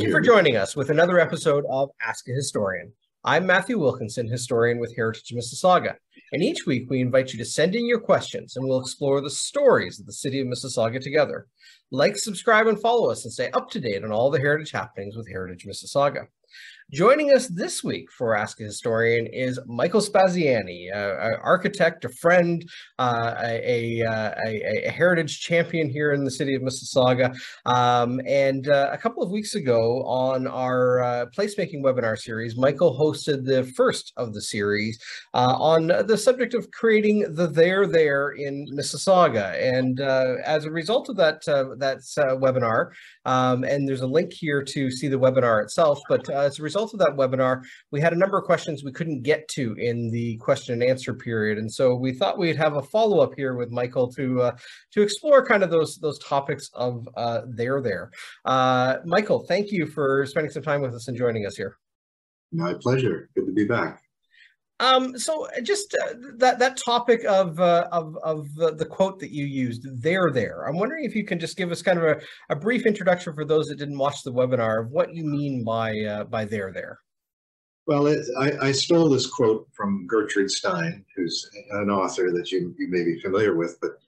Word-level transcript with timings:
Thank 0.00 0.08
you 0.08 0.14
for 0.14 0.22
joining 0.22 0.56
us 0.56 0.74
with 0.74 0.88
another 0.88 1.20
episode 1.20 1.66
of 1.68 1.90
Ask 2.00 2.26
a 2.26 2.32
Historian. 2.32 2.90
I'm 3.22 3.44
Matthew 3.44 3.78
Wilkinson, 3.78 4.26
historian 4.26 4.78
with 4.78 4.96
Heritage 4.96 5.30
Mississauga, 5.34 5.96
and 6.32 6.42
each 6.42 6.64
week 6.64 6.88
we 6.88 7.02
invite 7.02 7.34
you 7.34 7.38
to 7.38 7.44
send 7.44 7.76
in 7.76 7.84
your 7.84 8.00
questions 8.00 8.56
and 8.56 8.66
we'll 8.66 8.80
explore 8.80 9.20
the 9.20 9.28
stories 9.28 10.00
of 10.00 10.06
the 10.06 10.12
city 10.14 10.40
of 10.40 10.46
Mississauga 10.46 11.02
together. 11.02 11.48
Like, 11.90 12.16
subscribe, 12.16 12.66
and 12.66 12.80
follow 12.80 13.10
us 13.10 13.24
and 13.24 13.32
stay 13.32 13.50
up 13.50 13.68
to 13.72 13.78
date 13.78 14.02
on 14.02 14.10
all 14.10 14.30
the 14.30 14.38
heritage 14.38 14.70
happenings 14.70 15.18
with 15.18 15.28
Heritage 15.28 15.66
Mississauga. 15.66 16.28
Joining 16.92 17.32
us 17.32 17.46
this 17.46 17.84
week 17.84 18.10
for 18.10 18.36
Ask 18.36 18.60
a 18.60 18.64
Historian 18.64 19.28
is 19.28 19.60
Michael 19.64 20.00
Spaziani, 20.00 20.88
an 20.92 21.36
architect, 21.40 22.04
a 22.04 22.08
friend, 22.08 22.68
uh, 22.98 23.34
a, 23.38 24.00
a, 24.00 24.32
a, 24.44 24.86
a, 24.86 24.90
heritage 24.90 25.38
champion 25.38 25.88
here 25.88 26.12
in 26.12 26.24
the 26.24 26.32
city 26.32 26.56
of 26.56 26.62
Mississauga. 26.62 27.32
Um, 27.64 28.20
and 28.26 28.68
uh, 28.68 28.88
a 28.90 28.98
couple 28.98 29.22
of 29.22 29.30
weeks 29.30 29.54
ago 29.54 30.02
on 30.04 30.48
our 30.48 31.00
uh, 31.00 31.26
placemaking 31.26 31.84
webinar 31.84 32.18
series, 32.18 32.56
Michael 32.56 32.98
hosted 32.98 33.44
the 33.44 33.70
first 33.76 34.12
of 34.16 34.34
the 34.34 34.42
series 34.42 34.98
uh, 35.32 35.54
on 35.60 35.86
the 35.86 36.18
subject 36.18 36.54
of 36.54 36.68
creating 36.72 37.34
the 37.34 37.46
there 37.46 37.86
there 37.86 38.30
in 38.30 38.66
Mississauga. 38.76 39.56
And 39.62 40.00
uh, 40.00 40.38
as 40.44 40.64
a 40.64 40.72
result 40.72 41.08
of 41.08 41.16
that, 41.18 41.46
uh, 41.46 41.76
that 41.78 41.98
webinar, 42.40 42.90
um, 43.26 43.62
and 43.62 43.88
there's 43.88 44.00
a 44.00 44.08
link 44.08 44.32
here 44.32 44.64
to 44.64 44.90
see 44.90 45.06
the 45.06 45.20
webinar 45.20 45.62
itself, 45.62 46.00
but 46.08 46.28
as 46.28 46.58
a 46.58 46.62
result 46.64 46.79
of 46.82 46.98
that 47.00 47.16
webinar, 47.16 47.62
we 47.90 48.00
had 48.00 48.12
a 48.12 48.16
number 48.16 48.38
of 48.38 48.44
questions 48.44 48.82
we 48.82 48.92
couldn't 48.92 49.22
get 49.22 49.46
to 49.48 49.74
in 49.74 50.10
the 50.10 50.36
question 50.38 50.72
and 50.72 50.82
answer 50.82 51.12
period. 51.12 51.58
And 51.58 51.70
so 51.70 51.94
we 51.94 52.12
thought 52.12 52.38
we'd 52.38 52.56
have 52.56 52.76
a 52.76 52.82
follow-up 52.82 53.34
here 53.36 53.54
with 53.54 53.70
Michael 53.70 54.10
to 54.12 54.42
uh, 54.42 54.56
to 54.92 55.02
explore 55.02 55.44
kind 55.44 55.62
of 55.62 55.70
those 55.70 55.98
those 55.98 56.18
topics 56.18 56.70
of 56.74 57.08
uh, 57.16 57.42
there 57.46 57.80
there. 57.80 58.10
Uh, 58.44 58.96
Michael, 59.04 59.44
thank 59.46 59.70
you 59.70 59.86
for 59.86 60.26
spending 60.26 60.50
some 60.50 60.62
time 60.62 60.80
with 60.80 60.94
us 60.94 61.08
and 61.08 61.16
joining 61.16 61.46
us 61.46 61.56
here. 61.56 61.76
My 62.52 62.74
pleasure. 62.74 63.28
Good 63.34 63.46
to 63.46 63.52
be 63.52 63.64
back. 63.64 64.02
Um, 64.80 65.18
so 65.18 65.46
just 65.62 65.94
uh, 65.94 66.14
that 66.38 66.58
that 66.58 66.78
topic 66.78 67.22
of 67.24 67.60
uh, 67.60 67.86
of 67.92 68.16
of 68.22 68.54
the, 68.54 68.74
the, 68.74 68.86
quote 68.86 69.20
that 69.20 69.30
you 69.30 69.44
used, 69.44 69.86
there, 70.00 70.30
there. 70.30 70.66
I'm 70.66 70.78
wondering 70.78 71.04
if 71.04 71.14
you 71.14 71.22
can 71.22 71.38
just 71.38 71.58
give 71.58 71.70
us 71.70 71.82
kind 71.82 71.98
of 71.98 72.04
a, 72.04 72.20
a 72.48 72.56
brief 72.56 72.86
introduction 72.86 73.34
for 73.34 73.44
those 73.44 73.68
that 73.68 73.76
didn't 73.76 73.98
watch 73.98 74.22
the 74.22 74.32
webinar 74.32 74.80
of 74.80 74.90
what 74.90 75.14
you 75.14 75.22
mean 75.22 75.64
by 75.64 76.00
uh, 76.00 76.24
by 76.24 76.46
there, 76.46 76.72
there. 76.72 76.98
Well, 77.86 78.06
it, 78.06 78.24
I, 78.38 78.68
I, 78.68 78.72
stole 78.72 79.10
this 79.10 79.26
quote 79.26 79.68
from 79.72 80.06
Gertrude 80.06 80.50
Stein, 80.50 81.04
who's 81.14 81.50
an 81.72 81.90
author 81.90 82.30
that 82.32 82.50
you 82.50 82.74
you 82.78 82.88
may 82.88 83.04
be 83.04 83.20
familiar 83.20 83.56
with, 83.56 83.76
but 83.82 83.98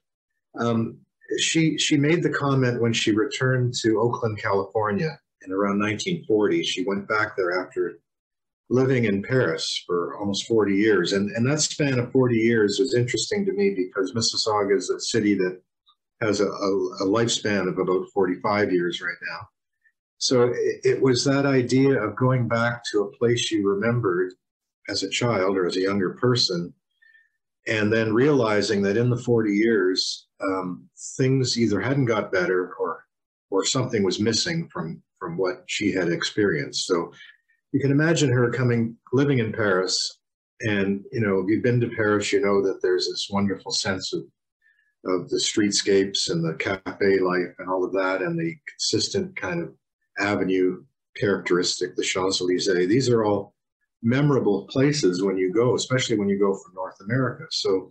um, 0.59 0.97
she 1.37 1.77
she 1.77 1.97
made 1.97 2.23
the 2.23 2.31
comment 2.31 2.81
when 2.81 2.93
she 2.93 3.11
returned 3.11 3.75
to 3.83 3.99
Oakland, 3.99 4.39
California, 4.41 5.19
in 5.45 5.51
around 5.51 5.79
1940. 5.79 6.63
She 6.63 6.83
went 6.83 7.07
back 7.07 7.37
there 7.37 7.63
after 7.63 7.99
living 8.73 9.05
in 9.05 9.21
Paris 9.21 9.83
for 9.85 10.17
almost 10.17 10.47
40 10.47 10.75
years. 10.75 11.13
And, 11.13 11.29
and 11.31 11.45
that 11.45 11.61
span 11.61 11.99
of 11.99 12.11
40 12.11 12.35
years 12.35 12.79
was 12.79 12.95
interesting 12.95 13.45
to 13.45 13.53
me 13.53 13.75
because 13.75 14.13
Mississauga 14.13 14.75
is 14.75 14.89
a 14.89 14.99
city 14.99 15.35
that 15.35 15.61
has 16.21 16.41
a, 16.41 16.47
a, 16.47 16.71
a 17.01 17.05
lifespan 17.05 17.67
of 17.67 17.77
about 17.77 18.09
45 18.11 18.73
years 18.73 18.99
right 18.99 19.17
now. 19.29 19.47
So 20.17 20.53
it, 20.55 20.79
it, 20.83 21.01
was 21.01 21.23
that 21.25 21.45
idea 21.45 22.01
of 22.01 22.15
going 22.15 22.47
back 22.47 22.83
to 22.91 23.01
a 23.01 23.17
place 23.17 23.51
you 23.51 23.69
remembered 23.69 24.33
as 24.89 25.03
a 25.03 25.09
child 25.09 25.55
or 25.55 25.67
as 25.67 25.77
a 25.77 25.81
younger 25.81 26.15
person, 26.15 26.73
and 27.67 27.93
then 27.93 28.11
realizing 28.13 28.81
that 28.83 28.97
in 28.97 29.09
the 29.09 29.17
40 29.17 29.51
years, 29.51 30.27
um, 30.41 30.89
things 31.17 31.59
either 31.59 31.79
hadn't 31.79 32.05
got 32.05 32.31
better 32.31 32.73
or 32.79 33.05
or 33.51 33.63
something 33.63 34.01
was 34.01 34.19
missing 34.19 34.67
from 34.69 35.01
from 35.19 35.37
what 35.37 35.63
she 35.67 35.91
had 35.91 36.09
experienced. 36.09 36.87
So 36.87 37.13
you 37.73 37.79
can 37.79 37.91
imagine 37.91 38.31
her 38.31 38.51
coming, 38.51 38.95
living 39.11 39.39
in 39.39 39.51
Paris. 39.51 40.19
And, 40.61 41.03
you 41.11 41.19
know, 41.19 41.39
if 41.39 41.49
you've 41.49 41.63
been 41.63 41.81
to 41.81 41.89
Paris, 41.89 42.31
you 42.31 42.39
know 42.39 42.61
that 42.61 42.81
there's 42.81 43.07
this 43.07 43.27
wonderful 43.31 43.71
sense 43.71 44.13
of, 44.13 44.21
of 45.05 45.29
the 45.29 45.37
streetscapes 45.37 46.29
and 46.29 46.45
the 46.45 46.53
cafe 46.53 47.19
life 47.19 47.53
and 47.57 47.67
all 47.67 47.83
of 47.83 47.91
that, 47.93 48.21
and 48.21 48.39
the 48.39 48.55
consistent 48.69 49.35
kind 49.35 49.61
of 49.61 49.73
avenue 50.19 50.83
characteristic, 51.17 51.95
the 51.95 52.03
Champs-Elysees. 52.03 52.87
These 52.87 53.09
are 53.09 53.25
all 53.25 53.55
memorable 54.03 54.67
places 54.67 55.23
when 55.23 55.37
you 55.37 55.51
go, 55.51 55.75
especially 55.75 56.17
when 56.17 56.29
you 56.29 56.37
go 56.37 56.53
from 56.53 56.75
North 56.75 56.99
America. 57.01 57.45
So 57.49 57.89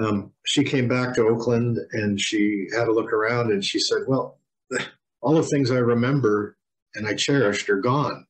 um, 0.00 0.32
she 0.46 0.62
came 0.62 0.86
back 0.86 1.14
to 1.14 1.26
Oakland 1.26 1.78
and 1.92 2.20
she 2.20 2.68
had 2.72 2.88
a 2.88 2.92
look 2.92 3.12
around 3.12 3.50
and 3.50 3.64
she 3.64 3.80
said, 3.80 4.02
well, 4.06 4.38
all 5.20 5.34
the 5.34 5.42
things 5.42 5.70
I 5.70 5.78
remember 5.78 6.56
and 6.94 7.06
I 7.06 7.14
cherished 7.14 7.68
are 7.68 7.80
gone. 7.80 8.26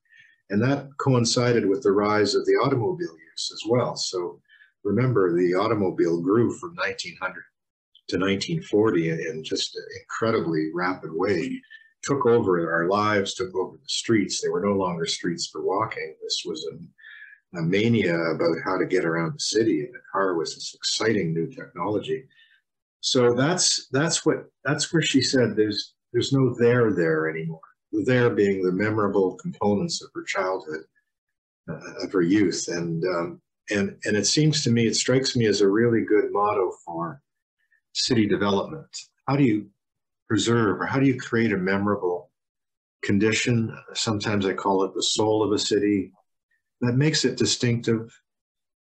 And 0.50 0.62
that 0.62 0.88
coincided 0.98 1.66
with 1.66 1.82
the 1.82 1.92
rise 1.92 2.34
of 2.34 2.44
the 2.44 2.52
automobile 2.52 3.16
use 3.32 3.50
as 3.52 3.62
well. 3.68 3.96
So 3.96 4.40
remember, 4.84 5.36
the 5.36 5.54
automobile 5.54 6.20
grew 6.20 6.52
from 6.52 6.74
1900 6.74 7.42
to 8.08 8.18
1940 8.18 9.10
in 9.10 9.44
just 9.44 9.76
an 9.76 9.84
incredibly 10.00 10.70
rapid 10.74 11.10
way. 11.12 11.60
Took 12.02 12.26
over 12.26 12.70
our 12.72 12.88
lives, 12.88 13.34
took 13.34 13.54
over 13.54 13.76
the 13.76 13.88
streets. 13.88 14.40
They 14.40 14.48
were 14.48 14.64
no 14.64 14.72
longer 14.72 15.06
streets 15.06 15.46
for 15.46 15.62
walking. 15.62 16.16
This 16.22 16.42
was 16.44 16.66
a, 16.72 17.58
a 17.58 17.62
mania 17.62 18.16
about 18.16 18.56
how 18.64 18.76
to 18.76 18.86
get 18.86 19.04
around 19.04 19.34
the 19.34 19.40
city, 19.40 19.84
and 19.84 19.94
the 19.94 20.00
car 20.12 20.34
was 20.34 20.54
this 20.54 20.74
exciting 20.74 21.32
new 21.32 21.46
technology. 21.46 22.24
So 23.00 23.34
that's 23.34 23.86
that's 23.92 24.26
what 24.26 24.46
that's 24.64 24.92
where 24.92 25.02
she 25.02 25.22
said 25.22 25.54
there's 25.54 25.94
there's 26.12 26.32
no 26.32 26.54
there 26.58 26.92
there 26.92 27.30
anymore 27.30 27.60
there 27.92 28.30
being 28.30 28.62
the 28.62 28.72
memorable 28.72 29.36
components 29.36 30.02
of 30.02 30.10
her 30.14 30.24
childhood, 30.24 30.84
uh, 31.68 32.04
of 32.04 32.12
her 32.12 32.22
youth. 32.22 32.68
And, 32.68 33.04
um, 33.04 33.40
and, 33.70 33.96
and 34.04 34.16
it 34.16 34.26
seems 34.26 34.62
to 34.64 34.70
me, 34.70 34.86
it 34.86 34.96
strikes 34.96 35.36
me 35.36 35.46
as 35.46 35.60
a 35.60 35.68
really 35.68 36.02
good 36.02 36.32
motto 36.32 36.72
for 36.84 37.20
city 37.92 38.26
development. 38.26 38.88
How 39.28 39.36
do 39.36 39.44
you 39.44 39.68
preserve 40.28 40.80
or 40.80 40.86
how 40.86 40.98
do 40.98 41.06
you 41.06 41.18
create 41.18 41.52
a 41.52 41.58
memorable 41.58 42.30
condition? 43.04 43.76
Sometimes 43.94 44.46
I 44.46 44.54
call 44.54 44.84
it 44.84 44.94
the 44.94 45.02
soul 45.02 45.42
of 45.42 45.52
a 45.52 45.58
city 45.58 46.10
that 46.80 46.94
makes 46.94 47.24
it 47.24 47.36
distinctive, 47.36 48.10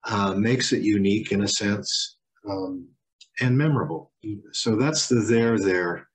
uh, 0.04 0.34
makes 0.34 0.72
it 0.72 0.82
unique 0.82 1.32
in 1.32 1.42
a 1.42 1.48
sense, 1.48 2.18
um, 2.48 2.88
and 3.40 3.56
memorable. 3.56 4.12
So 4.52 4.76
that's 4.76 5.08
the 5.08 5.20
there 5.20 5.58
there 5.58 6.07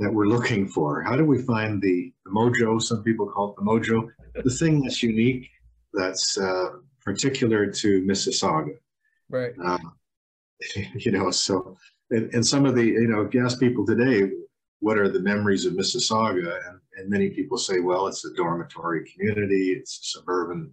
that 0.00 0.12
we're 0.12 0.26
looking 0.26 0.66
for. 0.66 1.02
How 1.02 1.16
do 1.16 1.24
we 1.24 1.42
find 1.42 1.80
the, 1.80 2.12
the 2.24 2.30
mojo? 2.30 2.80
Some 2.80 3.02
people 3.02 3.26
call 3.26 3.50
it 3.50 3.56
the 3.56 3.62
mojo, 3.62 4.08
the 4.42 4.50
thing 4.50 4.82
that's 4.82 5.02
unique, 5.02 5.48
that's 5.92 6.38
uh, 6.38 6.70
particular 7.04 7.70
to 7.70 8.02
Mississauga. 8.02 8.76
Right. 9.28 9.52
Uh, 9.62 9.78
you 10.96 11.12
know, 11.12 11.30
so 11.30 11.76
and, 12.10 12.32
and, 12.34 12.46
some 12.46 12.66
of 12.66 12.74
the, 12.74 12.84
you 12.84 13.08
know, 13.08 13.22
if 13.22 13.34
you 13.34 13.44
ask 13.44 13.58
people 13.58 13.86
today, 13.86 14.30
what 14.80 14.98
are 14.98 15.08
the 15.08 15.20
memories 15.20 15.64
of 15.64 15.74
Mississauga? 15.74 16.58
And, 16.68 16.80
and 16.96 17.10
many 17.10 17.30
people 17.30 17.56
say, 17.56 17.80
well, 17.80 18.06
it's 18.06 18.24
a 18.24 18.34
dormitory 18.34 19.08
community, 19.10 19.72
it's 19.72 19.98
a 19.98 20.18
suburban 20.18 20.72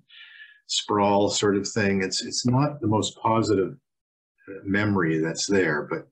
sprawl 0.72 1.30
sort 1.30 1.58
of 1.58 1.68
thing. 1.68 2.02
It's 2.02 2.24
it's 2.24 2.46
not 2.46 2.80
the 2.82 2.88
most 2.88 3.18
positive 3.18 3.76
memory 4.64 5.20
that's 5.20 5.46
there, 5.46 5.88
but 5.90 6.08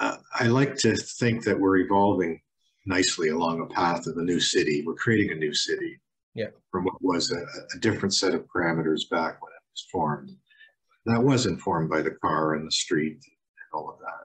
uh, 0.00 0.16
I 0.38 0.46
like 0.46 0.76
to 0.76 0.96
think 0.96 1.44
that 1.44 1.58
we're 1.58 1.78
evolving 1.78 2.40
nicely 2.86 3.28
along 3.28 3.60
a 3.60 3.74
path 3.74 4.06
of 4.06 4.16
a 4.16 4.22
new 4.22 4.40
city. 4.40 4.82
We're 4.86 4.94
creating 4.94 5.32
a 5.32 5.38
new 5.38 5.52
city 5.52 6.00
yeah. 6.34 6.48
from 6.70 6.84
what 6.84 7.02
was 7.02 7.32
a, 7.32 7.40
a 7.76 7.80
different 7.80 8.14
set 8.14 8.34
of 8.34 8.46
parameters 8.46 9.08
back 9.10 9.42
when 9.42 9.52
it 9.52 9.64
was 9.72 9.86
formed. 9.90 10.30
That 11.06 11.22
was 11.22 11.46
informed 11.46 11.90
by 11.90 12.02
the 12.02 12.12
car 12.12 12.54
and 12.54 12.66
the 12.66 12.72
street 12.72 13.18
and 13.22 13.68
all 13.72 13.90
of 13.90 13.98
that. 14.00 14.24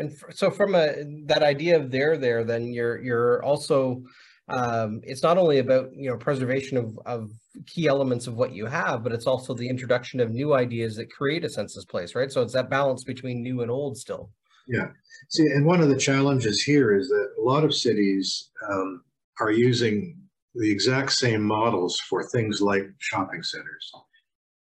And 0.00 0.36
so 0.36 0.50
from 0.50 0.74
a 0.74 0.94
that 1.26 1.42
idea 1.42 1.76
of 1.76 1.90
there 1.90 2.16
there, 2.16 2.44
then 2.44 2.72
you're 2.72 3.02
you're 3.02 3.42
also 3.42 4.04
um, 4.48 5.00
it's 5.02 5.22
not 5.22 5.38
only 5.38 5.58
about 5.58 5.92
you 5.92 6.08
know 6.08 6.16
preservation 6.16 6.78
of, 6.78 6.98
of 7.04 7.30
key 7.66 7.88
elements 7.88 8.26
of 8.26 8.34
what 8.34 8.52
you 8.52 8.66
have, 8.66 9.02
but 9.02 9.12
it's 9.12 9.26
also 9.26 9.54
the 9.54 9.68
introduction 9.68 10.20
of 10.20 10.30
new 10.30 10.54
ideas 10.54 10.96
that 10.96 11.10
create 11.10 11.44
a 11.44 11.48
sense 11.48 11.76
of 11.76 11.86
place, 11.88 12.14
right? 12.14 12.30
So 12.30 12.42
it's 12.42 12.54
that 12.54 12.70
balance 12.70 13.04
between 13.04 13.42
new 13.42 13.62
and 13.62 13.70
old 13.70 13.98
still. 13.98 14.30
Yeah. 14.68 14.88
See, 15.30 15.46
and 15.46 15.64
one 15.64 15.80
of 15.80 15.88
the 15.88 15.96
challenges 15.96 16.62
here 16.62 16.96
is 16.96 17.08
that 17.08 17.30
a 17.38 17.42
lot 17.42 17.64
of 17.64 17.74
cities 17.74 18.50
um, 18.70 19.02
are 19.40 19.50
using 19.50 20.18
the 20.54 20.70
exact 20.70 21.12
same 21.12 21.42
models 21.42 21.98
for 22.00 22.22
things 22.22 22.60
like 22.60 22.84
shopping 22.98 23.42
centers. 23.42 23.92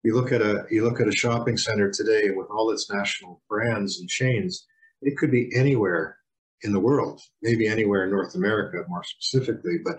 You 0.04 0.16
look 0.16 0.32
at 0.32 0.42
a 0.42 0.66
you 0.70 0.84
look 0.84 1.02
at 1.02 1.08
a 1.08 1.16
shopping 1.16 1.58
center 1.58 1.92
today 1.92 2.30
with 2.30 2.48
all 2.50 2.72
its 2.72 2.90
national 2.92 3.42
brands 3.50 4.00
and 4.00 4.08
chains. 4.08 4.66
It 5.02 5.18
could 5.18 5.32
be 5.32 5.50
anywhere 5.56 6.18
in 6.62 6.72
the 6.72 6.80
world, 6.80 7.22
maybe 7.42 7.68
anywhere 7.68 8.06
in 8.06 8.12
North 8.12 8.36
America 8.36 8.84
more 8.88 9.04
specifically. 9.04 9.80
But 9.84 9.98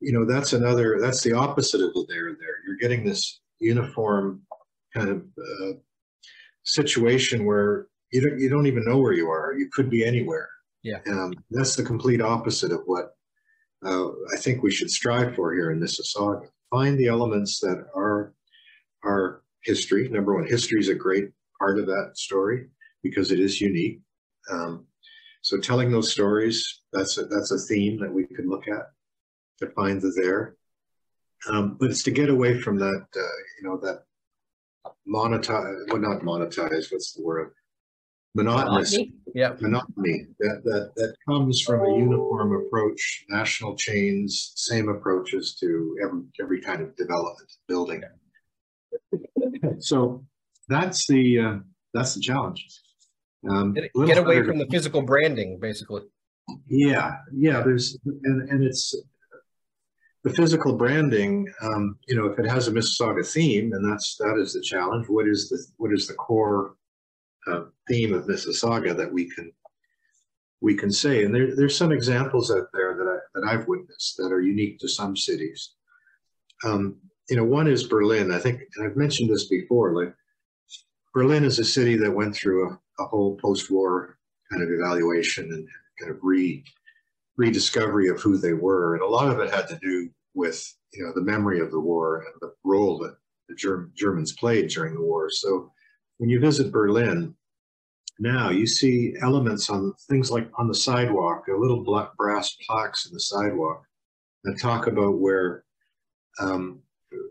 you 0.00 0.12
know 0.12 0.24
that's 0.24 0.52
another 0.52 0.98
that's 1.00 1.22
the 1.22 1.32
opposite 1.32 1.82
of 1.82 1.92
the 1.92 2.06
there 2.08 2.30
there. 2.30 2.56
You're 2.66 2.78
getting 2.80 3.04
this 3.04 3.40
uniform 3.58 4.42
kind 4.94 5.10
of 5.10 5.22
uh, 5.38 5.72
situation 6.62 7.44
where 7.44 7.88
you 8.12 8.20
don't 8.20 8.38
you 8.38 8.48
don't 8.48 8.66
even 8.66 8.84
know 8.84 8.98
where 8.98 9.12
you 9.12 9.28
are. 9.28 9.54
You 9.56 9.68
could 9.72 9.90
be 9.90 10.04
anywhere. 10.04 10.48
Yeah. 10.82 11.00
Um, 11.10 11.32
that's 11.50 11.76
the 11.76 11.82
complete 11.82 12.20
opposite 12.20 12.72
of 12.72 12.82
what 12.86 13.14
uh, 13.84 14.08
I 14.08 14.36
think 14.38 14.62
we 14.62 14.70
should 14.70 14.90
strive 14.90 15.34
for 15.34 15.52
here 15.52 15.70
in 15.70 15.80
this 15.80 16.00
Mississauga. 16.00 16.48
Find 16.70 16.98
the 16.98 17.08
elements 17.08 17.60
that 17.60 17.86
are 17.94 18.34
our 19.04 19.42
history. 19.62 20.08
Number 20.08 20.34
one, 20.34 20.46
history 20.46 20.80
is 20.80 20.88
a 20.88 20.94
great 20.94 21.30
part 21.58 21.78
of 21.78 21.86
that 21.86 22.12
story 22.14 22.68
because 23.02 23.30
it 23.32 23.40
is 23.40 23.60
unique. 23.60 24.00
Um, 24.50 24.86
so 25.42 25.58
telling 25.58 25.90
those 25.90 26.12
stories, 26.12 26.82
that's 26.92 27.18
a, 27.18 27.24
that's 27.24 27.52
a 27.52 27.58
theme 27.58 27.98
that 28.00 28.12
we 28.12 28.26
could 28.26 28.46
look 28.46 28.68
at 28.68 28.90
to 29.60 29.68
find 29.74 30.00
the 30.00 30.12
there. 30.20 30.56
Um, 31.48 31.76
but 31.78 31.90
it's 31.90 32.02
to 32.04 32.10
get 32.10 32.28
away 32.28 32.60
from 32.60 32.78
that, 32.78 33.06
uh, 33.16 33.38
you 33.60 33.68
know, 33.68 33.78
that 33.78 34.02
monetize, 35.08 35.76
well, 35.88 36.00
not 36.00 36.22
monetize, 36.22 36.90
what's 36.92 37.12
the 37.12 37.22
word? 37.22 37.52
Monotonous 38.38 38.92
Monotony? 38.92 39.14
Yeah. 39.34 39.52
monotony 39.60 40.26
that, 40.38 40.62
that, 40.64 40.92
that 40.96 41.14
comes 41.28 41.60
from 41.60 41.80
a 41.80 41.98
uniform 41.98 42.54
approach, 42.54 43.24
national 43.28 43.76
chains, 43.76 44.52
same 44.54 44.88
approaches 44.88 45.56
to 45.60 45.96
every, 46.02 46.22
every 46.40 46.60
kind 46.60 46.80
of 46.80 46.96
development, 46.96 47.50
building. 47.66 48.02
So 49.80 50.24
that's 50.68 51.06
the, 51.06 51.38
uh, 51.38 51.56
that's 51.94 52.14
the 52.14 52.20
challenge. 52.20 52.64
Um, 53.48 53.74
Get, 53.74 53.90
get 54.06 54.18
away 54.18 54.42
from 54.42 54.58
to- 54.58 54.64
the 54.64 54.70
physical 54.70 55.02
branding, 55.02 55.58
basically. 55.60 56.02
Yeah, 56.66 57.12
yeah, 57.34 57.60
there's, 57.60 57.98
and, 58.24 58.48
and 58.48 58.64
it's, 58.64 58.94
the 60.24 60.30
physical 60.30 60.74
branding, 60.74 61.46
um, 61.62 61.96
you 62.08 62.16
know, 62.16 62.26
if 62.26 62.38
it 62.38 62.48
has 62.48 62.66
a 62.66 62.72
Mississauga 62.72 63.24
theme, 63.26 63.72
and 63.72 63.88
that's, 63.88 64.16
that 64.18 64.36
is 64.40 64.52
the 64.52 64.60
challenge, 64.60 65.06
what 65.08 65.28
is 65.28 65.48
the, 65.48 65.58
what 65.76 65.92
is 65.92 66.06
the 66.08 66.14
core 66.14 66.74
uh, 67.46 67.64
theme 67.88 68.14
of 68.14 68.26
Mississauga 68.26 68.96
that 68.96 69.12
we 69.12 69.30
can, 69.30 69.52
we 70.60 70.74
can 70.74 70.90
say, 70.90 71.24
and 71.24 71.34
there, 71.34 71.54
there's 71.54 71.76
some 71.76 71.92
examples 71.92 72.50
out 72.50 72.68
there 72.72 72.96
that 72.96 73.06
I, 73.06 73.18
that 73.34 73.48
I've 73.48 73.68
witnessed 73.68 74.16
that 74.16 74.32
are 74.32 74.40
unique 74.40 74.78
to 74.80 74.88
some 74.88 75.16
cities. 75.16 75.74
Um, 76.64 76.96
you 77.30 77.36
know, 77.36 77.44
one 77.44 77.68
is 77.68 77.86
Berlin, 77.86 78.32
I 78.32 78.38
think, 78.38 78.62
and 78.76 78.86
I've 78.86 78.96
mentioned 78.96 79.30
this 79.30 79.46
before, 79.48 79.94
like, 79.94 80.14
Berlin 81.14 81.44
is 81.44 81.58
a 81.58 81.64
city 81.64 81.96
that 81.96 82.14
went 82.14 82.34
through 82.34 82.70
a, 82.70 83.02
a 83.02 83.06
whole 83.06 83.36
post-war 83.36 84.18
kind 84.50 84.62
of 84.62 84.70
evaluation 84.70 85.44
and 85.52 85.66
kind 86.00 86.10
of 86.10 86.18
re 86.22 86.64
rediscovery 87.36 88.08
of 88.08 88.20
who 88.20 88.36
they 88.36 88.52
were, 88.52 88.94
and 88.94 89.02
a 89.02 89.06
lot 89.06 89.30
of 89.30 89.38
it 89.40 89.52
had 89.52 89.68
to 89.68 89.78
do 89.80 90.10
with 90.34 90.74
you 90.92 91.04
know 91.04 91.12
the 91.14 91.22
memory 91.22 91.60
of 91.60 91.70
the 91.70 91.80
war 91.80 92.24
and 92.26 92.34
the 92.40 92.52
role 92.64 92.98
that 92.98 93.16
the 93.48 93.54
Germ- 93.54 93.92
Germans 93.94 94.32
played 94.32 94.68
during 94.68 94.94
the 94.94 95.02
war. 95.02 95.30
So 95.30 95.72
when 96.18 96.30
you 96.30 96.40
visit 96.40 96.70
Berlin 96.72 97.34
now, 98.20 98.50
you 98.50 98.66
see 98.66 99.14
elements 99.22 99.70
on 99.70 99.94
things 100.08 100.30
like 100.30 100.50
on 100.58 100.66
the 100.66 100.74
sidewalk, 100.74 101.44
little 101.48 101.84
brass 102.16 102.56
plaques 102.66 103.06
in 103.06 103.14
the 103.14 103.20
sidewalk 103.20 103.84
that 104.44 104.60
talk 104.60 104.88
about 104.88 105.18
where 105.18 105.64
um, 106.40 106.80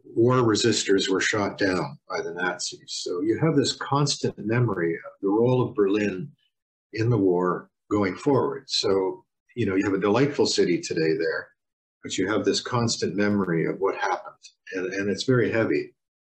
war 0.05 0.35
resistors 0.35 1.09
were 1.09 1.21
shot 1.21 1.57
down 1.57 1.97
by 2.09 2.21
the 2.21 2.33
Nazis. 2.33 3.01
So 3.03 3.21
you 3.21 3.37
have 3.39 3.55
this 3.55 3.73
constant 3.73 4.37
memory 4.37 4.95
of 4.95 5.11
the 5.21 5.29
role 5.29 5.61
of 5.61 5.75
Berlin 5.75 6.31
in 6.93 7.09
the 7.09 7.17
war 7.17 7.69
going 7.91 8.15
forward. 8.15 8.63
So, 8.67 9.25
you 9.55 9.65
know, 9.65 9.75
you 9.75 9.83
have 9.83 9.93
a 9.93 9.99
delightful 9.99 10.45
city 10.45 10.79
today 10.79 11.15
there, 11.17 11.49
but 12.01 12.17
you 12.17 12.31
have 12.31 12.45
this 12.45 12.61
constant 12.61 13.15
memory 13.15 13.65
of 13.65 13.79
what 13.79 13.95
happened, 13.95 14.35
and, 14.73 14.93
and 14.93 15.09
it's 15.09 15.23
very 15.23 15.51
heavy. 15.51 15.93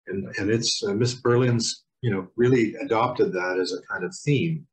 And, 0.06 0.26
and 0.38 0.50
it's 0.50 0.82
uh, 0.86 0.92
Miss 0.92 1.14
Berlin's, 1.14 1.84
you 2.02 2.10
know, 2.10 2.28
really 2.36 2.74
adopted 2.76 3.32
that 3.32 3.58
as 3.60 3.72
a 3.72 3.82
kind 3.82 4.04
of 4.04 4.14
theme 4.14 4.66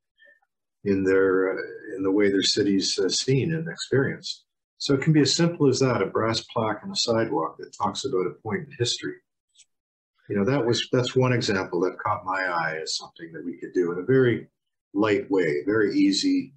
in 0.85 1.03
their 1.03 1.53
uh, 1.53 1.61
in 1.95 2.03
the 2.03 2.11
way 2.11 2.29
their 2.29 2.43
city's 2.43 2.97
uh, 2.99 3.09
seen 3.09 3.53
and 3.53 3.67
experienced. 3.67 4.45
So 4.77 4.93
it 4.93 5.01
can 5.01 5.13
be 5.13 5.21
as 5.21 5.33
simple 5.33 5.67
as 5.67 5.79
that: 5.79 6.01
a 6.01 6.05
brass 6.05 6.41
plaque 6.53 6.81
on 6.83 6.91
a 6.91 6.95
sidewalk 6.95 7.57
that 7.57 7.75
talks 7.77 8.05
about 8.05 8.27
a 8.27 8.41
point 8.43 8.67
in 8.67 8.75
history. 8.77 9.15
You 10.29 10.37
know, 10.37 10.45
that 10.45 10.65
was 10.65 10.87
that's 10.91 11.15
one 11.15 11.33
example 11.33 11.79
that 11.81 11.99
caught 11.99 12.25
my 12.25 12.41
eye 12.41 12.79
as 12.81 12.97
something 12.97 13.31
that 13.33 13.45
we 13.45 13.57
could 13.57 13.73
do 13.73 13.91
in 13.91 13.99
a 13.99 14.05
very 14.05 14.47
light 14.93 15.29
way, 15.29 15.63
very 15.65 15.95
easy 15.95 16.53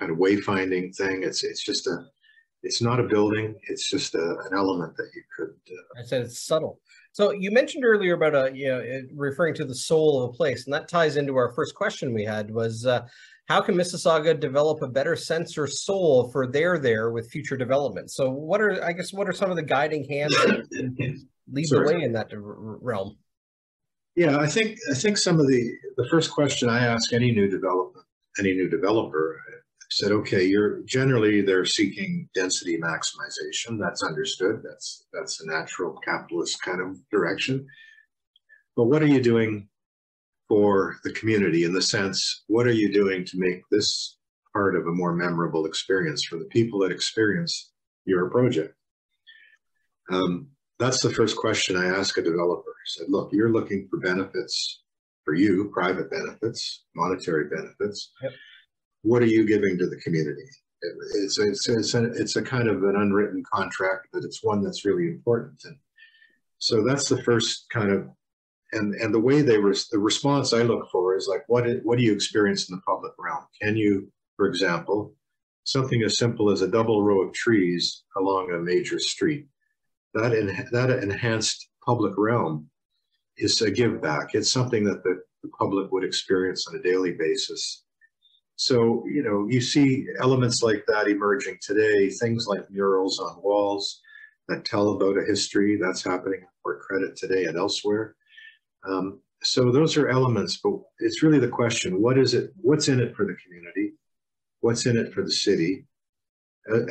kind 0.00 0.10
of 0.10 0.18
wayfinding 0.18 0.96
thing. 0.96 1.22
It's 1.22 1.44
it's 1.44 1.62
just 1.62 1.86
a 1.86 2.06
it's 2.62 2.82
not 2.82 3.00
a 3.00 3.04
building. 3.04 3.54
It's 3.68 3.88
just 3.88 4.14
a, 4.14 4.38
an 4.46 4.54
element 4.54 4.96
that 4.96 5.10
you 5.14 5.22
could. 5.36 5.54
Uh, 5.70 6.00
I 6.00 6.04
said 6.04 6.22
it's 6.22 6.44
subtle. 6.44 6.80
So 7.12 7.32
you 7.32 7.50
mentioned 7.50 7.84
earlier 7.84 8.14
about 8.14 8.34
a 8.34 8.56
you 8.56 8.68
know 8.68 8.78
it- 8.78 9.06
referring 9.14 9.54
to 9.54 9.64
the 9.64 9.74
soul 9.74 10.22
of 10.22 10.30
a 10.30 10.32
place, 10.32 10.64
and 10.66 10.74
that 10.74 10.88
ties 10.88 11.16
into 11.16 11.36
our 11.36 11.52
first 11.54 11.74
question 11.74 12.12
we 12.14 12.24
had 12.24 12.50
was 12.50 12.86
uh, 12.86 13.06
how 13.48 13.60
can 13.60 13.74
Mississauga 13.74 14.38
develop 14.38 14.82
a 14.82 14.88
better 14.88 15.16
sense 15.16 15.56
or 15.58 15.66
soul 15.66 16.30
for 16.30 16.46
their 16.46 16.78
there 16.78 17.10
with 17.10 17.30
future 17.30 17.56
development? 17.56 18.10
So 18.10 18.30
what 18.30 18.60
are 18.60 18.82
I 18.84 18.92
guess 18.92 19.12
what 19.12 19.28
are 19.28 19.32
some 19.32 19.50
of 19.50 19.56
the 19.56 19.62
guiding 19.62 20.04
hands 20.08 20.34
that 20.34 20.66
lead 21.52 21.68
the 21.70 21.82
way 21.82 22.02
in 22.02 22.12
that 22.12 22.32
r- 22.32 22.40
realm? 22.42 23.16
yeah, 24.16 24.38
I 24.38 24.46
think 24.46 24.76
I 24.90 24.94
think 24.94 25.16
some 25.16 25.40
of 25.40 25.46
the 25.48 25.72
the 25.96 26.06
first 26.10 26.30
question 26.30 26.68
I 26.68 26.84
ask 26.84 27.12
any 27.12 27.32
new 27.32 27.48
development, 27.48 28.04
any 28.38 28.52
new 28.52 28.68
developer, 28.68 29.40
said, 29.90 30.12
okay, 30.12 30.44
you're 30.44 30.82
generally 30.82 31.42
they're 31.42 31.64
seeking 31.64 32.28
density 32.34 32.78
maximization. 32.78 33.78
That's 33.78 34.02
understood. 34.02 34.62
That's 34.62 35.06
that's 35.12 35.40
a 35.42 35.46
natural 35.46 35.98
capitalist 36.04 36.62
kind 36.62 36.80
of 36.80 36.98
direction. 37.10 37.66
But 38.76 38.84
what 38.84 39.02
are 39.02 39.06
you 39.06 39.20
doing 39.20 39.68
for 40.50 40.96
the 41.04 41.12
community 41.12 41.62
in 41.64 41.72
the 41.72 41.80
sense, 41.80 42.42
what 42.48 42.66
are 42.66 42.72
you 42.72 42.92
doing 42.92 43.24
to 43.24 43.38
make 43.38 43.62
this 43.70 44.16
part 44.52 44.74
of 44.74 44.84
a 44.86 44.90
more 44.90 45.14
memorable 45.14 45.64
experience 45.64 46.24
for 46.24 46.38
the 46.38 46.44
people 46.46 46.80
that 46.80 46.90
experience 46.90 47.70
your 48.04 48.28
project? 48.30 48.74
Um, 50.10 50.48
that's 50.80 51.02
the 51.02 51.12
first 51.12 51.36
question 51.36 51.76
I 51.76 51.86
ask 51.86 52.18
a 52.18 52.22
developer. 52.22 52.70
I 52.70 52.86
said, 52.86 53.06
look, 53.08 53.30
you're 53.32 53.52
looking 53.52 53.86
for 53.88 53.98
benefits 53.98 54.82
for 55.24 55.34
you, 55.34 55.70
private 55.72 56.10
benefits, 56.10 56.84
monetary 56.96 57.48
benefits. 57.48 58.10
Yep. 58.20 58.32
What 59.02 59.22
are 59.22 59.26
you 59.26 59.46
giving 59.46 59.78
to 59.78 59.86
the 59.88 59.96
community? 59.98 60.42
It- 60.82 60.96
It's, 61.22 61.38
a- 61.38 61.48
it's, 61.48 61.68
it's, 61.68 61.94
a, 61.94 62.04
it's 62.12 62.36
a 62.36 62.42
kind 62.42 62.68
of 62.68 62.82
an 62.84 62.96
unwritten 62.96 63.42
contract, 63.52 64.08
but 64.12 64.24
it's 64.24 64.42
one 64.42 64.62
that's 64.62 64.84
really 64.84 65.08
important. 65.08 65.60
And 65.64 65.76
so 66.58 66.82
that's 66.84 67.08
the 67.08 67.22
first 67.22 67.66
kind 67.70 67.90
of, 67.92 68.08
and, 68.72 68.94
and 68.94 69.12
the 69.12 69.20
way 69.20 69.42
they 69.42 69.58
were, 69.58 69.74
the 69.90 69.98
response 69.98 70.52
I 70.52 70.62
look 70.62 70.88
for 70.90 71.16
is 71.16 71.26
like, 71.28 71.42
what, 71.48 71.64
what 71.82 71.98
do 71.98 72.04
you 72.04 72.12
experience 72.12 72.68
in 72.68 72.76
the 72.76 72.82
public 72.82 73.12
realm? 73.18 73.44
Can 73.60 73.76
you, 73.76 74.10
for 74.36 74.46
example, 74.46 75.14
something 75.64 76.02
as 76.02 76.18
simple 76.18 76.50
as 76.50 76.62
a 76.62 76.68
double 76.68 77.02
row 77.02 77.20
of 77.22 77.32
trees 77.34 78.04
along 78.16 78.52
a 78.52 78.58
major 78.58 78.98
street? 78.98 79.46
that 80.12 80.32
en- 80.34 80.68
that 80.72 80.90
enhanced 80.90 81.68
public 81.86 82.12
realm 82.16 82.68
is 83.38 83.60
a 83.62 83.70
give 83.70 84.02
back. 84.02 84.30
It's 84.34 84.52
something 84.52 84.82
that 84.84 85.04
the, 85.04 85.22
the 85.44 85.48
public 85.56 85.92
would 85.92 86.02
experience 86.02 86.66
on 86.66 86.74
a 86.74 86.82
daily 86.82 87.12
basis. 87.12 87.84
So, 88.60 89.06
you 89.06 89.22
know, 89.22 89.46
you 89.48 89.62
see 89.62 90.06
elements 90.18 90.62
like 90.62 90.84
that 90.86 91.08
emerging 91.08 91.56
today, 91.62 92.10
things 92.10 92.46
like 92.46 92.70
murals 92.70 93.18
on 93.18 93.40
walls 93.42 94.02
that 94.48 94.66
tell 94.66 94.90
about 94.90 95.16
a 95.16 95.24
history 95.24 95.78
that's 95.80 96.04
happening 96.04 96.42
Port 96.62 96.82
Credit 96.82 97.16
today 97.16 97.46
and 97.46 97.56
elsewhere. 97.56 98.16
Um, 98.86 99.22
so 99.42 99.72
those 99.72 99.96
are 99.96 100.10
elements, 100.10 100.60
but 100.62 100.74
it's 100.98 101.22
really 101.22 101.38
the 101.38 101.48
question, 101.48 102.02
what 102.02 102.18
is 102.18 102.34
it, 102.34 102.52
what's 102.60 102.88
in 102.88 103.00
it 103.00 103.16
for 103.16 103.24
the 103.24 103.34
community? 103.42 103.94
What's 104.60 104.84
in 104.84 104.98
it 104.98 105.14
for 105.14 105.22
the 105.22 105.32
city? 105.32 105.86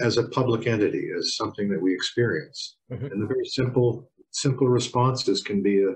As 0.02 0.18
a 0.18 0.28
public 0.30 0.66
entity, 0.66 1.12
as 1.16 1.36
something 1.36 1.70
that 1.70 1.80
we 1.80 1.94
experience. 1.94 2.78
Mhm. 2.92 3.12
And 3.12 3.22
the 3.22 3.28
very 3.28 3.46
simple, 3.46 4.12
simple 4.32 4.68
responses 4.68 5.44
can 5.44 5.62
be 5.62 5.84
a, 5.84 5.94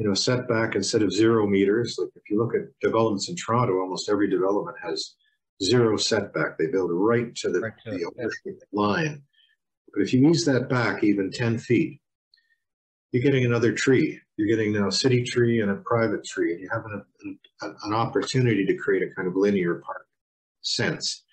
you 0.00 0.08
know, 0.08 0.14
setback 0.14 0.76
instead 0.76 1.02
of 1.02 1.12
zero 1.12 1.46
meters. 1.46 1.96
Like 1.98 2.08
if 2.16 2.22
you 2.30 2.38
look 2.38 2.54
at 2.54 2.62
developments 2.80 3.28
in 3.28 3.36
Toronto, 3.36 3.80
almost 3.80 4.08
every 4.08 4.30
development 4.30 4.78
has 4.82 5.16
zero 5.62 5.98
setback. 5.98 6.56
They 6.56 6.68
build 6.68 6.90
right 6.90 7.34
to 7.36 7.50
the, 7.50 7.60
Right 7.60 7.72
to 7.84 7.90
the 7.90 8.06
ownership 8.06 8.62
line. 8.72 9.22
But 9.92 10.02
if 10.02 10.14
you 10.14 10.26
ease 10.26 10.46
that 10.46 10.70
back 10.70 11.04
even 11.04 11.30
10 11.30 11.58
feet, 11.58 12.00
you're 13.12 13.22
getting 13.22 13.44
another 13.44 13.72
tree. 13.72 14.18
You're 14.38 14.48
getting 14.48 14.72
now 14.72 14.88
a 14.88 14.92
city 14.92 15.22
tree 15.22 15.60
and 15.60 15.70
a 15.70 15.82
private 15.84 16.24
tree, 16.24 16.54
and 16.54 16.62
you 16.62 16.70
have 16.72 16.86
an, 16.86 17.04
an, 17.60 17.76
an 17.84 17.92
opportunity 17.92 18.64
to 18.64 18.76
create 18.76 19.02
a 19.02 19.14
kind 19.14 19.28
of 19.28 19.36
linear 19.36 19.82
park 19.84 20.06
sense. 20.62 21.24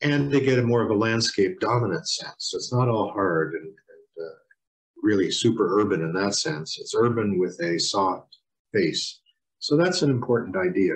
And 0.00 0.32
they 0.32 0.40
get 0.40 0.58
a 0.58 0.62
more 0.62 0.82
of 0.82 0.90
a 0.90 0.94
landscape 0.94 1.60
dominant 1.60 2.08
sense. 2.08 2.34
So 2.38 2.56
it's 2.56 2.72
not 2.72 2.88
all 2.88 3.12
hard 3.12 3.52
and, 3.52 3.74
really 5.04 5.30
super 5.30 5.80
urban 5.80 6.00
in 6.00 6.12
that 6.14 6.34
sense. 6.34 6.78
It's 6.80 6.94
urban 6.96 7.38
with 7.38 7.60
a 7.60 7.78
soft 7.78 8.38
face. 8.72 9.20
So 9.58 9.76
that's 9.76 10.02
an 10.02 10.10
important 10.10 10.56
idea. 10.56 10.94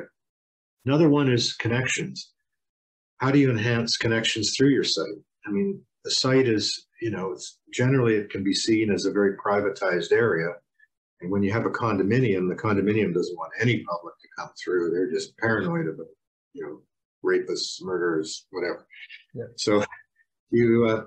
Another 0.87 1.11
one 1.11 1.31
is 1.31 1.53
connections. 1.53 2.33
How 3.19 3.31
do 3.31 3.38
you 3.38 3.50
enhance 3.50 3.97
connections 3.97 4.55
through 4.57 4.71
your 4.71 4.85
site? 4.85 5.21
I 5.47 5.50
mean, 5.50 5.83
the 6.05 6.11
site 6.11 6.49
is, 6.49 6.87
you 7.03 7.11
know, 7.11 7.33
it's 7.33 7.59
generally 7.73 8.15
it 8.15 8.31
can 8.31 8.43
be 8.43 8.55
seen 8.55 8.91
as 8.91 9.05
a 9.05 9.12
very 9.12 9.37
privatized 9.37 10.12
area. 10.12 10.49
And 11.21 11.31
when 11.31 11.43
you 11.43 11.53
have 11.53 11.67
a 11.67 11.71
condominium, 11.71 12.49
the 12.49 12.55
condominium 12.55 13.12
doesn't 13.12 13.37
want 13.37 13.53
any 13.61 13.85
public 13.85 14.15
to 14.21 14.29
come 14.38 14.50
through. 14.62 14.91
They're 14.91 15.11
just 15.11 15.37
paranoid 15.37 15.88
about, 15.88 16.07
you 16.55 16.65
know, 16.65 16.81
rapists, 17.25 17.83
murderers, 17.83 18.47
whatever. 18.50 18.87
Yeah. 19.35 19.45
So 19.57 19.85
you 20.50 20.87
uh, 20.88 21.05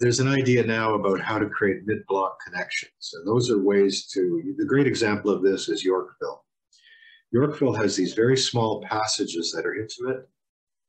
there's 0.00 0.20
an 0.20 0.28
idea 0.28 0.64
now 0.64 0.94
about 0.94 1.20
how 1.20 1.38
to 1.38 1.48
create 1.48 1.86
mid-block 1.86 2.36
connections, 2.44 3.12
and 3.14 3.26
those 3.26 3.50
are 3.50 3.62
ways 3.62 4.06
to. 4.12 4.54
The 4.56 4.64
great 4.64 4.86
example 4.86 5.30
of 5.30 5.42
this 5.42 5.68
is 5.68 5.84
Yorkville. 5.84 6.44
Yorkville 7.32 7.74
has 7.74 7.96
these 7.96 8.14
very 8.14 8.36
small 8.36 8.82
passages 8.82 9.52
that 9.52 9.66
are 9.66 9.74
intimate, 9.74 10.28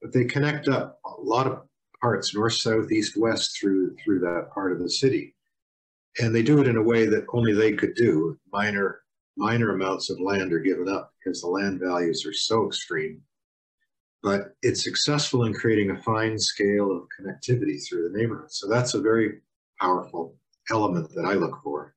but 0.01 0.13
they 0.13 0.25
connect 0.25 0.67
up 0.67 0.99
a 1.05 1.21
lot 1.21 1.47
of 1.47 1.63
parts, 2.01 2.35
north, 2.35 2.53
south, 2.53 2.91
east, 2.91 3.17
west, 3.17 3.57
through 3.59 3.95
through 4.03 4.19
that 4.19 4.49
part 4.53 4.71
of 4.71 4.79
the 4.79 4.89
city, 4.89 5.35
and 6.19 6.33
they 6.33 6.43
do 6.43 6.59
it 6.59 6.67
in 6.67 6.77
a 6.77 6.83
way 6.83 7.05
that 7.05 7.25
only 7.33 7.53
they 7.53 7.73
could 7.73 7.95
do. 7.95 8.37
Minor 8.51 9.01
minor 9.37 9.71
amounts 9.71 10.09
of 10.09 10.19
land 10.19 10.53
are 10.53 10.59
given 10.59 10.87
up 10.87 11.13
because 11.23 11.41
the 11.41 11.47
land 11.47 11.79
values 11.79 12.25
are 12.25 12.33
so 12.33 12.67
extreme 12.67 13.21
but 14.25 14.55
it's 14.63 14.83
successful 14.83 15.43
in 15.43 15.53
creating 15.53 15.91
a 15.91 16.01
fine 16.01 16.39
scale 16.39 16.91
of 16.91 17.03
connectivity 17.15 17.77
through 17.87 18.09
the 18.09 18.17
neighborhood. 18.17 18.51
So 18.51 18.67
that's 18.67 18.95
a 18.95 18.99
very 18.99 19.41
powerful 19.79 20.35
element 20.71 21.11
that 21.13 21.25
I 21.25 21.33
look 21.33 21.61
for 21.63 21.93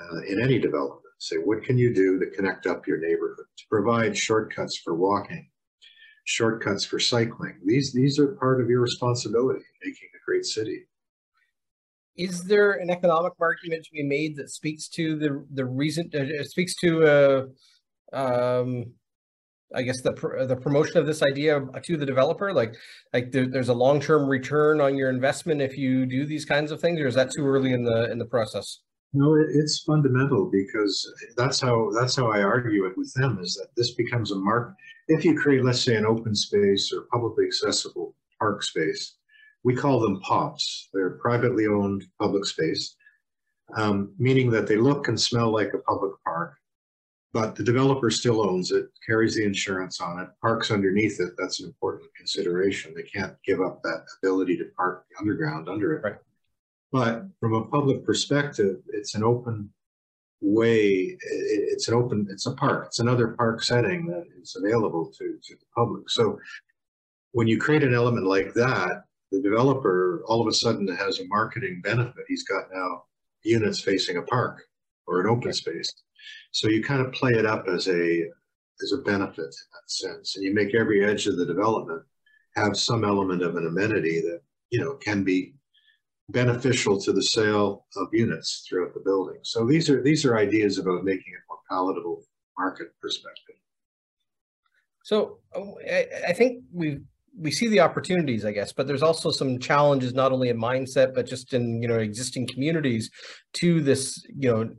uh, 0.00 0.20
in 0.28 0.40
any 0.40 0.60
development. 0.60 1.02
Say, 1.18 1.38
what 1.38 1.64
can 1.64 1.76
you 1.76 1.92
do 1.92 2.20
to 2.20 2.26
connect 2.36 2.66
up 2.68 2.86
your 2.86 2.98
neighborhood, 2.98 3.46
to 3.58 3.64
provide 3.68 4.16
shortcuts 4.16 4.78
for 4.78 4.94
walking, 4.94 5.50
shortcuts 6.24 6.84
for 6.84 7.00
cycling? 7.00 7.58
These, 7.66 7.92
these 7.92 8.20
are 8.20 8.36
part 8.36 8.60
of 8.60 8.70
your 8.70 8.80
responsibility 8.80 9.58
in 9.58 9.90
making 9.90 10.08
a 10.14 10.24
great 10.24 10.44
city. 10.44 10.84
Is 12.16 12.44
there 12.44 12.74
an 12.74 12.90
economic 12.90 13.32
argument 13.40 13.84
to 13.86 13.90
be 13.92 14.04
made 14.04 14.36
that 14.36 14.50
speaks 14.50 14.88
to 14.90 15.18
the 15.18 15.44
the 15.52 15.64
reason 15.64 16.10
uh, 16.14 16.44
speaks 16.44 16.74
to 16.76 17.04
uh, 17.04 17.46
um, 18.12 18.92
I 19.74 19.82
guess 19.82 20.00
the 20.00 20.12
pr- 20.12 20.44
the 20.44 20.56
promotion 20.56 20.98
of 20.98 21.06
this 21.06 21.22
idea 21.22 21.60
to 21.60 21.96
the 21.96 22.06
developer, 22.06 22.52
like 22.52 22.74
like 23.12 23.30
there, 23.30 23.46
there's 23.46 23.68
a 23.68 23.74
long 23.74 24.00
term 24.00 24.28
return 24.28 24.80
on 24.80 24.96
your 24.96 25.10
investment 25.10 25.60
if 25.60 25.78
you 25.78 26.06
do 26.06 26.26
these 26.26 26.44
kinds 26.44 26.72
of 26.72 26.80
things, 26.80 27.00
or 27.00 27.06
is 27.06 27.14
that 27.14 27.30
too 27.30 27.46
early 27.46 27.72
in 27.72 27.84
the 27.84 28.10
in 28.10 28.18
the 28.18 28.24
process? 28.24 28.80
No, 29.12 29.34
it, 29.34 29.46
it's 29.50 29.82
fundamental 29.82 30.50
because 30.50 31.12
that's 31.36 31.60
how 31.60 31.90
that's 31.98 32.16
how 32.16 32.30
I 32.30 32.42
argue 32.42 32.86
it 32.86 32.96
with 32.96 33.12
them 33.14 33.38
is 33.40 33.54
that 33.54 33.68
this 33.76 33.94
becomes 33.94 34.32
a 34.32 34.36
mark. 34.36 34.74
If 35.08 35.24
you 35.24 35.38
create, 35.38 35.64
let's 35.64 35.80
say, 35.80 35.96
an 35.96 36.06
open 36.06 36.34
space 36.34 36.92
or 36.92 37.06
publicly 37.12 37.46
accessible 37.46 38.14
park 38.38 38.62
space, 38.62 39.16
we 39.64 39.74
call 39.74 40.00
them 40.00 40.20
POPs. 40.20 40.88
They're 40.92 41.18
privately 41.18 41.66
owned 41.66 42.04
public 42.20 42.44
space, 42.44 42.96
um, 43.76 44.14
meaning 44.18 44.50
that 44.50 44.66
they 44.66 44.76
look 44.76 45.08
and 45.08 45.20
smell 45.20 45.52
like 45.52 45.74
a 45.74 45.78
public 45.78 46.12
park 46.24 46.54
but 47.32 47.54
the 47.54 47.62
developer 47.62 48.10
still 48.10 48.42
owns 48.42 48.72
it, 48.72 48.86
carries 49.06 49.36
the 49.36 49.44
insurance 49.44 50.00
on 50.00 50.18
it, 50.18 50.28
parks 50.40 50.70
underneath 50.70 51.20
it. 51.20 51.34
That's 51.38 51.60
an 51.60 51.66
important 51.66 52.12
consideration. 52.16 52.92
They 52.94 53.04
can't 53.04 53.36
give 53.44 53.60
up 53.60 53.82
that 53.82 54.04
ability 54.22 54.56
to 54.58 54.64
park 54.76 55.06
underground 55.18 55.68
under 55.68 55.96
it. 55.96 56.02
Right. 56.02 56.16
But 56.92 57.26
from 57.38 57.54
a 57.54 57.66
public 57.66 58.04
perspective, 58.04 58.78
it's 58.88 59.14
an 59.14 59.22
open 59.22 59.70
way. 60.40 61.16
It's 61.20 61.86
an 61.86 61.94
open, 61.94 62.26
it's 62.30 62.46
a 62.46 62.54
park. 62.54 62.86
It's 62.86 62.98
another 62.98 63.28
park 63.28 63.62
setting 63.62 64.06
that 64.06 64.24
is 64.42 64.56
available 64.56 65.06
to, 65.06 65.38
to 65.40 65.54
the 65.54 65.66
public. 65.76 66.10
So 66.10 66.38
when 67.30 67.46
you 67.46 67.58
create 67.58 67.84
an 67.84 67.94
element 67.94 68.26
like 68.26 68.54
that, 68.54 69.04
the 69.30 69.40
developer 69.40 70.24
all 70.26 70.40
of 70.40 70.48
a 70.48 70.52
sudden 70.52 70.88
has 70.88 71.20
a 71.20 71.28
marketing 71.28 71.80
benefit. 71.84 72.24
He's 72.26 72.42
got 72.42 72.64
now 72.72 73.04
units 73.44 73.78
facing 73.78 74.16
a 74.16 74.22
park 74.22 74.64
or 75.06 75.20
an 75.20 75.28
open 75.28 75.52
space. 75.52 75.92
So 76.52 76.68
you 76.68 76.82
kind 76.82 77.04
of 77.04 77.12
play 77.12 77.32
it 77.32 77.46
up 77.46 77.66
as 77.68 77.88
a 77.88 78.24
as 78.82 78.92
a 78.92 79.02
benefit 79.02 79.38
in 79.38 79.68
that 79.72 79.88
sense, 79.88 80.36
and 80.36 80.44
you 80.44 80.54
make 80.54 80.74
every 80.74 81.04
edge 81.04 81.26
of 81.26 81.36
the 81.36 81.46
development 81.46 82.02
have 82.56 82.76
some 82.76 83.04
element 83.04 83.42
of 83.42 83.56
an 83.56 83.66
amenity 83.66 84.20
that 84.20 84.40
you 84.70 84.80
know 84.80 84.94
can 84.94 85.24
be 85.24 85.54
beneficial 86.30 87.00
to 87.00 87.12
the 87.12 87.22
sale 87.22 87.86
of 87.96 88.08
units 88.12 88.64
throughout 88.68 88.94
the 88.94 89.00
building. 89.00 89.38
So 89.42 89.66
these 89.66 89.90
are 89.90 90.02
these 90.02 90.24
are 90.24 90.36
ideas 90.36 90.78
about 90.78 91.04
making 91.04 91.32
it 91.34 91.42
more 91.48 91.58
palatable 91.68 92.22
market 92.58 92.88
perspective. 93.00 93.56
So 95.02 95.38
oh, 95.54 95.78
I, 95.88 96.06
I 96.28 96.32
think 96.32 96.62
we 96.72 97.00
we 97.38 97.50
see 97.50 97.68
the 97.68 97.80
opportunities, 97.80 98.44
I 98.44 98.52
guess, 98.52 98.72
but 98.72 98.86
there's 98.86 99.02
also 99.02 99.30
some 99.30 99.58
challenges, 99.58 100.14
not 100.14 100.32
only 100.32 100.48
in 100.48 100.58
mindset, 100.58 101.14
but 101.14 101.26
just 101.26 101.54
in 101.54 101.82
you 101.82 101.88
know 101.88 101.98
existing 101.98 102.46
communities 102.46 103.10
to 103.54 103.80
this 103.80 104.24
you 104.36 104.50
know 104.50 104.70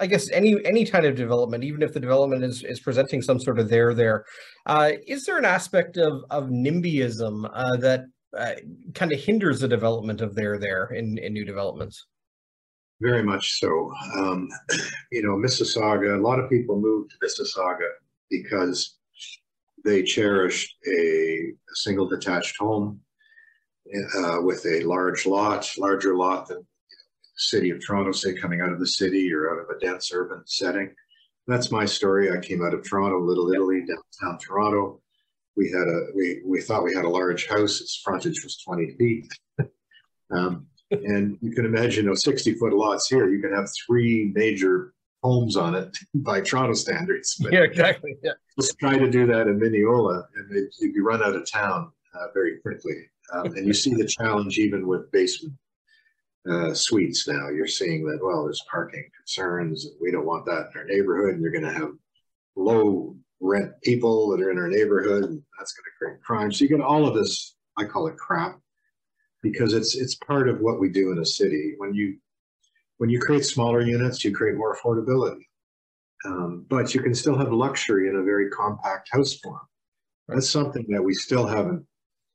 I 0.00 0.06
guess 0.06 0.30
any 0.30 0.56
any 0.64 0.84
kind 0.84 1.06
of 1.06 1.14
development, 1.14 1.64
even 1.64 1.82
if 1.82 1.92
the 1.92 2.00
development 2.00 2.44
is 2.44 2.62
is 2.62 2.80
presenting 2.80 3.22
some 3.22 3.40
sort 3.40 3.58
of 3.58 3.68
there 3.68 3.94
there, 3.94 4.24
uh, 4.66 4.92
is 5.06 5.24
there 5.24 5.38
an 5.38 5.44
aspect 5.44 5.96
of 5.96 6.24
of 6.30 6.44
NIMBYism 6.44 7.50
uh, 7.52 7.76
that 7.78 8.04
uh, 8.36 8.54
kind 8.94 9.12
of 9.12 9.20
hinders 9.20 9.60
the 9.60 9.68
development 9.68 10.20
of 10.20 10.34
there 10.34 10.58
there 10.58 10.86
in 10.86 11.18
in 11.18 11.32
new 11.32 11.44
developments? 11.44 12.06
Very 13.00 13.22
much 13.22 13.58
so. 13.60 13.92
Um, 14.16 14.48
you 15.12 15.22
know, 15.22 15.36
Mississauga. 15.36 16.18
A 16.18 16.22
lot 16.22 16.38
of 16.38 16.48
people 16.48 16.80
moved 16.80 17.12
to 17.12 17.26
Mississauga 17.26 17.88
because 18.30 18.96
they 19.86 20.02
cherished 20.02 20.76
a, 20.86 20.90
a 20.92 21.74
single 21.74 22.08
detached 22.08 22.56
home 22.58 23.00
uh, 24.18 24.38
with 24.40 24.66
a 24.66 24.82
large 24.84 25.26
lot, 25.26 25.70
larger 25.78 26.16
lot 26.16 26.48
than 26.48 26.66
city 27.36 27.70
of 27.70 27.84
Toronto, 27.84 28.12
say 28.12 28.34
coming 28.34 28.60
out 28.60 28.72
of 28.72 28.80
the 28.80 28.86
city 28.86 29.32
or 29.32 29.50
out 29.50 29.62
of 29.62 29.76
a 29.76 29.78
dense 29.78 30.10
urban 30.12 30.42
setting. 30.46 30.92
That's 31.46 31.70
my 31.70 31.84
story. 31.84 32.32
I 32.32 32.40
came 32.40 32.64
out 32.64 32.74
of 32.74 32.82
Toronto, 32.82 33.20
Little 33.20 33.52
Italy, 33.52 33.84
downtown 33.86 34.38
Toronto. 34.38 35.00
We 35.56 35.70
had 35.70 35.86
a 35.86 36.06
we 36.14 36.42
we 36.44 36.60
thought 36.60 36.84
we 36.84 36.94
had 36.94 37.04
a 37.04 37.08
large 37.08 37.46
house. 37.46 37.80
Its 37.80 38.00
frontage 38.02 38.42
was 38.42 38.58
20 38.58 38.96
feet. 38.98 39.32
um, 40.30 40.66
and 40.90 41.38
you 41.40 41.52
can 41.52 41.64
imagine, 41.64 42.04
you 42.04 42.10
know, 42.10 42.14
60 42.14 42.54
foot 42.54 42.72
lots 42.72 43.08
here, 43.08 43.28
you 43.28 43.40
can 43.40 43.52
have 43.52 43.68
three 43.86 44.32
major 44.34 44.92
homes 45.26 45.56
on 45.56 45.74
it 45.74 45.96
by 46.14 46.40
Toronto 46.40 46.74
standards. 46.74 47.36
But 47.40 47.52
yeah, 47.52 47.60
exactly. 47.60 48.16
Yeah. 48.22 48.32
Let's 48.56 48.74
try 48.74 48.96
to 48.98 49.10
do 49.10 49.26
that 49.26 49.48
in 49.48 49.58
Mineola, 49.58 50.26
and 50.36 50.56
it, 50.56 50.74
you'd 50.78 50.94
be 50.94 51.00
run 51.00 51.22
out 51.22 51.34
of 51.34 51.50
town 51.50 51.90
uh, 52.14 52.26
very 52.32 52.58
quickly. 52.58 52.94
Um, 53.32 53.46
and 53.56 53.66
you 53.66 53.74
see 53.74 53.94
the 53.94 54.06
challenge 54.06 54.58
even 54.58 54.86
with 54.86 55.10
basement 55.10 55.54
uh, 56.48 56.72
suites 56.72 57.26
now. 57.26 57.48
You're 57.48 57.66
seeing 57.66 58.06
that, 58.06 58.20
well, 58.22 58.44
there's 58.44 58.62
parking 58.70 59.04
concerns. 59.16 59.86
We 60.00 60.12
don't 60.12 60.26
want 60.26 60.46
that 60.46 60.70
in 60.72 60.80
our 60.80 60.86
neighborhood. 60.86 61.34
And 61.34 61.42
you're 61.42 61.50
going 61.50 61.64
to 61.64 61.72
have 61.72 61.90
low 62.54 63.16
rent 63.40 63.72
people 63.82 64.30
that 64.30 64.40
are 64.40 64.50
in 64.50 64.58
our 64.58 64.68
neighborhood, 64.68 65.24
and 65.24 65.42
that's 65.58 65.72
going 65.72 65.84
to 65.84 65.98
create 65.98 66.22
crime. 66.22 66.52
So 66.52 66.62
you 66.62 66.68
get 66.68 66.80
all 66.80 67.06
of 67.06 67.14
this, 67.14 67.56
I 67.76 67.84
call 67.84 68.06
it 68.06 68.16
crap, 68.16 68.58
because 69.42 69.74
it's 69.74 69.96
it's 69.96 70.14
part 70.14 70.48
of 70.48 70.60
what 70.60 70.80
we 70.80 70.88
do 70.88 71.12
in 71.12 71.18
a 71.18 71.26
city. 71.26 71.74
When 71.78 71.94
you 71.94 72.16
when 72.98 73.10
you 73.10 73.20
create 73.20 73.44
smaller 73.44 73.80
units, 73.80 74.24
you 74.24 74.34
create 74.34 74.56
more 74.56 74.76
affordability. 74.76 75.42
Um, 76.24 76.66
but 76.68 76.94
you 76.94 77.00
can 77.00 77.14
still 77.14 77.36
have 77.38 77.52
luxury 77.52 78.08
in 78.08 78.16
a 78.16 78.22
very 78.22 78.50
compact 78.50 79.08
house 79.12 79.34
form. 79.34 79.60
That's 80.28 80.50
something 80.50 80.86
that 80.88 81.02
we 81.02 81.14
still 81.14 81.46
haven't 81.46 81.86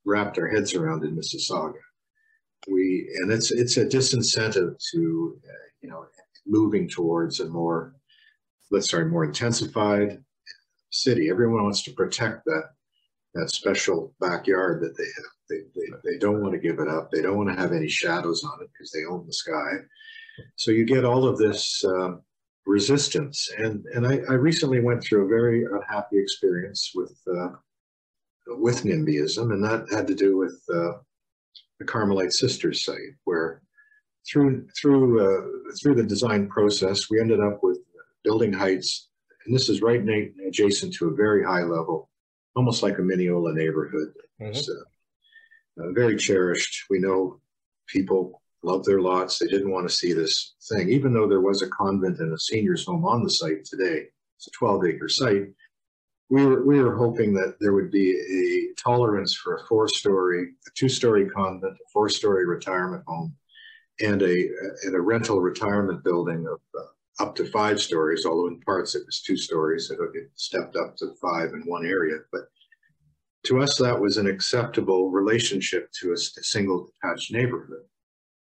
wrapped 0.05 0.37
our 0.37 0.47
heads 0.47 0.73
around 0.75 1.03
in 1.03 1.15
Mississauga 1.15 1.73
we 2.67 3.09
and 3.21 3.31
it's 3.31 3.51
it's 3.51 3.77
a 3.77 3.85
disincentive 3.85 4.75
to 4.91 5.39
uh, 5.43 5.67
you 5.81 5.89
know 5.89 6.05
moving 6.45 6.87
towards 6.87 7.39
a 7.39 7.47
more 7.47 7.95
let's 8.69 8.89
say 8.89 9.03
more 9.03 9.25
intensified 9.25 10.23
city. 10.91 11.29
Everyone 11.29 11.63
wants 11.63 11.83
to 11.83 11.91
protect 11.93 12.45
that 12.45 12.63
that 13.33 13.49
special 13.49 14.13
backyard 14.19 14.81
that 14.81 14.97
they 14.97 15.03
have. 15.03 15.31
They, 15.49 15.57
they, 15.75 16.11
they 16.11 16.17
don't 16.17 16.41
want 16.41 16.53
to 16.53 16.59
give 16.59 16.79
it 16.79 16.87
up. 16.87 17.11
They 17.11 17.21
don't 17.21 17.37
want 17.37 17.49
to 17.49 17.61
have 17.61 17.71
any 17.71 17.89
shadows 17.89 18.43
on 18.43 18.61
it 18.61 18.69
because 18.73 18.91
they 18.91 19.05
own 19.09 19.25
the 19.25 19.33
sky. 19.33 19.71
So 20.55 20.71
you 20.71 20.85
get 20.85 21.05
all 21.05 21.27
of 21.27 21.37
this 21.37 21.83
uh, 21.83 22.13
resistance. 22.65 23.49
And 23.57 23.85
and 23.93 24.07
I, 24.07 24.21
I 24.29 24.33
recently 24.33 24.79
went 24.79 25.03
through 25.03 25.25
a 25.25 25.29
very 25.29 25.65
unhappy 25.65 26.19
experience 26.19 26.91
with 26.93 27.17
uh, 27.27 27.49
with 28.47 28.83
NIMBYism, 28.83 29.53
and 29.53 29.63
that 29.63 29.87
had 29.91 30.07
to 30.07 30.15
do 30.15 30.37
with 30.37 30.61
uh, 30.73 30.93
the 31.79 31.85
Carmelite 31.85 32.33
Sisters 32.33 32.85
site, 32.85 33.15
where 33.23 33.61
through 34.29 34.67
through 34.79 35.19
uh, 35.19 35.73
through 35.81 35.95
the 35.95 36.03
design 36.03 36.47
process, 36.47 37.09
we 37.09 37.19
ended 37.19 37.39
up 37.39 37.63
with 37.63 37.79
building 38.23 38.53
heights, 38.53 39.09
and 39.45 39.55
this 39.55 39.69
is 39.69 39.81
right 39.81 40.01
adjacent 40.47 40.93
to 40.95 41.09
a 41.09 41.15
very 41.15 41.43
high 41.43 41.63
level, 41.63 42.09
almost 42.55 42.83
like 42.83 42.99
a 42.99 43.01
Mineola 43.01 43.53
neighborhood. 43.53 44.13
Mm-hmm. 44.41 44.51
It's 44.51 44.69
uh, 44.69 45.83
uh, 45.83 45.91
very 45.93 46.17
cherished. 46.17 46.85
We 46.89 46.99
know 46.99 47.39
people 47.87 48.40
love 48.63 48.85
their 48.85 49.01
lots. 49.01 49.39
They 49.39 49.47
didn't 49.47 49.71
want 49.71 49.89
to 49.89 49.95
see 49.95 50.13
this 50.13 50.55
thing, 50.69 50.89
even 50.89 51.13
though 51.13 51.27
there 51.27 51.41
was 51.41 51.61
a 51.61 51.69
convent 51.69 52.19
and 52.19 52.33
a 52.33 52.37
seniors 52.37 52.85
home 52.85 53.05
on 53.05 53.23
the 53.23 53.29
site 53.29 53.65
today. 53.65 54.05
It's 54.37 54.47
a 54.47 54.51
12 54.51 54.85
acre 54.85 55.09
site 55.09 55.47
we 56.31 56.45
were, 56.45 56.65
we 56.65 56.81
were 56.81 56.95
hoping 56.95 57.33
that 57.33 57.57
there 57.59 57.73
would 57.73 57.91
be 57.91 58.11
a 58.11 58.81
tolerance 58.81 59.35
for 59.35 59.57
a 59.57 59.67
four-story, 59.67 60.53
a 60.65 60.71
two-story 60.75 61.29
convent, 61.29 61.73
a 61.73 61.89
four-story 61.91 62.47
retirement 62.47 63.03
home, 63.05 63.35
and 63.99 64.21
a, 64.21 64.47
and 64.85 64.95
a 64.95 65.01
rental 65.01 65.41
retirement 65.41 66.05
building 66.05 66.47
of 66.47 66.59
uh, 66.79 67.23
up 67.23 67.35
to 67.35 67.45
five 67.51 67.81
stories, 67.81 68.25
although 68.25 68.47
in 68.47 68.61
parts 68.61 68.95
it 68.95 69.05
was 69.05 69.21
two 69.21 69.35
stories, 69.35 69.91
it 69.91 70.31
stepped 70.35 70.77
up 70.77 70.95
to 70.95 71.13
five 71.21 71.49
in 71.49 71.63
one 71.65 71.85
area. 71.85 72.19
But 72.31 72.43
to 73.43 73.61
us, 73.61 73.77
that 73.79 73.99
was 73.99 74.15
an 74.15 74.27
acceptable 74.27 75.11
relationship 75.11 75.91
to 75.99 76.11
a, 76.11 76.13
a 76.13 76.17
single 76.43 76.87
detached 77.03 77.33
neighborhood. 77.33 77.83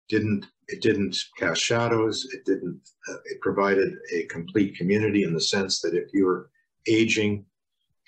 Didn't 0.09 0.47
it 0.69 0.83
didn't 0.83 1.17
cast 1.39 1.63
shadows. 1.63 2.27
It 2.33 2.45
didn't. 2.45 2.81
Uh, 3.09 3.17
it 3.25 3.41
provided 3.41 3.95
a 4.15 4.25
complete 4.25 4.77
community 4.77 5.25
in 5.25 5.33
the 5.33 5.41
sense 5.41 5.81
that 5.81 5.95
if 5.95 6.09
you 6.13 6.27
were 6.27 6.51
aging 6.87 7.47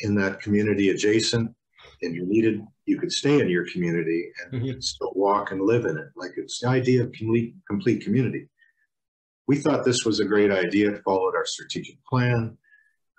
in 0.00 0.14
that 0.16 0.40
community 0.40 0.90
adjacent 0.90 1.54
and 2.02 2.14
you 2.14 2.26
needed, 2.26 2.60
you 2.86 2.98
could 2.98 3.12
stay 3.12 3.40
in 3.40 3.48
your 3.48 3.66
community 3.70 4.30
and 4.52 4.62
mm-hmm. 4.62 4.80
still 4.80 5.12
walk 5.14 5.52
and 5.52 5.62
live 5.62 5.86
in 5.86 5.96
it. 5.96 6.08
Like 6.16 6.32
it's 6.36 6.60
the 6.60 6.68
idea 6.68 7.04
of 7.04 7.12
complete 7.12 7.54
complete 7.68 8.04
community. 8.04 8.48
We 9.46 9.56
thought 9.56 9.84
this 9.84 10.04
was 10.04 10.20
a 10.20 10.24
great 10.24 10.50
idea. 10.50 11.00
Followed 11.04 11.34
our 11.34 11.46
strategic 11.46 11.96
plan 12.04 12.58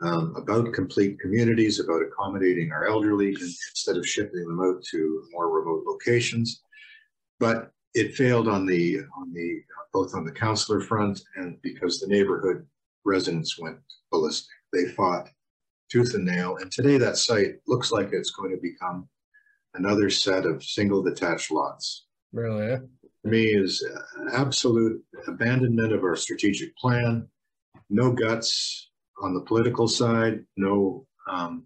um, 0.01 0.35
about 0.35 0.73
complete 0.73 1.19
communities, 1.19 1.79
about 1.79 2.01
accommodating 2.03 2.71
our 2.71 2.87
elderly 2.87 3.29
instead 3.29 3.97
of 3.97 4.07
shipping 4.07 4.45
them 4.45 4.61
out 4.61 4.83
to 4.91 5.23
more 5.31 5.49
remote 5.49 5.83
locations. 5.85 6.61
But 7.39 7.71
it 7.93 8.15
failed 8.15 8.47
on 8.47 8.65
the 8.65 8.99
on 9.17 9.33
the 9.33 9.61
both 9.93 10.15
on 10.15 10.23
the 10.23 10.31
councillor 10.31 10.81
front 10.81 11.21
and 11.35 11.61
because 11.61 11.99
the 11.99 12.07
neighborhood 12.07 12.65
residents 13.03 13.59
went 13.59 13.77
ballistic. 14.11 14.49
They 14.73 14.85
fought 14.85 15.29
tooth 15.89 16.13
and 16.13 16.25
nail, 16.25 16.57
and 16.61 16.71
today 16.71 16.97
that 16.97 17.17
site 17.17 17.55
looks 17.67 17.91
like 17.91 18.09
it's 18.13 18.31
going 18.31 18.51
to 18.51 18.61
become 18.61 19.09
another 19.73 20.09
set 20.09 20.45
of 20.45 20.63
single 20.63 21.03
detached 21.03 21.51
lots. 21.51 22.05
Really? 22.31 22.77
For 23.21 23.27
me, 23.27 23.47
is 23.47 23.85
absolute 24.33 25.03
abandonment 25.27 25.91
of 25.91 26.03
our 26.03 26.15
strategic 26.15 26.75
plan. 26.77 27.27
No 27.89 28.11
guts 28.11 28.89
on 29.21 29.33
the 29.33 29.41
political 29.41 29.87
side. 29.87 30.45
No 30.55 31.05
um, 31.29 31.65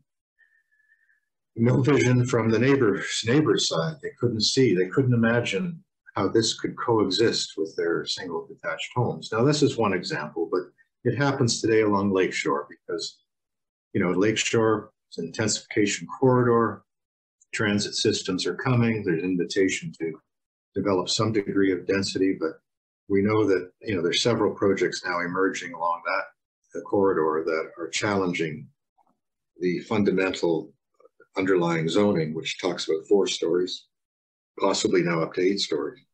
no 1.55 1.82
vision 1.82 2.25
from 2.25 2.50
the 2.50 2.60
neighbors 2.60 3.24
neighbors 3.25 3.70
side. 3.70 3.96
They 4.01 4.12
couldn't 4.20 4.41
see. 4.41 4.74
They 4.74 4.88
couldn't 4.88 5.13
imagine 5.13 5.84
how 6.15 6.27
this 6.27 6.60
could 6.60 6.77
coexist 6.77 7.53
with 7.57 7.75
their 7.75 8.05
single 8.05 8.48
detached 8.48 8.91
homes. 8.95 9.29
Now, 9.31 9.43
this 9.43 9.62
is 9.62 9.77
one 9.77 9.93
example, 9.93 10.48
but 10.51 10.62
it 11.03 11.17
happens 11.17 11.62
today 11.62 11.81
along 11.81 12.12
Lakeshore 12.12 12.67
because, 12.69 13.19
you 13.93 14.01
know, 14.01 14.12
Lakeshore 14.12 14.91
is 15.12 15.17
an 15.17 15.25
intensification 15.25 16.07
corridor, 16.19 16.84
transit 17.53 17.95
systems 17.95 18.45
are 18.45 18.55
coming, 18.55 19.03
there's 19.03 19.24
an 19.24 19.29
invitation 19.29 19.91
to 20.00 20.13
develop 20.74 21.10
some 21.10 21.31
degree 21.31 21.72
of 21.72 21.86
density, 21.86 22.36
but 22.39 22.60
we 23.07 23.22
know 23.22 23.45
that, 23.45 23.72
you 23.81 23.95
know, 23.95 24.01
there's 24.01 24.24
several 24.24 24.53
projects 24.53 25.03
now 25.05 25.19
emerging 25.19 25.74
along 25.74 26.01
that 26.05 26.24
corridor 26.84 27.43
that 27.45 27.72
are 27.81 27.89
challenging 27.89 28.67
the 29.60 29.79
fundamental 29.81 30.74
underlying 31.38 31.88
zoning, 31.88 32.34
which 32.34 32.60
talks 32.60 32.88
about 32.88 33.07
four 33.07 33.27
stories 33.27 33.86
possibly 34.60 35.01
now 35.01 35.22
up 35.22 35.34
to 35.34 35.41
eight 35.41 35.60
stories. 35.60 36.04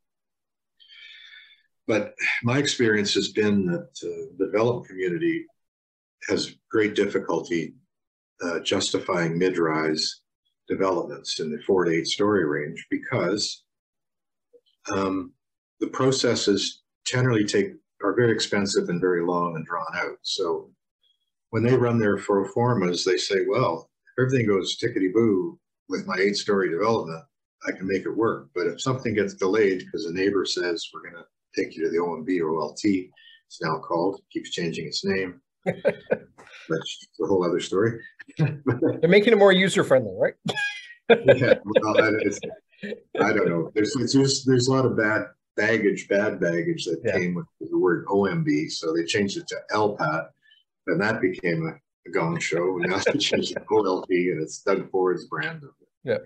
But 1.91 2.15
my 2.41 2.57
experience 2.57 3.13
has 3.15 3.33
been 3.33 3.65
that 3.65 3.89
uh, 4.01 4.31
the 4.37 4.45
development 4.45 4.87
community 4.87 5.45
has 6.29 6.55
great 6.71 6.95
difficulty 6.95 7.73
uh, 8.41 8.61
justifying 8.61 9.37
mid-rise 9.37 10.21
developments 10.69 11.41
in 11.41 11.51
the 11.51 11.61
four 11.67 11.83
to 11.83 11.91
eight 11.91 12.07
story 12.07 12.45
range 12.45 12.87
because 12.89 13.65
um, 14.89 15.33
the 15.81 15.87
processes 15.87 16.81
generally 17.03 17.43
take 17.43 17.73
are 18.01 18.15
very 18.15 18.31
expensive 18.31 18.87
and 18.87 19.01
very 19.01 19.25
long 19.25 19.57
and 19.57 19.65
drawn 19.65 19.93
out. 19.95 20.17
So 20.21 20.71
when 21.49 21.61
they 21.61 21.75
run 21.75 21.99
their 21.99 22.15
pro 22.15 22.45
formas, 22.45 23.03
they 23.03 23.17
say, 23.17 23.39
well, 23.49 23.89
if 24.17 24.23
everything 24.23 24.47
goes 24.47 24.77
tickety 24.77 25.11
boo 25.13 25.59
with 25.89 26.07
my 26.07 26.15
eight 26.15 26.37
story 26.37 26.69
development, 26.69 27.25
I 27.67 27.73
can 27.73 27.85
make 27.85 28.05
it 28.05 28.15
work. 28.15 28.47
But 28.55 28.67
if 28.67 28.79
something 28.79 29.13
gets 29.13 29.33
delayed 29.33 29.79
because 29.79 30.05
a 30.05 30.13
neighbor 30.13 30.45
says 30.45 30.87
we're 30.93 31.01
going 31.01 31.21
to 31.21 31.25
take 31.55 31.75
you 31.75 31.83
to 31.83 31.89
the 31.89 31.97
OMB 31.97 32.39
or 32.41 32.53
OLT, 32.53 33.09
it's 33.47 33.61
now 33.61 33.79
called, 33.79 34.21
keeps 34.31 34.51
changing 34.51 34.87
its 34.87 35.03
name. 35.03 35.41
That's 35.65 37.07
a 37.21 37.25
whole 37.25 37.45
other 37.45 37.59
story. 37.59 37.99
They're 38.37 39.09
making 39.09 39.33
it 39.33 39.37
more 39.37 39.51
user 39.51 39.83
friendly, 39.83 40.13
right? 40.17 40.33
yeah, 41.09 41.55
well, 41.65 42.05
I 43.19 43.33
don't 43.33 43.49
know. 43.49 43.71
There's, 43.75 43.93
there's 44.13 44.45
there's 44.45 44.67
a 44.67 44.71
lot 44.71 44.85
of 44.85 44.97
bad 44.97 45.25
baggage, 45.57 46.07
bad 46.07 46.39
baggage 46.39 46.85
that 46.85 47.01
yeah. 47.03 47.13
came 47.17 47.35
with 47.35 47.45
the 47.59 47.77
word 47.77 48.05
OMB, 48.07 48.71
so 48.71 48.93
they 48.93 49.03
changed 49.03 49.37
it 49.37 49.47
to 49.47 49.57
LPAT, 49.73 50.27
and 50.87 51.01
that 51.01 51.21
became 51.21 51.67
a, 51.67 52.09
a 52.09 52.11
gong 52.11 52.39
show. 52.39 52.77
And 52.77 52.81
now 52.91 52.99
they 52.99 53.19
changed 53.19 53.51
it 53.51 53.55
to 53.55 53.65
OLT, 53.69 54.09
and 54.09 54.41
it's 54.41 54.61
Doug 54.61 54.89
Ford's 54.89 55.25
brand 55.27 55.63
of 55.63 55.69
it. 55.81 55.87
Yeah. 56.03 56.17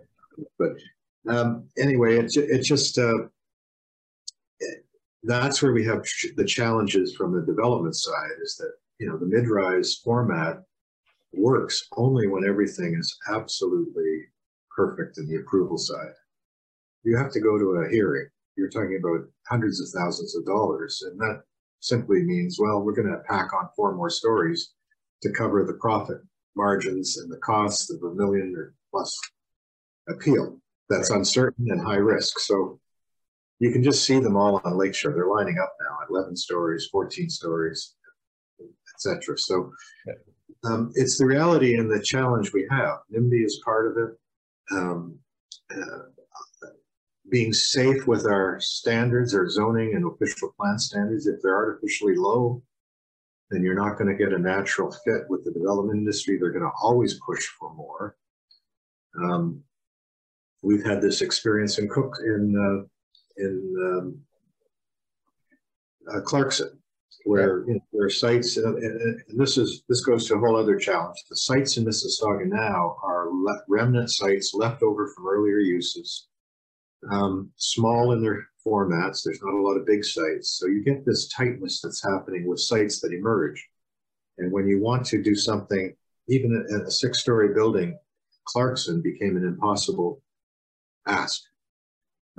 But 0.60 0.72
um, 1.28 1.70
anyway, 1.78 2.18
it's 2.18 2.38
it 2.38 2.62
just, 2.64 2.98
uh, 2.98 3.28
that's 5.26 5.62
where 5.62 5.74
we 5.74 5.86
have 5.86 6.06
the 6.36 6.46
challenges 6.46 7.16
from 7.16 7.34
the 7.34 7.46
development 7.46 7.96
side 7.96 8.38
is 8.44 8.56
that, 8.58 8.74
you 9.00 9.08
know, 9.08 9.18
the 9.18 9.26
mid-rise 9.26 9.96
format 10.04 10.62
works 11.34 11.88
only 11.98 12.28
when 12.28 12.48
everything 12.48 12.96
is 12.98 13.18
absolutely 13.30 14.22
perfect 14.76 15.18
in 15.18 15.28
the 15.28 15.38
approval 15.38 15.78
side. 15.78 16.14
You 17.04 17.18
have 17.18 17.32
to 17.32 17.40
go 17.40 17.58
to 17.58 17.86
a 17.86 17.90
hearing. 17.90 18.28
You're 18.56 18.70
talking 18.70 19.00
about 19.00 19.28
hundreds 19.48 19.82
of 19.82 19.88
thousands 19.90 20.36
of 20.36 20.46
dollars. 20.46 21.04
And 21.06 21.20
that 21.20 21.44
simply 21.82 22.24
means, 22.24 22.58
well, 22.60 22.82
we're 22.82 22.96
going 22.96 23.12
to 23.12 23.22
pack 23.30 23.54
on 23.54 23.70
four 23.76 23.96
more 23.96 24.10
stories 24.10 24.74
to 25.22 25.32
cover 25.32 25.64
the 25.64 25.74
profit 25.74 26.18
margins 26.56 27.18
and 27.18 27.32
the 27.32 27.38
cost 27.38 27.92
of 27.92 28.02
a 28.04 28.16
million 28.16 28.54
or 28.56 28.74
plus 28.92 29.18
appeal 30.08 30.60
that's 30.90 31.10
right. 31.12 31.18
uncertain 31.18 31.68
and 31.70 31.82
high 31.82 31.96
risk. 31.96 32.40
So 32.40 32.80
you 33.60 33.72
can 33.72 33.84
just 33.84 34.06
see 34.06 34.20
them 34.20 34.36
all 34.36 34.62
on 34.63 34.78
Lakeshore. 34.78 35.13
They're 35.13 35.28
lining 35.28 35.58
up 35.60 35.74
now 35.80 35.98
at 36.02 36.10
11 36.10 36.36
stories, 36.36 36.88
14 36.91 37.30
stories, 37.30 37.96
etc. 38.94 39.38
So 39.38 39.72
um, 40.65 40.91
it's 40.96 41.18
the 41.18 41.26
reality 41.26 41.76
and 41.78 41.89
the 41.89 42.02
challenge 42.02 42.52
we 42.54 42.68
have. 42.70 42.98
NIMBY 43.13 43.46
is 43.46 43.62
part 43.63 43.91
of 43.91 43.98
it. 43.98 44.18
Um, 44.72 45.20
uh, 45.72 46.00
being 47.30 47.54
safe 47.54 48.06
with 48.08 48.26
our 48.26 48.60
standards, 48.60 49.34
our 49.34 49.50
zoning 49.50 49.96
and 49.96 50.06
official 50.06 50.54
plan 50.60 50.78
standards, 50.78 51.26
if 51.26 51.41
they're 51.41 51.56
artificially 51.56 52.15
low, 52.15 52.62
then 53.50 53.63
you're 53.63 53.76
not 53.76 53.98
going 53.98 54.08
to 54.08 54.24
get 54.24 54.34
a 54.34 54.39
natural 54.39 54.91
fit 55.06 55.24
with 55.30 55.44
the 55.44 55.52
development 55.52 55.98
industry. 55.98 56.38
They're 56.38 56.52
going 56.52 56.63
to 56.63 56.78
always 56.82 57.20
push 57.26 57.46
for 57.60 57.74
more. 57.74 58.15
Um, 59.18 59.63
we've 60.62 60.86
had 60.86 61.02
this 61.02 61.22
experience 61.22 61.78
in 61.80 61.89
Cook 61.89 62.13
in 62.24 62.56
uh, 62.56 62.88
in 63.38 63.76
um, 63.82 64.19
uh, 66.13 66.21
Clarkson, 66.21 66.78
where 67.26 67.60
yeah. 67.60 67.65
you 67.67 67.74
know, 67.74 67.86
there 67.93 68.06
are 68.06 68.10
sites, 68.10 68.58
and, 68.58 68.78
and, 68.78 69.21
this 69.39 69.58
is 69.58 69.84
this 69.89 70.02
goes 70.06 70.28
to 70.28 70.36
a 70.36 70.39
whole 70.39 70.56
other 70.56 70.78
challenge. 70.78 71.17
The 71.30 71.38
sites 71.38 71.78
in 71.78 71.86
Mississauga 71.86 72.45
now 72.45 72.98
are 73.04 73.30
remnant 73.67 74.12
sites 74.12 74.54
left 74.54 74.84
over 74.84 75.08
from 75.08 75.28
earlier 75.28 75.60
uses, 75.60 76.28
um, 77.12 77.52
small 77.58 78.12
in 78.12 78.21
their 78.21 78.48
formats. 78.65 79.24
There's 79.24 79.41
not 79.41 79.54
a 79.54 79.62
lot 79.62 79.78
of 79.78 79.86
big 79.86 80.04
sites, 80.04 80.58
so 80.60 80.67
you 80.67 80.84
get 80.84 81.06
this 81.06 81.28
tightness 81.30 81.82
that's 81.82 82.04
happening 82.04 82.48
with 82.48 82.60
sites 82.60 83.00
that 83.02 83.13
emerge. 83.13 83.63
And 84.38 84.52
when 84.52 84.67
you 84.67 84.82
want 84.82 85.06
to 85.08 85.24
do 85.24 85.36
something, 85.36 85.95
even 86.28 86.65
a, 86.69 86.88
a 86.88 86.91
six-story 86.91 87.54
building, 87.54 87.98
Clarkson 88.45 89.02
became 89.02 89.38
an 89.38 89.45
impossible 89.45 90.21
ask. 91.08 91.41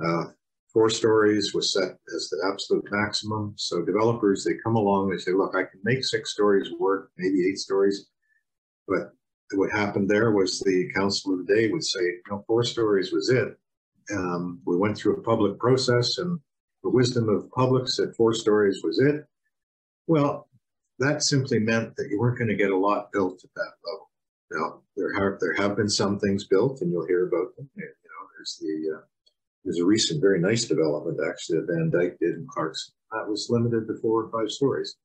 Uh, 0.03 0.25
four 0.73 0.89
stories 0.89 1.53
was 1.53 1.73
set 1.73 1.97
as 2.15 2.29
the 2.29 2.49
absolute 2.51 2.85
maximum. 2.91 3.53
So 3.57 3.83
developers, 3.83 4.43
they 4.43 4.55
come 4.63 4.75
along, 4.75 5.09
they 5.09 5.17
say, 5.17 5.31
look, 5.31 5.55
I 5.55 5.63
can 5.63 5.79
make 5.83 6.03
six 6.03 6.31
stories 6.31 6.69
work, 6.79 7.11
maybe 7.17 7.47
eight 7.47 7.57
stories. 7.57 8.07
But 8.87 9.11
what 9.53 9.71
happened 9.71 10.09
there 10.09 10.31
was 10.31 10.59
the 10.59 10.91
council 10.95 11.33
of 11.33 11.45
the 11.45 11.55
day 11.55 11.69
would 11.69 11.83
say, 11.83 11.99
no, 12.29 12.43
four 12.47 12.63
stories 12.63 13.11
was 13.11 13.29
it. 13.29 13.57
Um, 14.13 14.61
we 14.65 14.77
went 14.77 14.97
through 14.97 15.17
a 15.17 15.23
public 15.23 15.59
process 15.59 16.17
and 16.17 16.39
the 16.83 16.89
wisdom 16.89 17.27
of 17.29 17.51
public 17.51 17.87
said 17.87 18.15
four 18.15 18.33
stories 18.33 18.81
was 18.83 18.99
it. 18.99 19.25
Well, 20.07 20.47
that 20.99 21.23
simply 21.23 21.59
meant 21.59 21.95
that 21.95 22.07
you 22.09 22.19
weren't 22.19 22.37
going 22.37 22.49
to 22.49 22.55
get 22.55 22.71
a 22.71 22.77
lot 22.77 23.11
built 23.11 23.43
at 23.43 23.49
that 23.55 23.73
level. 23.85 24.09
Now, 24.51 24.81
there 24.95 25.13
have, 25.13 25.39
there 25.39 25.53
have 25.55 25.75
been 25.75 25.89
some 25.89 26.19
things 26.19 26.45
built 26.45 26.81
and 26.81 26.91
you'll 26.91 27.07
hear 27.07 27.27
about 27.27 27.55
them. 27.55 27.69
You 27.75 27.83
know, 27.83 28.27
there's 28.37 28.57
the 28.61 28.97
uh, 28.97 29.01
there's 29.63 29.79
a 29.79 29.85
recent 29.85 30.21
very 30.21 30.39
nice 30.39 30.65
development 30.65 31.19
actually 31.27 31.59
that 31.59 31.67
Vandyk 31.69 32.17
did 32.19 32.35
in 32.35 32.47
Clarkson. 32.49 32.93
That 33.11 33.27
was 33.27 33.47
limited 33.49 33.87
to 33.87 33.95
four 34.01 34.23
or 34.23 34.31
five 34.31 34.51
stories. 34.51 34.95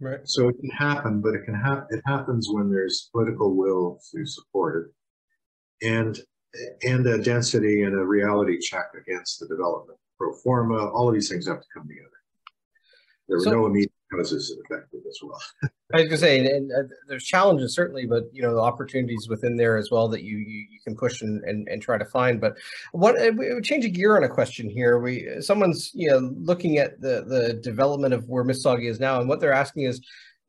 Right. 0.00 0.20
So 0.24 0.48
it 0.48 0.56
can 0.58 0.70
happen, 0.70 1.20
but 1.20 1.34
it 1.34 1.44
can 1.44 1.54
happen. 1.54 1.86
It 1.90 2.02
happens 2.06 2.48
when 2.50 2.70
there's 2.70 3.10
political 3.12 3.54
will 3.54 4.00
to 4.14 4.24
support 4.26 4.92
it, 5.82 5.86
and 5.86 6.18
and 6.82 7.06
a 7.06 7.22
density 7.22 7.82
and 7.82 7.94
a 7.94 8.04
reality 8.04 8.58
check 8.58 8.86
against 8.98 9.40
the 9.40 9.46
development 9.46 9.98
pro 10.18 10.32
forma. 10.34 10.88
All 10.90 11.08
of 11.08 11.14
these 11.14 11.28
things 11.28 11.46
have 11.46 11.60
to 11.60 11.66
come 11.72 11.86
together. 11.86 12.08
There 13.28 13.38
were 13.38 13.44
So- 13.44 13.50
no 13.52 13.66
immediate 13.66 13.92
causes 14.10 14.56
affected 14.64 15.00
as 15.08 15.18
well. 15.22 15.40
I 15.92 15.98
was 15.98 16.04
gonna 16.04 16.18
say, 16.18 16.38
and, 16.38 16.46
and 16.46 16.72
uh, 16.72 16.94
there's 17.08 17.24
challenges 17.24 17.74
certainly, 17.74 18.06
but 18.06 18.24
you 18.32 18.42
know 18.42 18.54
the 18.54 18.60
opportunities 18.60 19.28
within 19.28 19.56
there 19.56 19.76
as 19.76 19.90
well 19.90 20.08
that 20.08 20.22
you 20.22 20.38
you, 20.38 20.66
you 20.70 20.78
can 20.84 20.96
push 20.96 21.22
and, 21.22 21.42
and 21.44 21.68
and 21.68 21.82
try 21.82 21.98
to 21.98 22.04
find. 22.04 22.40
But 22.40 22.56
what 22.92 23.20
uh, 23.20 23.32
we 23.36 23.54
we 23.54 23.60
change 23.60 23.84
a 23.84 23.88
gear 23.88 24.16
on 24.16 24.24
a 24.24 24.28
question 24.28 24.68
here. 24.68 24.98
We 24.98 25.28
someone's 25.40 25.90
you 25.94 26.10
know 26.10 26.32
looking 26.36 26.78
at 26.78 27.00
the 27.00 27.24
the 27.26 27.54
development 27.54 28.14
of 28.14 28.28
where 28.28 28.44
Mississauga 28.44 28.88
is 28.88 29.00
now, 29.00 29.20
and 29.20 29.28
what 29.28 29.40
they're 29.40 29.52
asking 29.52 29.84
is, 29.84 30.00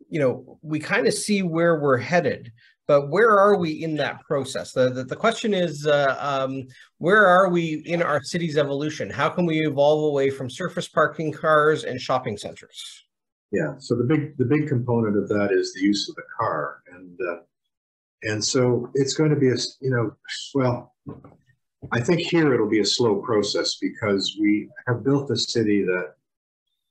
you 0.09 0.19
know, 0.19 0.59
we 0.61 0.79
kind 0.79 1.07
of 1.07 1.13
see 1.13 1.41
where 1.41 1.79
we're 1.79 1.97
headed, 1.97 2.51
but 2.87 3.09
where 3.09 3.39
are 3.39 3.57
we 3.57 3.83
in 3.83 3.95
that 3.95 4.21
process? 4.21 4.73
The 4.73 4.89
the, 4.89 5.05
the 5.05 5.15
question 5.15 5.53
is, 5.53 5.87
uh, 5.87 6.15
um, 6.19 6.67
where 6.99 7.25
are 7.25 7.49
we 7.49 7.81
in 7.85 8.03
our 8.03 8.21
city's 8.21 8.57
evolution? 8.57 9.09
How 9.09 9.29
can 9.29 9.45
we 9.45 9.65
evolve 9.65 10.03
away 10.03 10.29
from 10.29 10.49
surface 10.49 10.87
parking 10.87 11.31
cars 11.31 11.83
and 11.83 11.99
shopping 11.99 12.37
centers? 12.37 13.05
Yeah, 13.51 13.75
so 13.79 13.95
the 13.95 14.03
big, 14.03 14.37
the 14.37 14.45
big 14.45 14.67
component 14.67 15.17
of 15.17 15.27
that 15.29 15.49
is 15.51 15.73
the 15.73 15.81
use 15.81 16.07
of 16.07 16.15
the 16.15 16.23
car 16.39 16.81
and, 16.91 17.19
uh, 17.29 17.41
and 18.23 18.43
so 18.43 18.89
it's 18.93 19.13
going 19.13 19.31
to 19.31 19.35
be 19.35 19.49
a 19.49 19.55
you 19.79 19.89
know, 19.89 20.15
well, 20.53 20.93
I 21.91 21.99
think 21.99 22.21
here 22.21 22.53
it'll 22.53 22.69
be 22.69 22.81
a 22.81 22.85
slow 22.85 23.15
process 23.21 23.77
because 23.81 24.37
we 24.39 24.69
have 24.87 25.03
built 25.03 25.31
a 25.31 25.37
city 25.37 25.83
that 25.83 26.13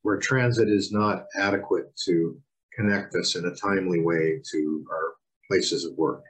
where 0.02 0.18
transit 0.18 0.68
is 0.68 0.90
not 0.90 1.26
adequate 1.36 1.94
to 2.04 2.40
connect 2.74 3.14
us 3.14 3.36
in 3.36 3.44
a 3.46 3.54
timely 3.54 4.00
way 4.00 4.40
to 4.50 4.84
our 4.90 5.14
places 5.48 5.84
of 5.84 5.96
work. 5.96 6.24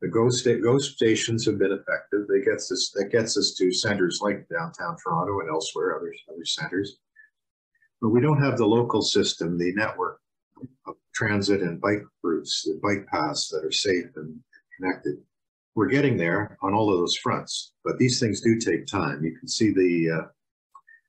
The 0.00 0.08
GO 0.08 0.28
sta- 0.28 0.60
GO 0.60 0.78
stations 0.78 1.46
have 1.46 1.58
been 1.58 1.72
effective. 1.72 2.26
They 2.28 2.44
gets 2.44 2.70
us, 2.70 2.92
that 2.94 3.10
gets 3.10 3.36
us 3.36 3.54
to 3.58 3.72
centers 3.72 4.20
like 4.22 4.46
downtown 4.48 4.96
Toronto 5.02 5.40
and 5.40 5.48
elsewhere, 5.48 5.96
other, 5.96 6.12
other 6.28 6.44
centers. 6.44 6.98
But 8.02 8.08
we 8.08 8.20
don't 8.20 8.42
have 8.42 8.58
the 8.58 8.66
local 8.66 9.00
system, 9.00 9.56
the 9.56 9.72
network 9.74 10.20
of 10.86 10.96
transit 11.14 11.62
and 11.62 11.80
bike 11.80 12.02
routes, 12.24 12.62
the 12.64 12.80
bike 12.82 13.06
paths 13.06 13.48
that 13.50 13.64
are 13.64 13.70
safe 13.70 14.06
and 14.16 14.40
connected. 14.76 15.18
We're 15.76 15.88
getting 15.88 16.16
there 16.16 16.58
on 16.62 16.74
all 16.74 16.92
of 16.92 16.98
those 16.98 17.16
fronts, 17.16 17.74
but 17.84 17.98
these 17.98 18.18
things 18.18 18.40
do 18.40 18.58
take 18.58 18.86
time. 18.86 19.22
You 19.24 19.38
can 19.38 19.48
see 19.48 19.72
the, 19.72 20.18
uh, 20.18 20.26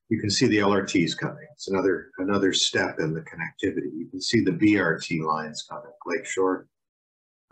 you 0.10 0.22
can 0.22 0.30
see 0.30 0.46
the 0.46 0.60
LRTs 0.60 1.18
coming. 1.18 1.48
It's 1.54 1.68
another, 1.68 2.12
another 2.20 2.54
step 2.54 3.00
in 3.00 3.12
the 3.12 3.22
connectivity. 3.22 3.92
You 3.98 4.08
can 4.12 4.22
see 4.22 4.42
the 4.42 4.52
BRT 4.52 5.26
lines 5.26 5.66
coming, 5.68 5.92
Lakeshore, 6.06 6.68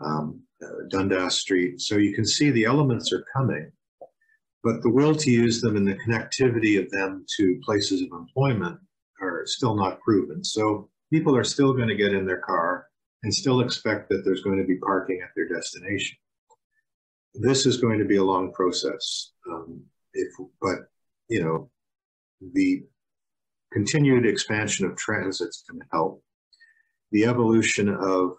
um, 0.00 0.40
uh, 0.64 0.86
Dundas 0.88 1.34
Street. 1.34 1.80
So 1.80 1.96
you 1.96 2.14
can 2.14 2.24
see 2.24 2.50
the 2.50 2.64
elements 2.64 3.12
are 3.12 3.24
coming, 3.36 3.72
but 4.62 4.82
the 4.82 4.90
will 4.90 5.16
to 5.16 5.30
use 5.32 5.60
them 5.60 5.76
and 5.76 5.86
the 5.86 5.98
connectivity 6.06 6.78
of 6.78 6.88
them 6.92 7.26
to 7.38 7.60
places 7.64 8.02
of 8.02 8.08
employment 8.12 8.78
are 9.42 9.46
still 9.46 9.74
not 9.74 10.00
proven. 10.00 10.44
So 10.44 10.88
people 11.12 11.36
are 11.36 11.44
still 11.44 11.72
going 11.72 11.88
to 11.88 11.96
get 11.96 12.14
in 12.14 12.26
their 12.26 12.40
car 12.40 12.86
and 13.22 13.32
still 13.32 13.60
expect 13.60 14.08
that 14.08 14.22
there's 14.24 14.42
going 14.42 14.58
to 14.58 14.66
be 14.66 14.76
parking 14.76 15.20
at 15.22 15.30
their 15.36 15.48
destination. 15.48 16.16
This 17.34 17.66
is 17.66 17.78
going 17.78 17.98
to 17.98 18.04
be 18.04 18.16
a 18.16 18.24
long 18.24 18.52
process. 18.52 19.32
Um, 19.50 19.82
if, 20.12 20.28
but 20.60 20.78
you 21.28 21.42
know, 21.42 21.70
the 22.52 22.84
continued 23.72 24.26
expansion 24.26 24.84
of 24.86 24.96
transits 24.96 25.64
can 25.68 25.80
help. 25.92 26.22
The 27.12 27.24
evolution 27.24 27.88
of 27.88 28.32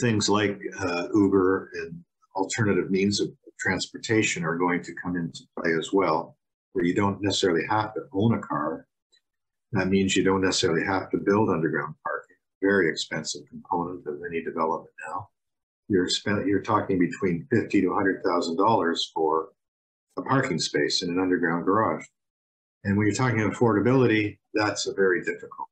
things 0.00 0.28
like 0.28 0.58
uh, 0.80 1.08
Uber 1.14 1.70
and 1.74 2.04
alternative 2.36 2.90
means 2.90 3.20
of 3.20 3.28
transportation 3.58 4.44
are 4.44 4.56
going 4.56 4.82
to 4.82 4.94
come 5.02 5.16
into 5.16 5.42
play 5.58 5.72
as 5.78 5.90
well, 5.92 6.36
where 6.72 6.84
you 6.84 6.94
don't 6.94 7.22
necessarily 7.22 7.66
have 7.68 7.94
to 7.94 8.02
own 8.12 8.34
a 8.34 8.40
car. 8.40 8.86
That 9.74 9.88
means 9.88 10.14
you 10.14 10.22
don't 10.22 10.40
necessarily 10.40 10.86
have 10.86 11.10
to 11.10 11.18
build 11.18 11.50
underground 11.50 11.96
parking. 12.04 12.36
Very 12.62 12.88
expensive 12.88 13.42
component 13.50 14.06
of 14.06 14.20
any 14.24 14.40
development 14.42 14.94
now. 15.08 15.28
You're 15.88 16.08
spent, 16.08 16.46
you're 16.46 16.62
talking 16.62 16.98
between 16.98 17.46
fifty 17.50 17.80
to 17.82 17.92
hundred 17.92 18.22
thousand 18.24 18.56
dollars 18.56 19.10
for 19.12 19.48
a 20.16 20.22
parking 20.22 20.60
space 20.60 21.02
in 21.02 21.10
an 21.10 21.18
underground 21.18 21.64
garage. 21.64 22.04
And 22.84 22.96
when 22.96 23.06
you're 23.06 23.16
talking 23.16 23.40
affordability, 23.40 24.38
that's 24.54 24.86
a 24.86 24.94
very 24.94 25.24
difficult 25.24 25.68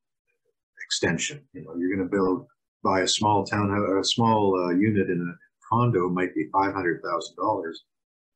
extension. 0.84 1.40
You 1.52 1.62
know, 1.62 1.76
you're 1.78 1.94
going 1.96 2.06
to 2.06 2.12
build, 2.12 2.46
buy 2.82 3.02
a 3.02 3.08
small 3.08 3.44
town, 3.44 3.70
a 3.70 4.04
small 4.04 4.56
uh, 4.56 4.70
unit 4.74 5.10
in 5.10 5.20
a 5.20 5.38
condo 5.72 6.08
might 6.08 6.34
be 6.34 6.48
five 6.52 6.74
hundred 6.74 7.00
thousand 7.02 7.36
dollars. 7.36 7.84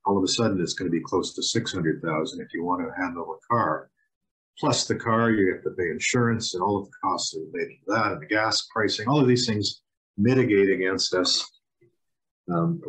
All 0.04 0.16
of 0.16 0.22
a 0.22 0.28
sudden, 0.28 0.60
it's 0.62 0.74
going 0.74 0.90
to 0.90 0.96
be 0.96 1.02
close 1.02 1.34
to 1.34 1.42
six 1.42 1.72
hundred 1.72 2.00
thousand 2.02 2.40
if 2.40 2.54
you 2.54 2.62
want 2.62 2.86
to 2.86 3.02
handle 3.02 3.34
a 3.34 3.52
car. 3.52 3.90
Plus 4.58 4.86
the 4.86 4.94
car, 4.94 5.30
you 5.30 5.52
have 5.52 5.62
to 5.64 5.70
pay 5.70 5.90
insurance 5.90 6.54
and 6.54 6.62
all 6.62 6.78
of 6.78 6.86
the 6.86 6.92
costs 7.02 7.34
related 7.34 7.76
to 7.84 7.92
that, 7.92 8.12
and 8.12 8.22
the 8.22 8.26
gas 8.26 8.66
pricing. 8.72 9.06
All 9.06 9.20
of 9.20 9.28
these 9.28 9.46
things 9.46 9.82
mitigate 10.16 10.70
against 10.70 11.14
us 11.14 11.44
um, 12.50 12.80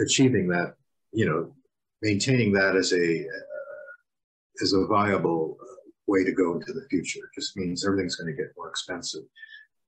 achieving 0.00 0.48
that. 0.48 0.74
You 1.12 1.26
know, 1.26 1.54
maintaining 2.02 2.52
that 2.52 2.76
as 2.76 2.92
a 2.92 3.20
uh, 3.20 4.62
as 4.62 4.72
a 4.72 4.86
viable 4.86 5.56
uh, 5.60 5.90
way 6.06 6.24
to 6.24 6.32
go 6.32 6.54
into 6.54 6.72
the 6.72 6.86
future. 6.90 7.20
It 7.20 7.40
just 7.40 7.56
means 7.56 7.84
everything's 7.84 8.16
going 8.16 8.34
to 8.34 8.42
get 8.42 8.52
more 8.56 8.68
expensive. 8.68 9.22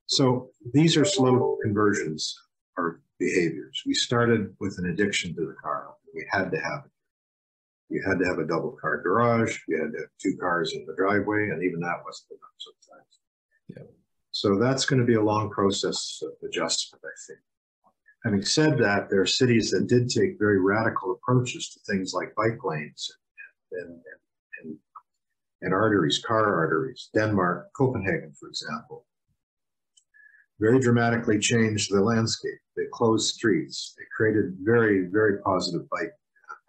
So 0.07 0.51
these 0.73 0.97
are 0.97 1.05
slow 1.05 1.59
conversions 1.63 2.39
or 2.77 3.01
behaviors. 3.19 3.83
We 3.87 3.95
started 3.95 4.55
with 4.59 4.79
an 4.79 4.91
addiction 4.91 5.35
to 5.35 5.47
the 5.47 5.57
car. 5.63 5.89
We 6.15 6.27
had 6.31 6.51
to 6.51 6.57
have 6.59 6.85
it. 6.87 6.91
You 7.89 8.03
had 8.07 8.19
to 8.19 8.27
have 8.27 8.39
a 8.39 8.47
double 8.47 8.77
car 8.81 9.01
garage. 9.03 9.59
You 9.67 9.81
had 9.81 9.93
to 9.93 9.99
have 9.99 10.11
two 10.23 10.37
cars 10.41 10.73
in 10.75 10.85
the 10.87 10.95
driveway, 10.95 11.49
and 11.51 11.63
even 11.63 11.81
that 11.81 12.03
wasn't 12.05 12.33
enough 12.33 12.59
sometimes. 12.59 13.21
Yeah. 13.69 13.95
So 14.31 14.59
that's 14.59 14.85
going 14.85 15.01
to 15.01 15.07
be 15.07 15.15
a 15.15 15.23
long 15.23 15.51
process 15.51 16.21
of 16.23 16.33
adjustment, 16.47 17.03
I 17.05 17.17
think. 17.27 17.41
Having 18.25 18.45
said 18.45 18.79
that, 18.79 19.09
there 19.09 19.23
are 19.23 19.27
cities 19.27 19.71
that 19.71 19.87
did 19.87 20.09
take 20.09 20.39
very 20.39 20.61
radical 20.61 21.13
approaches 21.13 21.71
to 21.71 21.81
things 21.91 22.13
like 22.13 22.35
bike 22.35 22.59
lanes 22.65 23.11
and, 23.73 23.91
and, 23.91 24.01
and, 24.63 24.77
and 25.63 25.73
arteries, 25.73 26.23
car 26.27 26.55
arteries. 26.55 27.11
Denmark, 27.15 27.69
Copenhagen, 27.77 28.35
for 28.39 28.49
example, 28.49 29.07
very 30.61 30.81
dramatically 30.81 31.39
changed 31.39 31.93
the 31.93 32.03
landscape. 32.03 32.59
They 32.77 32.85
closed 32.93 33.35
streets. 33.35 33.95
They 33.97 34.05
created 34.15 34.57
very, 34.61 35.07
very 35.07 35.41
positive 35.43 35.89
bike 35.89 36.13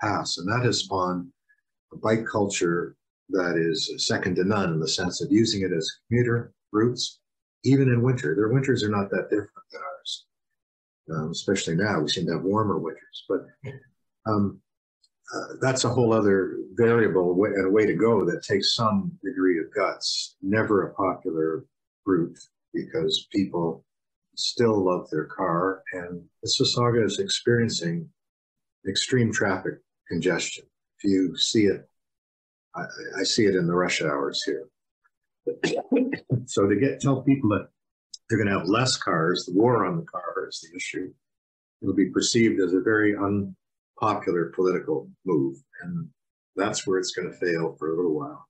and 0.02 0.48
that 0.48 0.62
has 0.64 0.80
spawned 0.80 1.28
a 1.94 1.98
bike 1.98 2.26
culture 2.26 2.96
that 3.30 3.58
is 3.58 3.92
second 4.08 4.36
to 4.36 4.44
none 4.44 4.74
in 4.74 4.80
the 4.80 4.88
sense 4.88 5.22
of 5.22 5.32
using 5.32 5.62
it 5.62 5.72
as 5.72 5.90
commuter 6.08 6.54
routes, 6.72 7.20
even 7.64 7.90
in 7.90 8.02
winter. 8.02 8.36
Their 8.36 8.50
winters 8.50 8.84
are 8.84 8.90
not 8.90 9.10
that 9.12 9.30
different 9.30 9.52
than 9.72 9.82
ours, 9.82 10.26
um, 11.16 11.32
especially 11.32 11.76
now. 11.76 12.00
We 12.00 12.10
seem 12.10 12.26
to 12.28 12.34
have 12.34 12.44
warmer 12.44 12.80
winters, 12.80 13.26
but 13.28 13.46
um, 14.26 14.60
uh, 15.34 15.56
that's 15.62 15.84
a 15.84 15.90
whole 15.90 16.14
other 16.14 16.58
variable 16.74 17.36
way, 17.36 17.50
and 17.50 17.68
a 17.68 17.72
way 17.72 17.86
to 17.86 17.94
go 17.94 18.26
that 18.26 18.44
takes 18.44 18.76
some 18.76 19.12
degree 19.24 19.60
of 19.60 19.74
guts. 19.76 20.36
Never 20.42 20.88
a 20.88 20.94
popular 20.94 21.66
route 22.06 22.38
because 22.74 23.28
people 23.32 23.86
still 24.36 24.84
love 24.84 25.08
their 25.12 25.26
car, 25.26 25.84
and 25.94 26.24
Mississauga 26.44 27.06
is 27.06 27.20
experiencing 27.20 28.10
extreme 28.88 29.32
traffic 29.32 29.76
congestion. 30.10 30.66
If 30.98 31.10
you 31.10 31.38
see 31.38 31.66
it, 31.66 31.88
I, 32.76 32.84
I 33.20 33.24
see 33.24 33.46
it 33.46 33.56
in 33.56 33.68
the 33.68 33.74
rush 33.74 34.02
hours 34.02 34.44
here. 34.44 34.68
so 36.46 36.68
to 36.68 36.76
get 36.76 37.00
tell 37.00 37.22
people 37.22 37.50
that 37.50 37.70
they're 38.30 38.38
going 38.38 38.50
to 38.50 38.60
have 38.60 38.68
less 38.68 38.98
cars, 38.98 39.46
the 39.46 39.54
war 39.54 39.86
on 39.86 39.98
the 39.98 40.06
car 40.06 40.48
is 40.48 40.60
the 40.62 40.76
issue. 40.76 41.12
It'll 41.82 41.96
be 41.96 42.10
perceived 42.10 42.60
as 42.62 42.74
a 42.74 42.82
very 42.82 43.16
unpopular 43.16 44.52
political 44.54 45.10
move, 45.26 45.58
and 45.82 46.08
that's 46.56 46.86
where 46.86 47.00
it's 47.00 47.12
going 47.12 47.32
to 47.32 47.38
fail 47.38 47.76
for 47.80 47.94
a 47.94 47.96
little 47.96 48.18
while. 48.18 48.49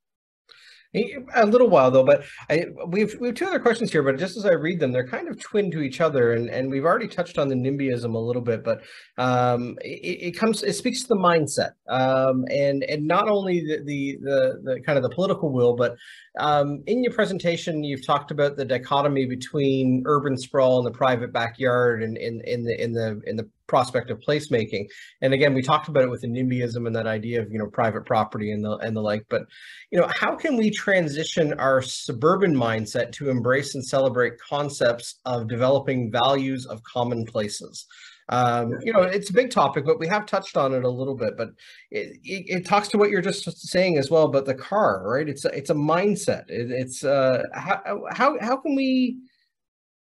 A 0.96 1.46
little 1.46 1.70
while 1.70 1.92
though, 1.92 2.04
but 2.04 2.24
I, 2.50 2.66
we've 2.88 3.16
we 3.20 3.28
have 3.28 3.36
two 3.36 3.46
other 3.46 3.60
questions 3.60 3.92
here. 3.92 4.02
But 4.02 4.18
just 4.18 4.38
as 4.38 4.46
I 4.48 4.54
read 4.54 4.80
them, 4.80 4.92
they're 4.92 5.08
kind 5.08 5.28
of 5.28 5.40
twin 5.40 5.70
to 5.70 5.82
each 5.82 6.02
other, 6.02 6.34
and 6.34 6.50
and 6.50 6.72
we've 6.72 6.84
already 6.84 7.08
touched 7.08 7.38
on 7.38 7.48
the 7.48 7.54
NIMBYism 7.54 8.16
a 8.16 8.18
little 8.18 8.42
bit, 8.42 8.64
but 8.64 8.82
um, 9.20 9.78
it, 9.82 10.30
it 10.30 10.32
comes 10.32 10.64
it 10.64 10.74
speaks 10.74 11.04
to 11.04 11.10
the 11.10 11.16
mindset, 11.16 11.74
um, 11.90 12.44
and 12.50 12.84
and 12.86 13.06
not 13.06 13.30
only 13.30 13.60
the, 13.60 13.84
the 13.86 14.18
the 14.24 14.62
the 14.64 14.82
kind 14.82 14.98
of 14.98 15.04
the 15.04 15.12
political 15.12 15.52
will, 15.52 15.76
but 15.76 15.96
um, 16.40 16.82
in 16.88 17.04
your 17.04 17.14
presentation, 17.14 17.84
you've 17.84 18.06
talked 18.06 18.32
about 18.32 18.58
the 18.58 18.66
dichotomy 18.66 19.28
between 19.28 20.02
urban 20.08 20.36
sprawl 20.36 20.80
and 20.80 20.88
the 20.88 20.98
private 20.98 21.32
backyard, 21.32 22.02
and 22.02 22.18
in 22.18 22.42
in 22.46 22.64
the 22.64 22.84
in 22.84 22.94
the 22.94 23.22
in 23.28 23.36
the 23.36 23.48
prospect 23.70 24.10
of 24.10 24.20
placemaking. 24.20 24.88
And 25.22 25.34
again, 25.34 25.54
we 25.54 25.62
talked 25.62 25.88
about 25.88 26.04
it 26.04 26.10
with 26.10 26.22
the 26.22 26.28
NIMBYism 26.28 26.86
and 26.86 26.96
that 26.96 27.08
idea 27.08 27.42
of 27.42 27.52
you 27.52 27.60
know 27.60 27.68
private 27.68 28.06
property 28.06 28.52
and 28.52 28.64
the 28.64 28.78
and 28.78 28.96
the 28.96 29.02
like. 29.02 29.26
But 29.30 29.44
you 29.92 30.00
know, 30.00 30.10
how 30.14 30.36
can 30.36 30.58
we 30.58 30.70
transition 30.70 31.54
our 31.54 31.82
suburban 31.82 32.54
mindset 32.54 33.12
to 33.14 33.30
embrace 33.30 33.76
and 33.76 33.86
celebrate 33.86 34.34
concepts 34.40 35.20
of 35.26 35.48
developing 35.48 36.12
values 36.12 36.66
of 36.66 36.84
common 36.84 37.26
places? 37.26 37.86
Um, 38.30 38.74
you 38.84 38.94
know, 38.94 39.02
it's 39.02 39.32
a 39.32 39.34
big 39.34 39.50
topic, 39.50 39.86
but 39.86 40.00
we 40.00 40.08
have 40.08 40.28
touched 40.28 40.56
on 40.56 40.74
it 40.74 40.84
a 40.84 40.90
little 40.90 41.16
bit. 41.16 41.36
But 41.36 41.50
it, 41.90 42.18
it, 42.24 42.46
it 42.48 42.66
talks 42.66 42.88
to 42.90 42.98
what 42.98 43.10
you're 43.10 43.22
just 43.22 43.68
saying 43.68 43.98
as 43.98 44.12
well 44.12 44.26
about 44.26 44.46
the 44.46 44.54
car, 44.54 45.04
right? 45.04 45.28
It's 45.28 45.46
a, 45.46 45.50
it's 45.50 45.72
a 45.72 45.76
mindset. 45.76 46.44
It, 46.48 46.72
it's 46.72 47.04
uh, 47.04 47.44
how 47.54 48.04
how 48.12 48.40
how 48.40 48.58
can 48.58 48.76
we 48.76 49.20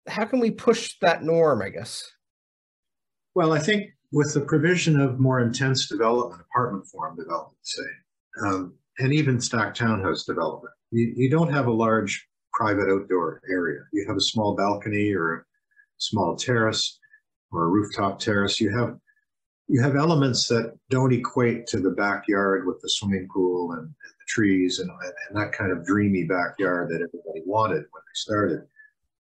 how 0.07 0.25
can 0.25 0.39
we 0.39 0.51
push 0.51 0.95
that 1.01 1.23
norm? 1.23 1.61
I 1.61 1.69
guess. 1.69 2.03
Well, 3.35 3.51
I 3.51 3.59
think 3.59 3.89
with 4.13 4.33
the 4.33 4.41
provision 4.41 4.99
of 4.99 5.19
more 5.19 5.41
intense 5.41 5.89
development, 5.89 6.41
apartment 6.49 6.87
form 6.87 7.17
development, 7.17 7.57
say, 7.63 7.83
um, 8.45 8.73
and 8.99 9.13
even 9.13 9.41
stacked 9.41 9.77
townhouse 9.77 10.23
development, 10.23 10.73
you, 10.91 11.13
you 11.17 11.29
don't 11.29 11.51
have 11.51 11.67
a 11.67 11.71
large 11.71 12.25
private 12.53 12.89
outdoor 12.89 13.41
area. 13.51 13.81
You 13.91 14.05
have 14.07 14.15
a 14.15 14.21
small 14.21 14.55
balcony 14.55 15.13
or 15.13 15.33
a 15.33 15.43
small 15.97 16.37
terrace 16.37 16.97
or 17.51 17.65
a 17.65 17.67
rooftop 17.67 18.19
terrace. 18.19 18.61
You 18.61 18.75
have 18.77 18.95
you 19.67 19.81
have 19.81 19.95
elements 19.95 20.47
that 20.47 20.77
don't 20.91 21.11
equate 21.11 21.65
to 21.67 21.79
the 21.79 21.89
backyard 21.89 22.67
with 22.67 22.79
the 22.81 22.89
swimming 22.89 23.27
pool 23.33 23.71
and, 23.71 23.81
and 23.81 23.89
the 23.89 24.25
trees 24.27 24.77
and, 24.79 24.89
and 24.91 25.37
that 25.37 25.53
kind 25.53 25.71
of 25.71 25.83
dreamy 25.83 26.23
backyard 26.23 26.89
that 26.89 27.01
everybody 27.01 27.41
wanted 27.45 27.77
when 27.77 28.03
they 28.05 28.13
started. 28.13 28.61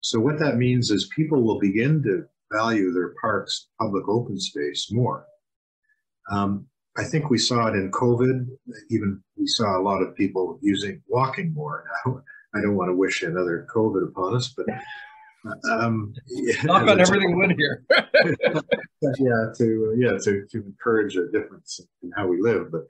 So 0.02 0.20
what 0.20 0.38
that 0.38 0.58
means 0.58 0.90
is 0.90 1.10
people 1.16 1.42
will 1.42 1.58
begin 1.58 2.02
to 2.02 2.26
value 2.52 2.92
their 2.92 3.14
parks, 3.20 3.68
public 3.80 4.08
open 4.08 4.38
space 4.38 4.88
more. 4.90 5.26
Um, 6.30 6.66
I 6.96 7.04
think 7.04 7.28
we 7.28 7.38
saw 7.38 7.66
it 7.66 7.74
in 7.74 7.90
COVID. 7.90 8.46
Even 8.90 9.22
we 9.36 9.46
saw 9.46 9.78
a 9.78 9.82
lot 9.82 10.00
of 10.02 10.14
people 10.14 10.58
using 10.62 11.02
walking 11.08 11.52
more. 11.52 11.84
Now, 12.06 12.22
I 12.56 12.60
don't 12.60 12.76
want 12.76 12.88
to 12.90 12.94
wish 12.94 13.22
another 13.22 13.66
COVID 13.74 14.08
upon 14.10 14.36
us, 14.36 14.54
but 14.56 14.66
um, 15.70 16.14
knock 16.62 16.88
on 16.88 17.00
everything 17.00 17.36
wood 17.36 17.54
here. 17.56 17.84
yeah, 19.02 19.46
to 19.58 19.94
yeah 19.98 20.12
to 20.22 20.46
to 20.50 20.64
encourage 20.64 21.16
a 21.16 21.28
difference 21.32 21.80
in 22.02 22.12
how 22.16 22.28
we 22.28 22.40
live. 22.40 22.70
But 22.70 22.82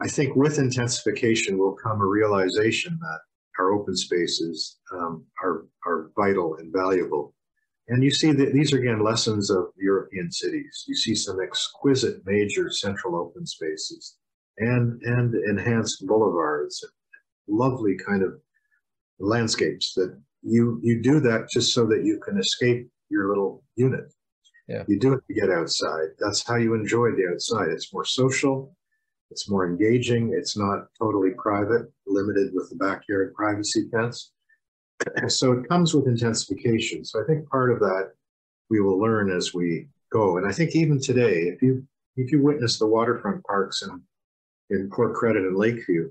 I 0.00 0.08
think 0.08 0.34
with 0.34 0.58
intensification 0.58 1.56
will 1.56 1.76
come 1.76 2.00
a 2.00 2.06
realization 2.06 2.98
that 3.00 3.20
our 3.60 3.72
open 3.72 3.96
spaces 3.96 4.78
um, 4.92 5.24
are 5.42 5.66
are 5.86 6.10
vital 6.16 6.56
and 6.56 6.72
valuable 6.72 7.32
and 7.88 8.02
you 8.02 8.10
see 8.10 8.32
that 8.32 8.52
these 8.52 8.72
are 8.72 8.78
again 8.78 9.02
lessons 9.02 9.50
of 9.50 9.66
European 9.76 10.30
cities. 10.32 10.84
You 10.88 10.96
see 10.96 11.14
some 11.14 11.40
exquisite 11.40 12.20
major 12.24 12.70
central 12.70 13.14
open 13.14 13.46
spaces 13.46 14.16
and, 14.58 15.00
and 15.02 15.34
enhanced 15.34 16.04
boulevards, 16.06 16.84
lovely 17.48 17.96
kind 17.96 18.22
of 18.22 18.34
landscapes 19.20 19.94
that 19.94 20.18
you, 20.42 20.80
you 20.82 21.00
do 21.00 21.20
that 21.20 21.48
just 21.50 21.72
so 21.72 21.86
that 21.86 22.04
you 22.04 22.20
can 22.24 22.38
escape 22.38 22.88
your 23.08 23.28
little 23.28 23.62
unit. 23.76 24.12
Yeah. 24.68 24.82
You 24.88 24.98
do 24.98 25.12
it 25.12 25.22
to 25.28 25.34
get 25.34 25.50
outside. 25.50 26.08
That's 26.18 26.44
how 26.46 26.56
you 26.56 26.74
enjoy 26.74 27.10
the 27.12 27.28
outside. 27.32 27.68
It's 27.68 27.92
more 27.92 28.04
social, 28.04 28.76
it's 29.30 29.48
more 29.48 29.68
engaging, 29.68 30.34
it's 30.36 30.56
not 30.56 30.86
totally 30.98 31.30
private, 31.38 31.86
limited 32.04 32.50
with 32.52 32.68
the 32.70 32.76
backyard 32.76 33.32
privacy 33.34 33.88
fence 33.92 34.32
so 35.28 35.52
it 35.52 35.68
comes 35.68 35.94
with 35.94 36.06
intensification. 36.06 37.04
So 37.04 37.22
I 37.22 37.26
think 37.26 37.48
part 37.48 37.70
of 37.70 37.80
that 37.80 38.12
we 38.70 38.80
will 38.80 38.98
learn 38.98 39.30
as 39.30 39.54
we 39.54 39.88
go. 40.12 40.38
And 40.38 40.46
I 40.46 40.52
think 40.52 40.74
even 40.74 41.00
today, 41.00 41.42
if 41.42 41.62
you 41.62 41.86
if 42.16 42.32
you 42.32 42.42
witness 42.42 42.78
the 42.78 42.86
waterfront 42.86 43.44
parks 43.44 43.82
in 43.82 44.02
in 44.70 44.90
Port 44.90 45.14
Credit 45.14 45.44
and 45.44 45.56
Lakeview 45.56 46.10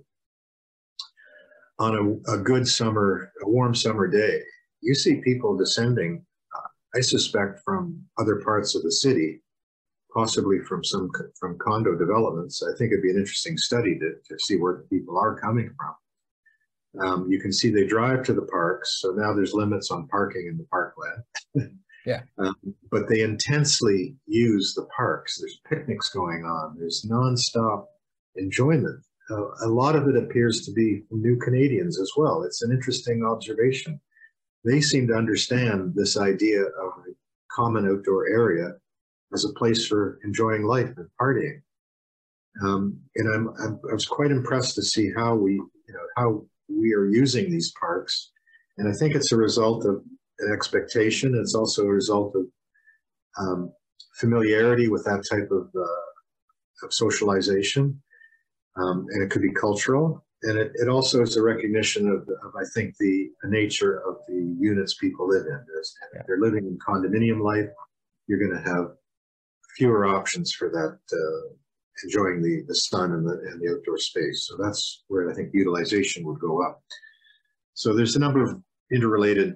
on 1.78 2.22
a, 2.28 2.34
a 2.36 2.38
good 2.38 2.68
summer, 2.68 3.32
a 3.44 3.50
warm 3.50 3.76
summer 3.76 4.08
day, 4.08 4.42
you 4.82 4.96
see 4.96 5.16
people 5.22 5.58
descending. 5.58 6.26
I 6.96 7.02
suspect 7.02 7.60
from 7.66 8.02
other 8.18 8.38
parts 8.38 8.74
of 8.74 8.84
the 8.84 8.92
city, 8.92 9.42
possibly 10.14 10.60
from 10.60 10.82
some 10.84 11.10
from 11.38 11.58
condo 11.58 11.96
developments. 11.96 12.64
I 12.64 12.78
think 12.78 12.92
it'd 12.92 13.04
be 13.04 13.10
an 13.10 13.18
interesting 13.18 13.58
study 13.58 14.00
to, 14.00 14.14
to 14.30 14.40
see 14.40 14.56
where 14.56 14.86
people 14.90 15.18
are 15.18 15.38
coming 15.38 15.70
from. 15.78 15.96
Um, 17.02 17.28
you 17.30 17.40
can 17.40 17.52
see 17.52 17.70
they 17.70 17.86
drive 17.86 18.24
to 18.24 18.34
the 18.34 18.44
parks, 18.44 19.02
so 19.02 19.12
now 19.12 19.34
there's 19.34 19.54
limits 19.54 19.92
on 19.92 20.08
parking 20.08 20.48
in 20.50 20.58
the 20.58 20.66
parkland. 20.66 21.24
yeah. 22.06 22.22
Um, 22.38 22.56
but 22.92 23.10
they 23.10 23.22
intensely 23.22 24.16
use 24.28 24.74
the 24.76 24.88
parks. 24.96 25.40
There's 25.40 25.60
picnics 25.68 26.10
going 26.10 26.44
on. 26.46 26.76
There's 26.78 27.06
nonstop 27.10 27.86
enjoyment. 28.36 29.04
Uh, 29.30 29.48
a 29.64 29.68
lot 29.68 29.96
of 29.96 30.08
it 30.08 30.16
appears 30.16 30.66
to 30.66 30.72
be 30.72 31.04
new 31.12 31.38
Canadians 31.38 32.00
as 32.00 32.12
well. 32.16 32.44
It's 32.44 32.62
an 32.62 32.72
interesting 32.72 33.26
observation. 33.26 34.00
They 34.64 34.82
seem 34.82 35.08
to 35.08 35.16
understand 35.16 35.94
this 35.96 36.18
idea 36.18 36.62
of 36.62 36.92
a 37.08 37.14
common 37.52 37.88
outdoor 37.88 38.30
area 38.30 38.74
as 39.34 39.46
a 39.46 39.54
place 39.54 39.86
for 39.88 40.20
enjoying 40.24 40.64
life 40.64 40.92
and 40.98 41.08
partying. 41.20 41.62
Um, 42.64 43.00
and 43.16 43.34
I'm, 43.34 43.50
I'm, 43.60 43.80
i 43.90 43.94
was 43.94 44.06
quite 44.06 44.32
impressed 44.32 44.76
to 44.76 44.82
see 44.82 45.12
how 45.16 45.36
we, 45.36 45.54
you 45.54 45.94
know, 45.94 46.06
how 46.16 46.46
we 46.68 46.94
are 46.94 47.06
using 47.06 47.50
these 47.50 47.74
parks. 47.80 48.32
And 48.78 48.88
I 48.88 48.94
think 48.94 49.16
it's 49.16 49.32
a 49.32 49.38
result 49.38 49.86
of 49.86 50.04
an 50.40 50.54
expectation. 50.54 51.36
It's 51.36 51.56
also 51.56 51.84
a 51.84 51.92
result 51.92 52.36
of 52.36 52.46
um, 53.40 53.74
familiarity 54.20 54.90
with 54.90 55.04
that 55.06 55.24
type 55.30 55.50
of, 55.52 55.70
uh, 55.76 56.86
of 56.86 56.94
socialization. 56.94 58.02
Um, 58.78 59.06
and 59.12 59.24
it 59.24 59.30
could 59.30 59.42
be 59.42 59.54
cultural. 59.54 60.26
And 60.44 60.58
it, 60.58 60.72
it 60.76 60.90
also 60.90 61.22
is 61.22 61.38
a 61.38 61.42
recognition 61.42 62.08
of, 62.08 62.22
of, 62.22 62.54
I 62.60 62.66
think, 62.74 62.96
the, 63.00 63.30
the 63.42 63.50
nature 63.50 64.02
of 64.08 64.18
the 64.28 64.56
units 64.60 64.96
people 64.96 65.28
live 65.28 65.46
in. 65.46 65.66
If 66.20 66.28
they're 66.28 66.40
living 66.40 66.66
in 66.66 66.78
condominium 66.78 67.42
life, 67.42 67.70
you're 68.28 68.40
going 68.40 68.62
to 68.62 68.70
have 68.70 68.92
fewer 69.78 70.06
options 70.06 70.52
for 70.52 70.70
that 70.70 71.00
uh, 71.14 71.56
enjoying 72.04 72.42
the, 72.42 72.64
the 72.68 72.76
sun 72.76 73.12
and 73.14 73.26
the, 73.26 73.34
and 73.52 73.62
the 73.62 73.76
outdoor 73.76 73.98
space. 73.98 74.48
So 74.48 74.58
that's 74.62 75.04
where 75.08 75.30
I 75.30 75.34
think 75.34 75.50
utilization 75.54 76.26
would 76.26 76.40
go 76.40 76.64
up. 76.64 76.82
So 77.74 77.94
there's 77.94 78.16
a 78.16 78.20
number 78.20 78.44
of 78.44 78.62
interrelated 78.92 79.56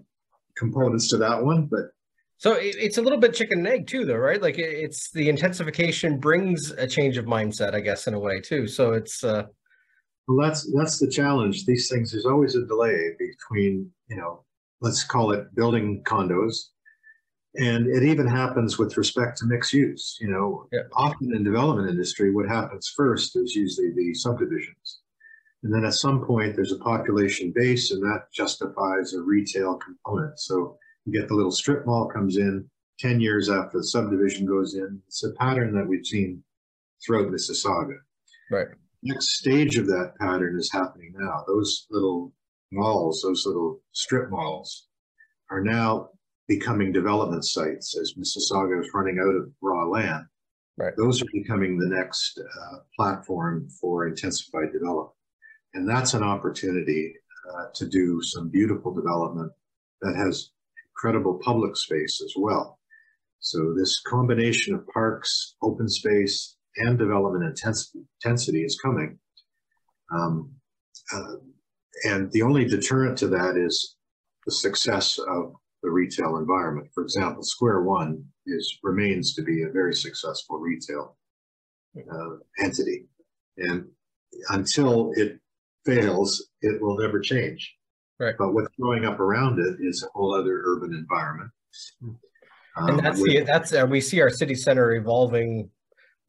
components 0.57 1.09
to 1.09 1.17
that 1.17 1.43
one, 1.43 1.65
but 1.65 1.91
so 2.37 2.55
it's 2.57 2.97
a 2.97 3.01
little 3.01 3.19
bit 3.19 3.33
chicken 3.33 3.59
and 3.59 3.67
egg 3.67 3.85
too, 3.85 4.05
though, 4.05 4.15
right? 4.15 4.41
Like 4.41 4.57
it's 4.57 5.11
the 5.11 5.27
intensification 5.27 6.19
brings 6.19 6.71
a 6.71 6.87
change 6.87 7.17
of 7.17 7.25
mindset, 7.25 7.73
I 7.73 7.81
guess, 7.81 8.07
in 8.07 8.13
a 8.13 8.19
way 8.19 8.39
too. 8.39 8.65
So 8.65 8.93
it's 8.93 9.25
uh 9.25 9.43
well, 10.25 10.47
that's 10.47 10.71
that's 10.73 10.99
the 10.99 11.09
challenge. 11.09 11.65
These 11.65 11.89
things, 11.89 12.11
there's 12.11 12.25
always 12.25 12.55
a 12.55 12.65
delay 12.65 13.09
between, 13.19 13.91
you 14.07 14.15
know, 14.15 14.45
let's 14.79 15.03
call 15.03 15.31
it 15.31 15.53
building 15.53 16.01
condos 16.05 16.69
and 17.55 17.87
it 17.87 18.03
even 18.03 18.27
happens 18.27 18.77
with 18.77 18.97
respect 18.97 19.37
to 19.37 19.45
mixed 19.45 19.73
use. 19.73 20.17
You 20.21 20.29
know, 20.29 20.67
yeah. 20.71 20.81
often 20.93 21.35
in 21.35 21.43
development 21.43 21.89
industry, 21.89 22.33
what 22.33 22.47
happens 22.47 22.91
first 22.95 23.35
is 23.35 23.55
usually 23.55 23.91
the 23.95 24.13
subdivisions. 24.13 24.99
And 25.63 25.73
then 25.73 25.83
at 25.83 25.93
some 25.93 26.23
point, 26.25 26.55
there's 26.55 26.71
a 26.71 26.77
population 26.77 27.51
base, 27.53 27.91
and 27.91 28.01
that 28.03 28.31
justifies 28.31 29.13
a 29.13 29.21
retail 29.21 29.77
component. 29.77 30.39
So 30.39 30.77
you 31.05 31.19
get 31.19 31.27
the 31.27 31.35
little 31.35 31.51
strip 31.51 31.85
mall 31.85 32.07
comes 32.07 32.37
in 32.37 32.69
10 32.99 33.19
years 33.19 33.49
after 33.49 33.79
the 33.79 33.83
subdivision 33.83 34.45
goes 34.45 34.75
in. 34.75 35.01
It's 35.07 35.23
a 35.23 35.31
pattern 35.33 35.73
that 35.75 35.87
we've 35.87 36.05
seen 36.05 36.43
throughout 37.05 37.31
Mississauga. 37.31 37.95
Right. 38.51 38.67
Next 39.03 39.39
stage 39.39 39.77
of 39.77 39.87
that 39.87 40.13
pattern 40.19 40.57
is 40.57 40.71
happening 40.71 41.13
now. 41.17 41.43
Those 41.47 41.87
little 41.89 42.33
malls, 42.71 43.21
those 43.23 43.45
little 43.45 43.81
strip 43.91 44.29
malls, 44.29 44.87
are 45.49 45.61
now 45.61 46.09
becoming 46.49 46.91
development 46.91 47.45
sites 47.45 47.95
as 47.95 48.15
Mississauga 48.15 48.81
is 48.81 48.89
running 48.93 49.19
out 49.19 49.35
of 49.35 49.51
raw 49.61 49.85
land. 49.85 50.25
Right. 50.77 50.93
Those 50.97 51.21
are 51.21 51.27
becoming 51.31 51.77
the 51.77 51.87
next 51.87 52.39
uh, 52.39 52.77
platform 52.97 53.69
for 53.79 54.07
intensified 54.07 54.73
development. 54.73 55.15
And 55.75 55.87
that's 55.87 56.15
an 56.15 56.23
opportunity 56.23 57.13
uh, 57.53 57.65
to 57.75 57.87
do 57.87 58.21
some 58.23 58.49
beautiful 58.49 58.93
development 58.93 59.51
that 60.01 60.15
has 60.15 60.49
incredible 60.91 61.39
public 61.43 61.77
space 61.77 62.19
as 62.23 62.33
well. 62.35 62.79
So 63.39 63.73
this 63.77 64.01
combination 64.01 64.73
of 64.73 64.87
parks, 64.87 65.55
open 65.61 65.87
space, 65.87 66.55
and 66.77 66.97
development 66.97 67.45
intensity, 67.45 67.99
intensity 68.23 68.63
is 68.63 68.79
coming. 68.83 69.19
Um, 70.11 70.51
uh, 71.13 71.35
and 72.05 72.31
the 72.31 72.41
only 72.41 72.65
deterrent 72.65 73.17
to 73.19 73.27
that 73.27 73.55
is 73.55 73.95
the 74.45 74.51
success 74.51 75.19
of 75.19 75.53
the 75.83 75.89
retail 75.89 76.37
environment. 76.37 76.89
For 76.93 77.03
example, 77.03 77.43
Square 77.43 77.83
One 77.83 78.23
is 78.45 78.79
remains 78.83 79.33
to 79.35 79.41
be 79.41 79.63
a 79.63 79.69
very 79.69 79.93
successful 79.93 80.59
retail 80.59 81.17
uh, 81.97 82.35
entity, 82.59 83.07
and 83.57 83.85
until 84.49 85.11
it 85.15 85.39
fails, 85.85 86.49
it 86.61 86.81
will 86.81 86.97
never 86.97 87.19
change. 87.19 87.75
Right. 88.19 88.35
But 88.37 88.53
what's 88.53 88.75
growing 88.79 89.05
up 89.05 89.19
around 89.19 89.59
it 89.59 89.77
is 89.79 90.03
a 90.03 90.09
whole 90.13 90.35
other 90.35 90.61
urban 90.65 90.93
environment. 90.93 91.51
Um, 92.75 92.89
and 92.89 92.99
that's 92.99 93.21
with, 93.21 93.31
the 93.31 93.41
that's 93.43 93.73
uh, 93.73 93.87
we 93.89 94.01
see 94.01 94.21
our 94.21 94.29
city 94.29 94.55
center 94.55 94.93
evolving 94.93 95.69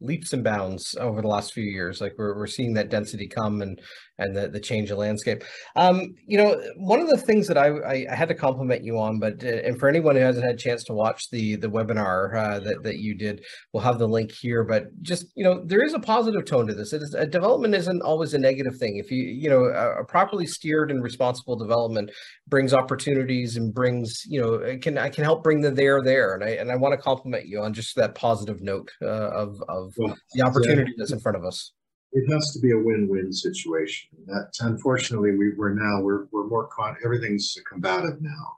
leaps 0.01 0.33
and 0.33 0.43
bounds 0.43 0.95
over 0.99 1.21
the 1.21 1.27
last 1.27 1.53
few 1.53 1.63
years. 1.63 2.01
Like 2.01 2.13
we're, 2.17 2.35
we're 2.35 2.47
seeing 2.47 2.73
that 2.73 2.89
density 2.89 3.27
come 3.27 3.61
and 3.61 3.79
and 4.21 4.35
the, 4.35 4.47
the 4.47 4.59
change 4.59 4.91
of 4.91 4.99
landscape. 4.99 5.43
Um, 5.75 6.13
you 6.27 6.37
know, 6.37 6.61
one 6.77 6.99
of 6.99 7.09
the 7.09 7.17
things 7.17 7.47
that 7.47 7.57
I, 7.57 8.05
I, 8.09 8.15
had 8.15 8.27
to 8.29 8.35
compliment 8.35 8.83
you 8.83 8.99
on, 8.99 9.19
but 9.19 9.43
uh, 9.43 9.47
and 9.47 9.79
for 9.79 9.89
anyone 9.89 10.15
who 10.15 10.21
hasn't 10.21 10.45
had 10.45 10.55
a 10.55 10.57
chance 10.57 10.83
to 10.85 10.93
watch 10.93 11.29
the 11.31 11.55
the 11.55 11.69
webinar 11.69 12.35
uh, 12.35 12.59
that 12.59 12.83
that 12.83 12.99
you 12.99 13.15
did, 13.15 13.43
we'll 13.73 13.83
have 13.83 13.97
the 13.97 14.07
link 14.07 14.31
here. 14.31 14.63
But 14.63 14.83
just 15.01 15.25
you 15.35 15.43
know, 15.43 15.63
there 15.65 15.83
is 15.83 15.93
a 15.93 15.99
positive 15.99 16.45
tone 16.45 16.67
to 16.67 16.73
this. 16.73 16.93
It 16.93 17.01
is 17.01 17.15
a 17.15 17.25
development 17.25 17.73
isn't 17.73 18.01
always 18.03 18.33
a 18.33 18.39
negative 18.39 18.77
thing. 18.77 18.97
If 18.97 19.11
you 19.11 19.23
you 19.23 19.49
know 19.49 19.65
a, 19.65 20.01
a 20.01 20.05
properly 20.05 20.45
steered 20.45 20.91
and 20.91 21.03
responsible 21.03 21.57
development 21.57 22.11
brings 22.47 22.73
opportunities 22.73 23.57
and 23.57 23.73
brings 23.73 24.21
you 24.27 24.41
know 24.41 24.53
it 24.53 24.81
can 24.83 24.97
I 24.97 25.09
can 25.09 25.23
help 25.23 25.43
bring 25.43 25.61
the 25.61 25.71
there 25.71 26.01
there, 26.03 26.35
and 26.35 26.43
I 26.43 26.49
and 26.49 26.71
I 26.71 26.75
want 26.75 26.93
to 26.93 27.01
compliment 27.01 27.47
you 27.47 27.61
on 27.61 27.73
just 27.73 27.95
that 27.95 28.13
positive 28.13 28.61
note 28.61 28.91
uh, 29.01 29.29
of 29.31 29.55
of 29.67 29.90
the 29.95 30.41
opportunity 30.41 30.93
that's 30.97 31.11
in 31.11 31.19
front 31.19 31.37
of 31.37 31.45
us 31.45 31.73
it 32.13 32.31
has 32.31 32.51
to 32.53 32.59
be 32.59 32.71
a 32.71 32.77
win-win 32.77 33.31
situation. 33.31 34.09
That 34.25 34.51
unfortunately 34.59 35.31
we 35.37 35.53
we're 35.55 35.73
now 35.73 36.01
we're 36.01 36.25
we're 36.31 36.47
more 36.47 36.67
con 36.67 36.95
everything's 37.03 37.55
combative 37.69 38.21
now. 38.21 38.57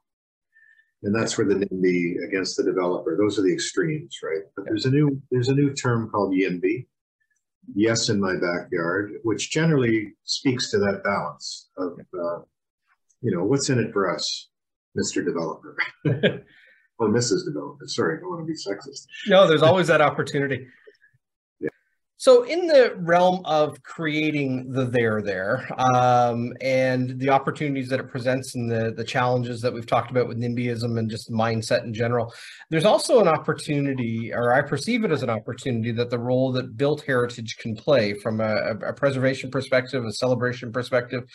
And 1.03 1.13
that's 1.13 1.37
where 1.37 1.45
the 1.45 1.55
NIMBY 1.55 2.25
against 2.25 2.55
the 2.55 2.63
developer, 2.63 3.17
those 3.17 3.37
are 3.37 3.41
the 3.41 3.53
extremes, 3.53 4.19
right? 4.23 4.43
But 4.55 4.65
there's 4.65 4.85
a 4.85 4.91
new 4.91 5.21
there's 5.31 5.49
a 5.49 5.55
new 5.55 5.73
term 5.73 6.09
called 6.09 6.33
YIMBY, 6.33 6.87
yes 7.75 8.09
in 8.09 8.19
my 8.19 8.33
backyard, 8.33 9.13
which 9.23 9.51
generally 9.51 10.13
speaks 10.23 10.71
to 10.71 10.79
that 10.79 11.03
balance 11.03 11.69
of 11.77 11.99
uh, 12.17 12.39
you 13.21 13.35
know, 13.35 13.43
what's 13.43 13.69
in 13.69 13.79
it 13.79 13.93
for 13.93 14.13
us, 14.13 14.49
Mr. 14.99 15.23
Developer. 15.23 15.77
or 16.99 17.09
Mrs. 17.09 17.45
Developer. 17.45 17.87
Sorry, 17.87 18.17
I 18.17 18.19
don't 18.19 18.29
want 18.29 18.41
to 18.41 18.45
be 18.45 18.53
sexist. 18.53 19.05
No, 19.27 19.47
there's 19.47 19.63
always 19.63 19.87
that 19.87 20.01
opportunity. 20.01 20.67
So, 22.23 22.43
in 22.43 22.67
the 22.67 22.95
realm 22.99 23.41
of 23.43 23.83
creating 23.83 24.71
the 24.71 24.85
there 24.85 25.21
there 25.21 25.67
um, 25.77 26.53
and 26.61 27.19
the 27.19 27.29
opportunities 27.29 27.89
that 27.89 27.99
it 27.99 28.07
presents 28.07 28.55
and 28.55 28.71
the, 28.71 28.93
the 28.95 29.03
challenges 29.03 29.59
that 29.59 29.73
we've 29.73 29.85
talked 29.85 30.09
about 30.09 30.29
with 30.29 30.39
NIMBYism 30.39 30.97
and 30.97 31.09
just 31.09 31.29
mindset 31.29 31.83
in 31.83 31.93
general, 31.93 32.33
there's 32.69 32.85
also 32.85 33.19
an 33.19 33.27
opportunity, 33.27 34.31
or 34.33 34.53
I 34.53 34.61
perceive 34.61 35.03
it 35.03 35.11
as 35.11 35.21
an 35.21 35.29
opportunity, 35.29 35.91
that 35.91 36.09
the 36.09 36.17
role 36.17 36.53
that 36.53 36.77
built 36.77 37.01
heritage 37.01 37.57
can 37.57 37.75
play 37.75 38.13
from 38.13 38.39
a, 38.39 38.71
a 38.87 38.93
preservation 38.93 39.51
perspective, 39.51 40.05
a 40.05 40.13
celebration 40.13 40.71
perspective. 40.71 41.25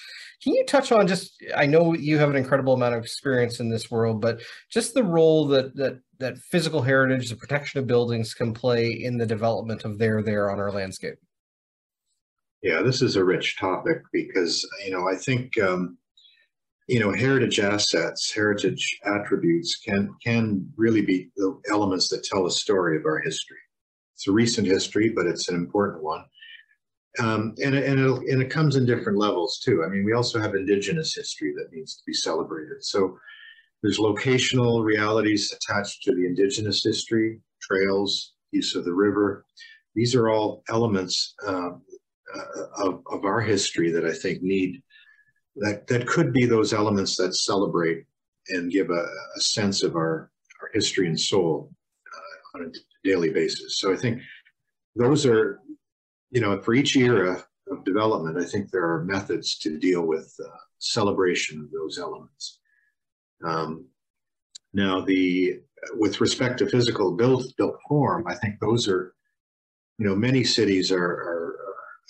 Can 0.43 0.55
you 0.55 0.65
touch 0.65 0.91
on 0.91 1.07
just, 1.07 1.35
I 1.55 1.67
know 1.67 1.93
you 1.93 2.17
have 2.17 2.31
an 2.31 2.37
incredible 2.37 2.73
amount 2.73 2.95
of 2.95 3.03
experience 3.03 3.61
in 3.61 3.69
this 3.69 3.91
world, 3.91 4.23
but 4.23 4.41
just 4.71 4.95
the 4.95 5.05
role 5.05 5.49
that, 5.49 5.77
that 5.77 6.01
that 6.19 6.39
physical 6.39 6.83
heritage, 6.83 7.31
the 7.31 7.37
protection 7.37 7.79
of 7.79 7.87
buildings 7.87 8.35
can 8.35 8.53
play 8.53 8.91
in 8.91 9.17
the 9.17 9.27
development 9.27 9.85
of 9.85 9.99
there 9.99 10.23
there 10.23 10.51
on 10.51 10.59
our 10.59 10.73
landscape? 10.73 11.19
Yeah, 12.63 12.83
this 12.83 13.03
is 13.03 13.17
a 13.17 13.25
rich 13.25 13.57
topic 13.59 14.03
because, 14.13 14.69
you 14.85 14.91
know, 14.91 15.09
I 15.09 15.15
think, 15.15 15.57
um, 15.61 15.97
you 16.89 16.99
know, 16.99 17.13
heritage 17.13 17.61
assets, 17.61 18.33
heritage 18.33 18.99
attributes 19.05 19.77
can, 19.77 20.13
can 20.25 20.69
really 20.77 21.03
be 21.03 21.31
the 21.37 21.61
elements 21.71 22.09
that 22.09 22.25
tell 22.25 22.47
a 22.47 22.51
story 22.51 22.97
of 22.97 23.05
our 23.05 23.21
history. 23.21 23.59
It's 24.15 24.27
a 24.27 24.33
recent 24.33 24.67
history, 24.67 25.11
but 25.11 25.27
it's 25.27 25.49
an 25.49 25.55
important 25.55 26.03
one. 26.03 26.25
Um, 27.21 27.55
and, 27.63 27.75
and, 27.75 28.01
it 28.01 28.33
and 28.33 28.43
it 28.43 28.51
comes 28.51 28.77
in 28.77 28.87
different 28.87 29.19
levels 29.19 29.61
too. 29.65 29.85
I 29.85 29.89
mean, 29.89 30.05
we 30.05 30.13
also 30.13 30.41
have 30.41 30.55
indigenous 30.55 31.15
history 31.15 31.53
that 31.57 31.73
needs 31.73 31.97
to 31.97 32.03
be 32.07 32.15
celebrated. 32.15 32.83
So 32.83 33.19
there's 33.83 33.99
locational 33.99 34.85
realities 34.85 35.53
attached 35.53 36.03
to 36.03 36.15
the 36.15 36.27
indigenous 36.27 36.83
history, 36.85 37.41
trails, 37.61 38.35
use 38.51 38.75
of 38.75 38.85
the 38.85 38.93
river. 38.93 39.45
These 39.95 40.15
are 40.15 40.29
all 40.29 40.63
elements 40.69 41.35
uh, 41.47 41.71
uh, 42.35 42.85
of, 42.85 43.03
of 43.11 43.25
our 43.25 43.41
history 43.41 43.91
that 43.91 44.05
I 44.05 44.13
think 44.13 44.43
need, 44.43 44.83
that, 45.57 45.87
that 45.87 46.07
could 46.07 46.33
be 46.33 46.47
those 46.47 46.73
elements 46.73 47.17
that 47.17 47.35
celebrate 47.35 48.05
and 48.49 48.71
give 48.71 48.91
a, 48.91 49.07
a 49.37 49.41
sense 49.41 49.83
of 49.83 49.97
our, 49.97 50.31
our 50.63 50.71
history 50.73 51.07
and 51.07 51.19
soul 51.19 51.71
uh, 52.15 52.59
on 52.59 52.67
a 52.67 53.09
daily 53.09 53.31
basis. 53.31 53.79
So 53.79 53.93
I 53.93 53.97
think 53.97 54.21
those 54.97 55.27
are, 55.27 55.61
you 56.31 56.41
know, 56.41 56.61
for 56.61 56.75
each 56.75 56.97
era 56.97 57.45
of 57.71 57.85
development, 57.85 58.39
I 58.39 58.45
think 58.45 58.71
there 58.71 58.91
are 58.91 59.05
methods 59.05 59.59
to 59.59 59.79
deal 59.79 60.03
with 60.03 60.35
uh, 60.45 60.49
celebration 60.79 61.61
of 61.61 61.71
those 61.71 61.99
elements. 61.99 62.58
Um, 63.45 63.87
now, 64.73 65.01
the 65.01 65.61
with 65.95 66.21
respect 66.21 66.59
to 66.59 66.69
physical 66.69 67.13
built 67.13 67.45
built 67.57 67.77
form, 67.89 68.27
I 68.27 68.35
think 68.35 68.59
those 68.61 68.89
are, 68.89 69.15
you 69.99 70.07
know, 70.07 70.15
many 70.15 70.45
cities 70.45 70.91
are, 70.93 70.99
are, 70.99 71.59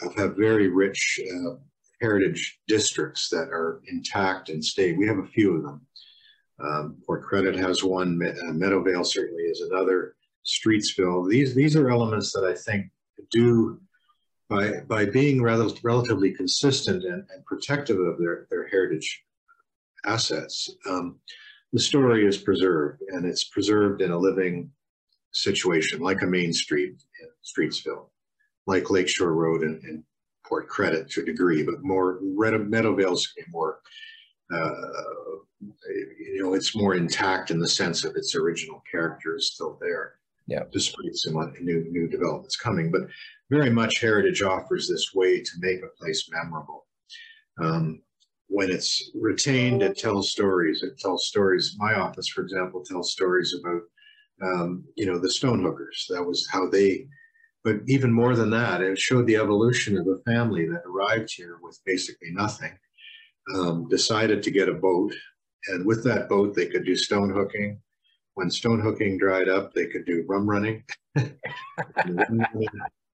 are 0.02 0.12
have 0.16 0.36
very 0.36 0.68
rich 0.68 1.20
uh, 1.30 1.54
heritage 2.00 2.60
districts 2.66 3.28
that 3.30 3.48
are 3.48 3.80
intact 3.88 4.48
and 4.48 4.64
stay. 4.64 4.92
We 4.92 5.06
have 5.06 5.18
a 5.18 5.26
few 5.26 5.56
of 5.56 5.62
them. 5.62 5.86
Um, 6.60 6.96
Port 7.06 7.22
Credit 7.24 7.56
has 7.56 7.84
one. 7.84 8.20
Uh, 8.22 8.52
Meadowvale 8.52 9.06
certainly 9.06 9.44
is 9.44 9.60
another. 9.60 10.14
Streetsville. 10.46 11.28
These 11.28 11.54
these 11.54 11.76
are 11.76 11.90
elements 11.90 12.32
that 12.32 12.44
I 12.44 12.54
think 12.54 12.90
do 13.30 13.80
by 14.48 14.80
by 14.88 15.04
being 15.04 15.42
rather 15.42 15.68
relatively 15.82 16.32
consistent 16.32 17.04
and, 17.04 17.24
and 17.34 17.44
protective 17.44 17.98
of 18.00 18.18
their 18.18 18.46
their 18.50 18.66
heritage 18.68 19.24
assets, 20.08 20.70
um, 20.88 21.18
the 21.72 21.80
story 21.80 22.26
is 22.26 22.38
preserved 22.38 23.02
and 23.08 23.26
it's 23.26 23.44
preserved 23.44 24.00
in 24.00 24.10
a 24.10 24.18
living 24.18 24.70
situation 25.32 26.00
like 26.00 26.22
a 26.22 26.26
main 26.26 26.52
street 26.52 26.94
in 27.20 27.28
Streetsville, 27.44 28.08
like 28.66 28.90
Lakeshore 28.90 29.34
Road 29.34 29.62
and, 29.62 29.82
and 29.84 30.02
Port 30.46 30.68
Credit 30.68 31.10
to 31.10 31.20
a 31.20 31.24
degree, 31.24 31.62
but 31.62 31.82
more 31.82 32.20
Meadowvale's 32.22 33.34
more, 33.50 33.80
uh, 34.52 34.70
you 35.60 36.42
know, 36.42 36.54
it's 36.54 36.74
more 36.74 36.94
intact 36.94 37.50
in 37.50 37.58
the 37.58 37.68
sense 37.68 38.04
of 38.04 38.16
its 38.16 38.34
original 38.34 38.82
character 38.90 39.36
is 39.36 39.52
still 39.52 39.78
there. 39.80 40.14
Yeah. 40.46 40.62
Despite 40.72 41.14
some 41.14 41.34
new 41.60 41.84
new 41.90 42.08
developments 42.08 42.56
coming, 42.56 42.90
but 42.90 43.02
very 43.50 43.68
much 43.68 44.00
Heritage 44.00 44.40
offers 44.40 44.88
this 44.88 45.12
way 45.14 45.42
to 45.42 45.50
make 45.58 45.82
a 45.82 46.02
place 46.02 46.26
memorable. 46.30 46.86
Um, 47.60 48.00
when 48.48 48.70
it's 48.70 49.10
retained, 49.14 49.82
it 49.82 49.98
tells 49.98 50.30
stories. 50.30 50.82
It 50.82 50.98
tells 50.98 51.26
stories. 51.26 51.76
My 51.78 51.94
office, 51.94 52.28
for 52.28 52.42
example, 52.42 52.82
tells 52.82 53.12
stories 53.12 53.54
about, 53.54 53.82
um, 54.42 54.84
you 54.96 55.06
know, 55.06 55.18
the 55.18 55.30
stonehookers. 55.30 56.06
That 56.08 56.24
was 56.24 56.48
how 56.50 56.68
they, 56.68 57.06
but 57.62 57.76
even 57.86 58.12
more 58.12 58.34
than 58.34 58.50
that, 58.50 58.80
it 58.80 58.98
showed 58.98 59.26
the 59.26 59.36
evolution 59.36 59.98
of 59.98 60.06
a 60.06 60.22
family 60.30 60.66
that 60.66 60.82
arrived 60.86 61.30
here 61.34 61.58
with 61.62 61.78
basically 61.84 62.30
nothing, 62.30 62.72
um, 63.54 63.86
decided 63.88 64.42
to 64.42 64.50
get 64.50 64.68
a 64.68 64.74
boat. 64.74 65.14
And 65.68 65.84
with 65.84 66.02
that 66.04 66.28
boat, 66.28 66.54
they 66.54 66.66
could 66.66 66.86
do 66.86 66.96
stone 66.96 67.30
hooking. 67.30 67.80
When 68.34 68.50
stone 68.50 68.80
hooking 68.80 69.18
dried 69.18 69.48
up, 69.48 69.74
they 69.74 69.86
could 69.86 70.06
do 70.06 70.24
rum 70.26 70.48
running 70.48 70.84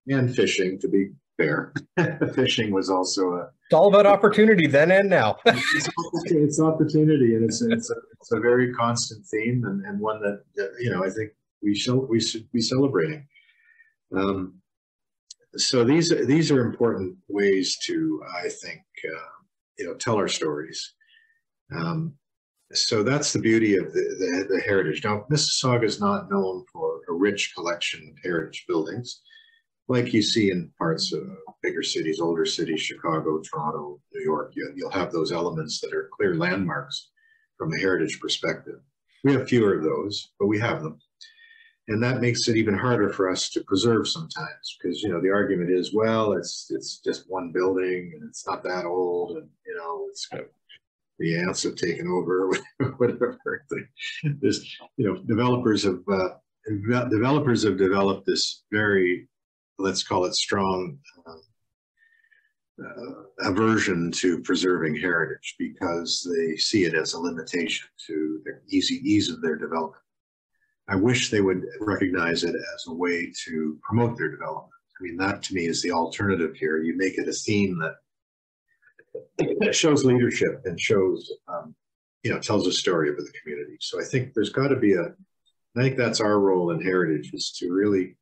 and 0.07 0.35
fishing 0.35 0.79
to 0.79 0.87
be 0.87 1.09
fair. 1.37 1.73
Fishing 2.35 2.71
was 2.71 2.89
also 2.89 3.33
a. 3.33 3.49
It's 3.65 3.73
all 3.73 3.87
about 3.87 4.05
opportunity 4.05 4.67
then 4.67 4.91
and 4.91 5.09
now. 5.09 5.37
it's, 5.45 5.87
it's, 6.31 6.59
opportunity, 6.59 7.35
and 7.35 7.43
it's 7.43 7.61
it's 7.61 7.89
a, 7.89 7.95
it's 8.19 8.31
a 8.31 8.39
very 8.39 8.73
constant 8.73 9.25
theme, 9.25 9.63
and, 9.65 9.85
and 9.85 9.99
one 9.99 10.21
that 10.21 10.43
you 10.79 10.89
know 10.89 11.03
I 11.03 11.09
think 11.09 11.31
we 11.61 11.75
shall 11.75 12.05
we 12.05 12.19
should 12.19 12.51
be 12.51 12.61
celebrating. 12.61 13.27
Um, 14.15 14.61
so 15.57 15.83
these 15.83 16.13
these 16.27 16.51
are 16.51 16.65
important 16.65 17.17
ways 17.27 17.77
to 17.85 18.21
I 18.37 18.49
think 18.49 18.81
uh, 19.05 19.29
you 19.79 19.85
know 19.85 19.95
tell 19.95 20.15
our 20.15 20.27
stories. 20.27 20.93
Um, 21.75 22.13
so 22.73 23.03
that's 23.03 23.31
the 23.31 23.39
beauty 23.39 23.77
of 23.77 23.93
the, 23.93 23.99
the, 23.99 24.55
the 24.55 24.61
heritage. 24.61 25.03
Now, 25.03 25.25
Mississauga 25.31 25.83
is 25.83 25.99
not 25.99 26.29
known 26.31 26.65
for 26.73 27.01
a 27.07 27.13
rich 27.13 27.53
collection 27.55 28.01
of 28.09 28.17
heritage 28.23 28.65
buildings 28.67 29.21
like 29.87 30.13
you 30.13 30.21
see 30.21 30.51
in 30.51 30.71
parts 30.77 31.13
of 31.13 31.27
bigger 31.61 31.83
cities, 31.83 32.19
older 32.19 32.45
cities, 32.45 32.81
Chicago, 32.81 33.39
Toronto, 33.39 33.99
New 34.13 34.23
York, 34.23 34.53
you, 34.55 34.71
will 34.77 34.91
have 34.91 35.11
those 35.11 35.31
elements 35.31 35.79
that 35.81 35.93
are 35.93 36.09
clear 36.15 36.35
landmarks 36.35 37.09
from 37.57 37.73
a 37.73 37.79
heritage 37.79 38.19
perspective. 38.19 38.79
We 39.23 39.33
have 39.33 39.47
fewer 39.47 39.75
of 39.75 39.83
those, 39.83 40.31
but 40.39 40.47
we 40.47 40.59
have 40.59 40.83
them. 40.83 40.99
And 41.87 42.01
that 42.03 42.21
makes 42.21 42.47
it 42.47 42.57
even 42.57 42.75
harder 42.75 43.13
for 43.13 43.29
us 43.29 43.49
to 43.51 43.63
preserve 43.63 44.07
sometimes 44.07 44.77
because, 44.81 45.03
you 45.03 45.09
know, 45.09 45.21
the 45.21 45.29
argument 45.29 45.69
is, 45.69 45.93
well, 45.93 46.33
it's 46.33 46.71
it's 46.71 46.97
just 46.97 47.29
one 47.29 47.51
building 47.51 48.11
and 48.15 48.27
it's 48.27 48.47
not 48.47 48.63
that 48.63 48.85
old 48.85 49.37
and, 49.37 49.47
you 49.67 49.75
know, 49.75 50.09
the 51.19 51.39
ants 51.39 51.63
have 51.63 51.75
taken 51.75 52.07
over, 52.07 52.49
whatever. 52.97 53.65
There's, 54.41 54.77
you 54.97 55.07
know, 55.07 55.21
developers 55.23 55.83
have, 55.83 56.01
uh, 56.11 56.29
developers 57.09 57.63
have 57.63 57.77
developed 57.77 58.25
this 58.25 58.63
very 58.71 59.27
let's 59.77 60.03
call 60.03 60.25
it 60.25 60.35
strong 60.35 60.97
um, 61.27 61.41
uh, 62.83 63.49
aversion 63.49 64.11
to 64.11 64.41
preserving 64.41 64.95
heritage 64.95 65.55
because 65.57 66.27
they 66.35 66.57
see 66.57 66.83
it 66.83 66.93
as 66.93 67.13
a 67.13 67.19
limitation 67.19 67.87
to 68.05 68.41
the 68.43 68.59
easy 68.75 68.95
ease 68.95 69.29
of 69.29 69.41
their 69.41 69.55
development. 69.55 70.01
I 70.87 70.95
wish 70.95 71.29
they 71.29 71.41
would 71.41 71.63
recognize 71.79 72.43
it 72.43 72.55
as 72.55 72.85
a 72.87 72.93
way 72.93 73.31
to 73.45 73.79
promote 73.81 74.17
their 74.17 74.29
development. 74.29 74.71
I 74.99 75.03
mean, 75.03 75.17
that 75.17 75.41
to 75.43 75.53
me 75.53 75.65
is 75.65 75.81
the 75.81 75.91
alternative 75.91 76.55
here. 76.55 76.81
You 76.81 76.95
make 76.95 77.17
it 77.17 77.27
a 77.27 77.33
theme 77.33 77.79
that, 77.79 79.55
that 79.59 79.75
shows 79.75 80.05
leadership 80.05 80.61
and 80.65 80.79
shows, 80.79 81.31
um, 81.47 81.75
you 82.23 82.31
know, 82.31 82.39
tells 82.39 82.67
a 82.67 82.71
story 82.71 83.09
about 83.09 83.25
the 83.25 83.39
community. 83.41 83.77
So 83.79 83.99
I 83.99 84.03
think 84.03 84.33
there's 84.33 84.51
got 84.51 84.69
to 84.69 84.75
be 84.75 84.93
a, 84.93 85.03
I 85.77 85.81
think 85.81 85.97
that's 85.97 86.21
our 86.21 86.39
role 86.39 86.71
in 86.71 86.81
heritage 86.81 87.31
is 87.33 87.51
to 87.59 87.73
really 87.73 88.15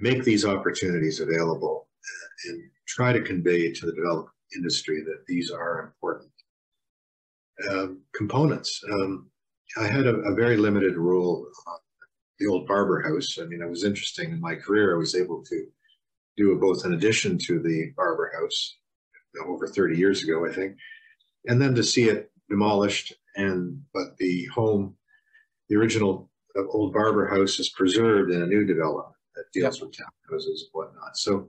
make 0.00 0.24
these 0.24 0.44
opportunities 0.44 1.20
available 1.20 1.88
and 2.46 2.62
try 2.86 3.12
to 3.12 3.20
convey 3.20 3.72
to 3.72 3.86
the 3.86 3.92
development 3.92 4.30
industry 4.54 5.02
that 5.02 5.24
these 5.26 5.50
are 5.50 5.80
important 5.80 6.30
um, 7.70 8.00
components. 8.14 8.82
Um, 8.90 9.30
I 9.78 9.86
had 9.86 10.06
a, 10.06 10.16
a, 10.16 10.34
very 10.34 10.56
limited 10.56 10.96
role 10.96 11.46
on 11.66 11.78
the 12.38 12.46
old 12.46 12.66
Barber 12.66 13.02
House. 13.02 13.38
I 13.40 13.46
mean, 13.46 13.62
it 13.62 13.68
was 13.68 13.84
interesting 13.84 14.30
in 14.30 14.40
my 14.40 14.54
career. 14.54 14.94
I 14.94 14.98
was 14.98 15.14
able 15.14 15.42
to 15.42 15.66
do 16.36 16.58
both 16.60 16.84
in 16.84 16.92
addition 16.92 17.38
to 17.46 17.60
the 17.60 17.92
Barber 17.96 18.30
House 18.38 18.76
over 19.46 19.66
30 19.66 19.96
years 19.96 20.22
ago, 20.22 20.46
I 20.46 20.52
think, 20.52 20.76
and 21.46 21.60
then 21.60 21.74
to 21.74 21.82
see 21.82 22.04
it 22.04 22.30
demolished 22.48 23.12
and 23.36 23.82
but 23.92 24.16
the 24.18 24.46
home, 24.46 24.96
the 25.68 25.76
original 25.76 26.30
uh, 26.56 26.66
old 26.68 26.92
Barber 26.92 27.26
House 27.26 27.58
is 27.58 27.68
preserved 27.70 28.30
in 28.30 28.42
a 28.42 28.46
new 28.46 28.64
development 28.64 29.15
that 29.36 29.44
deals 29.52 29.78
yep. 29.78 29.88
with 29.88 29.96
townhouses 29.96 30.46
and 30.46 30.70
whatnot. 30.72 31.16
So, 31.16 31.48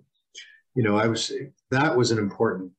you 0.76 0.84
know, 0.84 0.98
I 0.98 1.08
was 1.08 1.32
that 1.72 1.96
was 1.96 2.12
an 2.12 2.20
important 2.20 2.72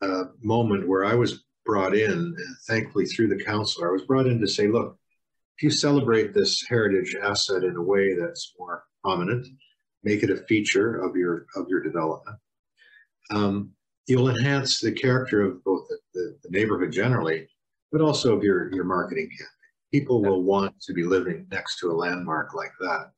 uh, 0.00 0.24
moment 0.42 0.88
where 0.88 1.04
I 1.04 1.14
was 1.14 1.44
brought 1.66 1.94
in, 1.94 2.10
and 2.12 2.36
thankfully 2.66 3.06
through 3.06 3.28
the 3.28 3.44
council, 3.44 3.84
I 3.84 3.90
was 3.90 4.02
brought 4.02 4.26
in 4.26 4.40
to 4.40 4.48
say, 4.48 4.68
look, 4.68 4.98
if 5.56 5.62
you 5.62 5.70
celebrate 5.70 6.34
this 6.34 6.64
heritage 6.68 7.16
asset 7.22 7.64
in 7.64 7.76
a 7.76 7.82
way 7.82 8.14
that's 8.14 8.54
more 8.58 8.84
prominent, 9.02 9.46
make 10.02 10.22
it 10.22 10.30
a 10.30 10.36
feature 10.36 11.02
of 11.02 11.16
your 11.16 11.46
of 11.56 11.68
your 11.68 11.82
development. 11.82 12.38
Um, 13.30 13.72
you'll 14.06 14.28
enhance 14.28 14.80
the 14.80 14.92
character 14.92 15.42
of 15.42 15.64
both 15.64 15.88
the, 15.88 15.98
the, 16.12 16.36
the, 16.42 16.50
neighborhood 16.50 16.92
generally, 16.92 17.48
but 17.90 18.02
also 18.02 18.36
of 18.36 18.44
your, 18.44 18.72
your 18.74 18.84
marketing 18.84 19.28
campaign. 19.30 19.48
People 19.92 20.22
will 20.22 20.42
want 20.42 20.78
to 20.82 20.92
be 20.92 21.04
living 21.04 21.46
next 21.50 21.78
to 21.78 21.90
a 21.90 21.94
landmark 21.94 22.54
like 22.54 22.72
that. 22.80 23.12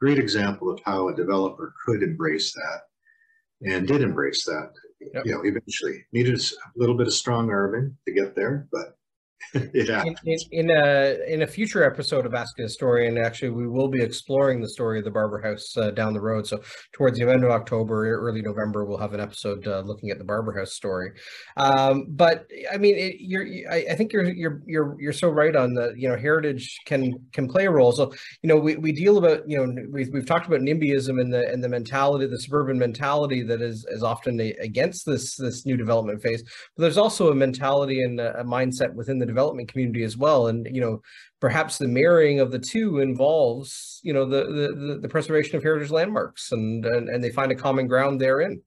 Great 0.00 0.18
example 0.18 0.70
of 0.70 0.80
how 0.84 1.08
a 1.08 1.16
developer 1.16 1.74
could 1.84 2.02
embrace 2.02 2.52
that 2.54 3.68
and 3.68 3.86
did 3.86 4.02
embrace 4.02 4.44
that 4.44 4.70
yep. 5.00 5.24
you 5.24 5.32
know, 5.32 5.42
eventually 5.44 6.04
needed 6.12 6.38
a 6.38 6.42
little 6.76 6.96
bit 6.96 7.06
of 7.06 7.12
strong 7.12 7.50
arming 7.50 7.96
to 8.06 8.12
get 8.12 8.34
there, 8.34 8.68
but 8.70 8.97
happens. 9.54 10.18
In, 10.24 10.34
in, 10.52 10.70
in, 10.70 10.70
a 10.70 11.16
in 11.28 11.42
a 11.42 11.46
future 11.46 11.84
episode 11.84 12.26
of 12.26 12.34
Ask 12.34 12.58
a 12.58 12.62
Historian, 12.62 13.18
actually, 13.18 13.50
we 13.50 13.66
will 13.66 13.88
be 13.88 14.02
exploring 14.02 14.60
the 14.60 14.68
story 14.68 14.98
of 14.98 15.04
the 15.04 15.10
Barber 15.10 15.40
House 15.40 15.76
uh, 15.76 15.90
down 15.90 16.12
the 16.12 16.20
road. 16.20 16.46
So 16.46 16.60
towards 16.92 17.18
the 17.18 17.28
end 17.28 17.44
of 17.44 17.50
October, 17.50 18.08
early 18.18 18.42
November, 18.42 18.84
we'll 18.84 18.98
have 18.98 19.14
an 19.14 19.20
episode 19.20 19.66
uh, 19.66 19.80
looking 19.80 20.10
at 20.10 20.18
the 20.18 20.24
Barber 20.24 20.58
House 20.58 20.74
story. 20.74 21.12
Um, 21.56 22.06
but 22.08 22.46
I 22.72 22.76
mean, 22.76 22.96
it, 22.96 23.16
you're 23.20 23.46
I, 23.70 23.86
I, 23.90 23.94
think 23.94 24.12
you're 24.12 24.24
you're 24.24 24.62
you're 24.66 24.96
you're 25.00 25.12
so 25.12 25.30
right 25.30 25.54
on 25.54 25.74
the 25.74 25.94
you 25.96 26.08
know 26.08 26.16
heritage 26.16 26.76
can 26.84 27.14
can 27.32 27.48
play 27.48 27.66
a 27.66 27.70
role. 27.70 27.92
So 27.92 28.12
you 28.42 28.48
know 28.48 28.56
we, 28.56 28.76
we 28.76 28.92
deal 28.92 29.18
about 29.18 29.48
you 29.48 29.56
know 29.56 29.82
we've, 29.90 30.08
we've 30.12 30.26
talked 30.26 30.46
about 30.46 30.60
NIMBYism 30.60 31.20
and 31.20 31.32
the 31.32 31.48
and 31.48 31.62
the 31.62 31.68
mentality, 31.68 32.26
the 32.26 32.38
suburban 32.38 32.78
mentality 32.78 33.42
that 33.44 33.62
is 33.62 33.86
is 33.90 34.02
often 34.02 34.40
a, 34.40 34.52
against 34.60 35.06
this 35.06 35.36
this 35.36 35.64
new 35.64 35.76
development 35.76 36.22
phase. 36.22 36.42
But 36.76 36.82
there's 36.82 36.98
also 36.98 37.30
a 37.30 37.34
mentality 37.34 38.02
and 38.02 38.20
a, 38.20 38.40
a 38.40 38.44
mindset 38.44 38.92
within 38.94 39.18
the 39.18 39.27
development 39.28 39.68
community 39.68 40.02
as 40.02 40.16
well. 40.16 40.48
And, 40.48 40.66
you 40.74 40.80
know, 40.80 41.02
perhaps 41.40 41.78
the 41.78 41.86
marrying 41.86 42.40
of 42.40 42.50
the 42.50 42.58
two 42.58 42.98
involves, 42.98 44.00
you 44.02 44.12
know, 44.12 44.24
the, 44.24 44.44
the, 44.44 44.98
the 45.02 45.08
preservation 45.08 45.56
of 45.56 45.62
heritage 45.62 45.90
landmarks 45.90 46.50
and, 46.52 46.84
and, 46.84 47.08
and 47.08 47.22
they 47.22 47.30
find 47.30 47.52
a 47.52 47.56
common 47.56 47.86
ground 47.86 48.20
therein. 48.20 48.62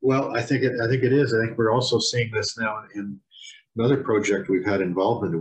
Well, 0.00 0.36
I 0.36 0.42
think 0.42 0.62
it, 0.62 0.72
I 0.82 0.88
think 0.88 1.02
it 1.02 1.12
is. 1.12 1.32
I 1.32 1.44
think 1.44 1.58
we're 1.58 1.72
also 1.72 1.98
seeing 1.98 2.30
this 2.32 2.58
now 2.58 2.82
in 2.94 3.20
another 3.76 4.02
project 4.02 4.48
we've 4.48 4.66
had 4.66 4.80
involvement 4.80 5.34
in 5.34 5.40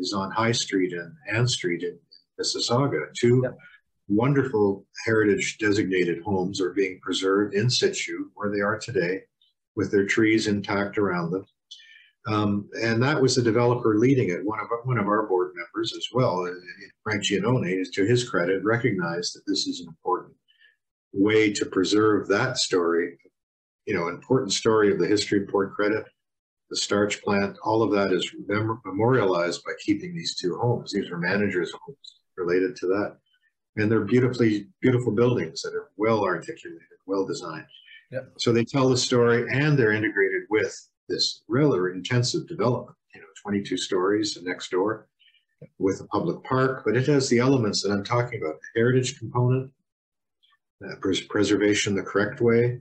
is 0.00 0.12
on 0.12 0.30
High 0.30 0.52
Street 0.52 0.92
and 0.92 1.12
Ann 1.32 1.46
Street 1.46 1.82
in 1.82 1.98
Mississauga. 2.40 3.12
Two 3.14 3.44
wonderful 4.08 4.84
heritage 5.06 5.58
designated 5.58 6.22
homes 6.22 6.60
are 6.60 6.72
being 6.72 6.98
preserved 7.00 7.54
in 7.54 7.70
situ 7.70 8.30
where 8.34 8.50
they 8.50 8.60
are 8.60 8.78
today 8.78 9.22
with 9.76 9.90
their 9.92 10.06
trees 10.06 10.48
intact 10.48 10.98
around 10.98 11.30
them. 11.30 11.44
Um, 12.30 12.68
and 12.80 13.02
that 13.02 13.20
was 13.20 13.34
the 13.34 13.42
developer 13.42 13.98
leading 13.98 14.30
it. 14.30 14.44
One 14.44 14.60
of 14.60 14.68
one 14.84 14.98
of 14.98 15.08
our 15.08 15.26
board 15.26 15.52
members 15.56 15.92
as 15.96 16.06
well, 16.12 16.46
uh, 16.46 16.52
Frank 17.02 17.24
Giannone, 17.24 17.80
is 17.80 17.90
to 17.90 18.04
his 18.04 18.28
credit, 18.28 18.62
recognized 18.62 19.34
that 19.34 19.42
this 19.46 19.66
is 19.66 19.80
an 19.80 19.88
important 19.88 20.34
way 21.12 21.52
to 21.52 21.66
preserve 21.66 22.28
that 22.28 22.56
story. 22.56 23.18
You 23.86 23.94
know, 23.94 24.08
important 24.08 24.52
story 24.52 24.92
of 24.92 25.00
the 25.00 25.08
history 25.08 25.42
of 25.42 25.48
Port 25.48 25.74
Credit, 25.74 26.04
the 26.68 26.76
starch 26.76 27.20
plant. 27.22 27.58
All 27.64 27.82
of 27.82 27.90
that 27.92 28.12
is 28.12 28.30
mem- 28.46 28.80
memorialized 28.84 29.64
by 29.64 29.72
keeping 29.84 30.14
these 30.14 30.36
two 30.36 30.56
homes. 30.56 30.92
These 30.92 31.10
are 31.10 31.18
managers' 31.18 31.72
homes 31.72 32.20
related 32.36 32.76
to 32.76 32.86
that, 32.88 33.16
and 33.76 33.90
they're 33.90 34.04
beautifully 34.04 34.68
beautiful 34.80 35.10
buildings 35.10 35.62
that 35.62 35.74
are 35.74 35.90
well 35.96 36.22
articulated, 36.22 36.86
well 37.06 37.26
designed. 37.26 37.66
Yep. 38.12 38.34
So 38.38 38.52
they 38.52 38.64
tell 38.64 38.88
the 38.88 38.96
story, 38.96 39.48
and 39.50 39.76
they're 39.76 39.92
integrated 39.92 40.42
with 40.48 40.76
this 41.10 41.42
rather 41.48 41.90
intensive 41.90 42.46
development, 42.48 42.96
you 43.14 43.20
know, 43.20 43.26
22 43.42 43.76
stories 43.76 44.38
next 44.42 44.70
door 44.70 45.08
with 45.78 46.00
a 46.00 46.06
public 46.06 46.42
park, 46.44 46.82
but 46.84 46.96
it 46.96 47.06
has 47.06 47.28
the 47.28 47.38
elements 47.38 47.82
that 47.82 47.92
I'm 47.92 48.04
talking 48.04 48.40
about, 48.40 48.60
the 48.60 48.80
heritage 48.80 49.18
component, 49.18 49.70
uh, 50.86 50.96
pres 51.00 51.20
preservation 51.20 51.94
the 51.94 52.02
correct 52.02 52.40
way, 52.40 52.80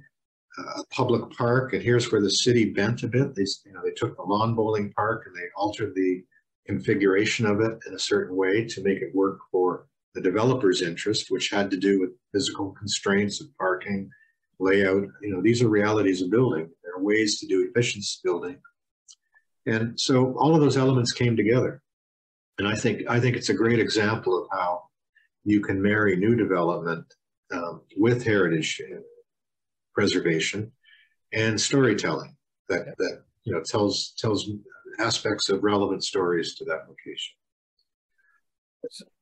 uh, 0.58 0.82
a 0.82 0.86
public 0.88 1.30
park, 1.32 1.74
and 1.74 1.82
here's 1.82 2.12
where 2.12 2.22
the 2.22 2.30
city 2.30 2.72
bent 2.72 3.04
a 3.04 3.08
bit. 3.08 3.36
They, 3.36 3.46
you 3.66 3.74
know, 3.74 3.82
they 3.84 3.92
took 3.92 4.16
the 4.16 4.24
lawn 4.24 4.56
bowling 4.56 4.94
park 4.94 5.24
and 5.26 5.36
they 5.36 5.48
altered 5.58 5.94
the 5.96 6.24
configuration 6.66 7.46
of 7.46 7.62
it 7.62 7.78
in 7.88 7.94
a 7.94 8.00
certain 8.00 8.36
way 8.36 8.66
to 8.66 8.84
make 8.84 9.00
it 9.00 9.14
work 9.14 9.40
for 9.52 9.88
the 10.16 10.22
developer's 10.22 10.82
interest, 10.82 11.30
which 11.30 11.50
had 11.50 11.70
to 11.72 11.78
do 11.78 12.00
with 12.00 12.12
physical 12.34 12.72
constraints 12.72 13.42
of 13.42 13.48
parking, 13.58 14.10
layout. 14.60 15.04
You 15.22 15.34
know, 15.34 15.42
these 15.42 15.62
are 15.62 15.70
realities 15.70 16.22
of 16.22 16.30
building. 16.30 16.70
Are 17.00 17.04
ways 17.04 17.40
to 17.40 17.48
do 17.48 17.68
efficiency 17.70 18.20
building. 18.24 18.58
And 19.66 20.00
so 20.00 20.36
all 20.38 20.56
of 20.56 20.62
those 20.62 20.78
elements 20.78 21.12
came 21.12 21.36
together. 21.36 21.82
And 22.58 22.68
I 22.68 22.76
think 22.76 23.04
I 23.10 23.20
think 23.20 23.36
it's 23.36 23.50
a 23.50 23.54
great 23.54 23.80
example 23.80 24.38
of 24.38 24.48
how 24.52 24.84
you 25.44 25.62
can 25.62 25.82
marry 25.82 26.16
new 26.16 26.36
development 26.36 27.06
um, 27.52 27.82
with 27.98 28.26
heritage 28.26 28.82
preservation 29.94 30.72
and 31.34 31.60
storytelling 31.60 32.36
that, 32.68 32.98
that 32.98 33.24
you 33.44 33.54
know 33.54 33.62
tells 33.66 34.14
tells 34.18 34.50
aspects 35.00 35.50
of 35.50 35.64
relevant 35.64 36.04
stories 36.04 36.56
to 36.56 36.66
that 36.66 36.82
location. 36.88 37.36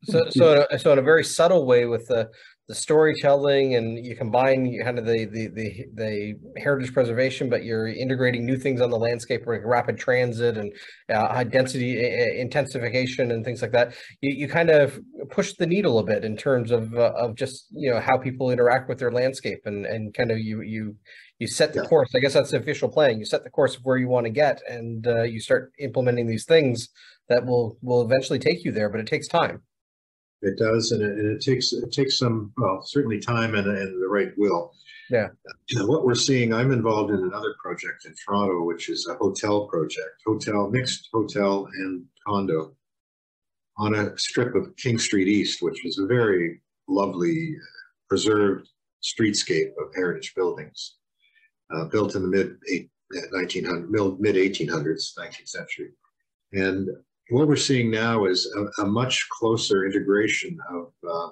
So, 0.04 0.30
so, 0.30 0.68
so 0.78 0.94
in 0.94 1.00
a 1.00 1.04
very 1.04 1.24
subtle 1.24 1.66
way, 1.66 1.86
with 1.86 2.08
the 2.08 2.30
the 2.68 2.76
storytelling 2.76 3.76
and 3.76 4.06
you 4.06 4.16
combine 4.16 4.78
kind 4.84 5.00
of 5.00 5.06
the, 5.06 5.26
the 5.26 5.48
the 5.48 5.86
the 5.94 6.34
heritage 6.58 6.94
preservation 6.94 7.50
but 7.50 7.64
you're 7.64 7.88
integrating 7.88 8.46
new 8.46 8.58
things 8.58 8.82
on 8.82 8.90
the 8.90 8.98
landscape 8.98 9.44
like 9.48 9.62
rapid 9.64 9.98
transit 9.98 10.58
and 10.58 10.74
uh, 11.10 11.28
high 11.28 11.44
density 11.44 11.98
intensification 12.40 13.32
and 13.32 13.44
things 13.44 13.62
like 13.62 13.72
that. 13.72 13.94
You, 14.22 14.36
you 14.36 14.48
kind 14.48 14.70
of 14.70 15.00
push 15.30 15.54
the 15.54 15.66
needle 15.66 16.00
a 16.00 16.04
bit 16.04 16.24
in 16.24 16.38
terms 16.38 16.72
of 16.72 16.94
uh, 16.94 17.14
of 17.16 17.36
just 17.36 17.68
you 17.72 17.92
know 17.92 18.00
how 18.00 18.18
people 18.18 18.52
interact 18.52 18.90
with 18.90 19.00
their 19.00 19.12
landscape 19.12 19.62
and 19.66 19.86
and 19.86 20.14
kind 20.14 20.32
of 20.32 20.40
you 20.40 20.62
you 20.62 20.96
you 21.40 21.48
set 21.48 21.74
the 21.74 21.82
yeah. 21.82 21.88
course. 21.88 22.10
I 22.16 22.20
guess 22.20 22.34
that's 22.34 22.52
the 22.52 22.58
official 22.58 22.90
plan. 22.90 23.20
You 23.20 23.26
set 23.26 23.44
the 23.44 23.50
course 23.50 23.76
of 23.76 23.82
where 23.84 23.98
you 23.98 24.08
want 24.08 24.26
to 24.26 24.32
get 24.32 24.62
and 24.68 25.06
uh, 25.06 25.24
you 25.24 25.40
start 25.40 25.72
implementing 25.80 26.28
these 26.28 26.46
things 26.46 26.90
that 27.30 27.46
will 27.46 27.78
will 27.82 28.02
eventually 28.02 28.40
take 28.40 28.64
you 28.64 28.72
there 28.72 28.90
but 28.90 29.02
it 29.02 29.08
takes 29.08 29.28
time 29.28 29.62
it 30.42 30.58
does, 30.58 30.92
and 30.92 31.02
it, 31.02 31.12
and 31.12 31.36
it 31.36 31.42
takes 31.42 31.74
it 31.74 31.92
takes 31.92 32.18
some 32.18 32.52
well, 32.58 32.82
certainly 32.84 33.20
time 33.20 33.56
and, 33.56 33.68
and 33.68 34.02
the 34.02 34.08
right 34.08 34.32
will. 34.38 34.74
Yeah. 35.10 35.28
What 35.76 36.06
we're 36.06 36.16
seeing, 36.16 36.54
I'm 36.54 36.72
involved 36.72 37.12
in 37.12 37.20
another 37.20 37.56
project 37.62 38.06
in 38.06 38.14
Toronto, 38.14 38.64
which 38.64 38.90
is 38.90 39.08
a 39.08 39.16
hotel 39.16 39.68
project, 39.68 40.22
hotel 40.26 40.70
mixed 40.70 41.10
hotel 41.14 41.68
and 41.74 42.04
condo 42.26 42.76
on 43.78 43.96
a 43.96 44.18
strip 44.18 44.56
of 44.56 44.76
King 44.76 44.98
Street 44.98 45.28
East, 45.28 45.62
which 45.62 45.86
is 45.86 46.00
a 46.00 46.08
very 46.08 46.62
lovely 46.88 47.56
preserved 48.10 48.68
streetscape 49.04 49.72
of 49.80 49.94
heritage 49.96 50.34
buildings, 50.36 50.96
uh, 51.74 51.86
built 51.86 52.16
in 52.16 52.24
the 52.24 52.28
mid 52.28 52.58
1900 53.32 54.20
mid 54.20 54.36
1800s, 54.36 55.18
19th 55.18 55.48
century, 55.48 55.92
and 56.54 56.90
what 57.30 57.48
we're 57.48 57.56
seeing 57.56 57.92
now 57.92 58.26
is 58.26 58.52
a, 58.56 58.84
a 58.84 58.86
much 58.86 59.28
closer 59.30 59.86
integration 59.86 60.58
of, 60.70 60.92
uh, 61.08 61.30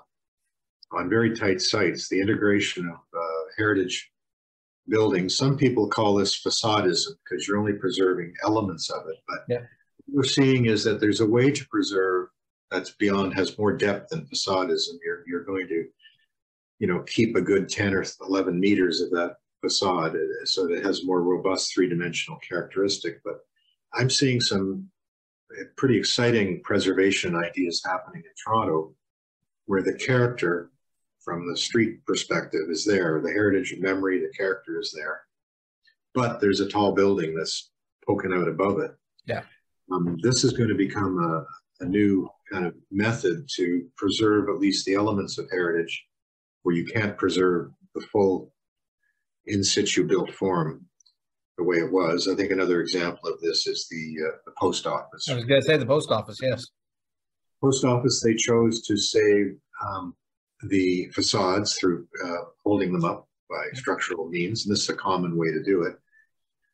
on 0.97 1.09
very 1.09 1.35
tight 1.35 1.61
sites, 1.61 2.09
the 2.09 2.19
integration 2.19 2.87
of 2.87 2.95
uh, 2.95 3.43
heritage 3.57 4.11
buildings. 4.87 5.37
Some 5.37 5.57
people 5.57 5.87
call 5.87 6.15
this 6.15 6.41
facadism 6.43 7.13
because 7.23 7.47
you're 7.47 7.57
only 7.57 7.73
preserving 7.73 8.33
elements 8.43 8.89
of 8.89 9.07
it. 9.07 9.17
But 9.27 9.39
yeah. 9.47 9.59
what 10.05 10.17
we're 10.17 10.23
seeing 10.23 10.65
is 10.65 10.83
that 10.83 10.99
there's 10.99 11.21
a 11.21 11.25
way 11.25 11.51
to 11.51 11.67
preserve 11.67 12.27
that's 12.71 12.91
beyond, 12.91 13.33
has 13.33 13.57
more 13.57 13.75
depth 13.75 14.09
than 14.09 14.25
facadism. 14.25 14.97
You're, 15.03 15.23
you're 15.27 15.43
going 15.43 15.67
to 15.67 15.85
you 16.79 16.87
know, 16.87 17.03
keep 17.03 17.35
a 17.35 17.41
good 17.41 17.69
10 17.69 17.93
or 17.93 18.05
11 18.21 18.59
meters 18.59 19.01
of 19.01 19.09
that 19.11 19.37
facade 19.61 20.15
uh, 20.15 20.45
so 20.45 20.67
that 20.67 20.77
it 20.77 20.85
has 20.85 21.05
more 21.05 21.21
robust 21.21 21.73
three-dimensional 21.73 22.39
characteristic. 22.39 23.21
But 23.23 23.39
I'm 23.93 24.09
seeing 24.09 24.41
some 24.41 24.89
pretty 25.77 25.97
exciting 25.97 26.61
preservation 26.63 27.35
ideas 27.35 27.81
happening 27.85 28.23
in 28.25 28.31
Toronto 28.43 28.93
where 29.65 29.81
the 29.81 29.93
character 29.93 30.71
from 31.23 31.47
the 31.47 31.57
street 31.57 32.05
perspective 32.05 32.69
is 32.69 32.85
there, 32.85 33.19
the 33.19 33.31
heritage 33.31 33.71
and 33.71 33.81
memory, 33.81 34.19
the 34.19 34.31
character 34.37 34.79
is 34.79 34.93
there. 34.95 35.21
But 36.13 36.39
there's 36.39 36.59
a 36.59 36.69
tall 36.69 36.93
building 36.93 37.35
that's 37.35 37.71
poking 38.05 38.31
out 38.31 38.47
above 38.47 38.79
it. 38.79 38.91
Yeah. 39.25 39.41
Um, 39.91 40.17
this 40.21 40.43
is 40.43 40.53
going 40.53 40.69
to 40.69 40.75
become 40.75 41.19
a, 41.19 41.83
a 41.83 41.87
new 41.87 42.29
kind 42.51 42.65
of 42.65 42.75
method 42.91 43.47
to 43.55 43.87
preserve 43.97 44.49
at 44.49 44.59
least 44.59 44.85
the 44.85 44.93
elements 44.93 45.37
of 45.37 45.49
heritage 45.49 46.05
where 46.61 46.75
you 46.75 46.85
can't 46.85 47.17
preserve 47.17 47.71
the 47.95 48.01
full 48.01 48.53
in 49.47 49.63
situ 49.63 50.03
built 50.05 50.31
form 50.31 50.85
the 51.57 51.63
way 51.63 51.77
it 51.77 51.91
was. 51.91 52.27
I 52.27 52.35
think 52.35 52.51
another 52.51 52.81
example 52.81 53.29
of 53.29 53.39
this 53.41 53.67
is 53.67 53.87
the, 53.89 54.27
uh, 54.27 54.37
the 54.45 54.51
post 54.57 54.85
office. 54.85 55.27
I 55.29 55.35
was 55.35 55.45
going 55.45 55.61
to 55.61 55.65
say 55.67 55.77
the 55.77 55.85
post 55.85 56.11
office, 56.11 56.39
yes. 56.41 56.67
Post 57.61 57.85
office, 57.85 58.21
they 58.21 58.35
chose 58.35 58.81
to 58.83 58.97
save 58.97 59.55
um, 59.85 60.15
the 60.63 61.09
facades 61.13 61.77
through 61.77 62.07
uh, 62.23 62.45
holding 62.63 62.91
them 62.91 63.05
up 63.05 63.27
by 63.49 63.63
structural 63.73 64.27
means. 64.27 64.65
And 64.65 64.73
this 64.73 64.83
is 64.83 64.89
a 64.89 64.95
common 64.95 65.37
way 65.37 65.51
to 65.51 65.63
do 65.63 65.83
it. 65.83 65.95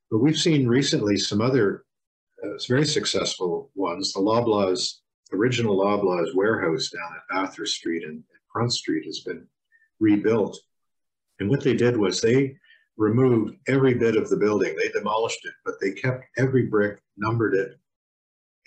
But 0.09 0.19
we've 0.19 0.37
seen 0.37 0.67
recently 0.67 1.17
some 1.17 1.41
other 1.41 1.85
uh, 2.43 2.57
very 2.67 2.85
successful 2.85 3.69
ones. 3.75 4.13
The 4.13 4.19
Loblaws, 4.19 4.95
original 5.31 5.77
Loblaws 5.77 6.33
warehouse 6.35 6.89
down 6.89 7.11
at 7.15 7.43
Bathurst 7.45 7.75
Street 7.75 8.03
and 8.03 8.23
Front 8.51 8.73
Street 8.73 9.05
has 9.05 9.19
been 9.19 9.47
rebuilt. 9.99 10.59
And 11.39 11.49
what 11.49 11.63
they 11.63 11.75
did 11.75 11.95
was 11.95 12.19
they 12.19 12.55
removed 13.01 13.57
every 13.67 13.95
bit 13.95 14.15
of 14.15 14.29
the 14.29 14.37
building. 14.37 14.75
They 14.75 14.89
demolished 14.89 15.43
it, 15.45 15.53
but 15.65 15.75
they 15.81 15.91
kept 15.91 16.23
every 16.37 16.67
brick, 16.67 17.01
numbered 17.17 17.55
it. 17.55 17.79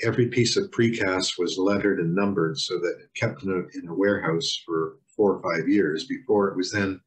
Every 0.02 0.26
piece 0.26 0.56
of 0.56 0.72
precast 0.72 1.38
was 1.38 1.56
lettered 1.56 2.00
and 2.00 2.14
numbered 2.14 2.58
so 2.58 2.80
that 2.80 2.98
it 3.00 3.14
kept 3.14 3.44
in 3.44 3.50
a, 3.50 3.78
in 3.78 3.88
a 3.88 3.94
warehouse 3.94 4.60
for 4.66 4.98
four 5.16 5.36
or 5.36 5.42
five 5.42 5.68
years 5.68 6.04
before 6.04 6.48
it 6.48 6.56
was 6.56 6.72
then 6.72 7.00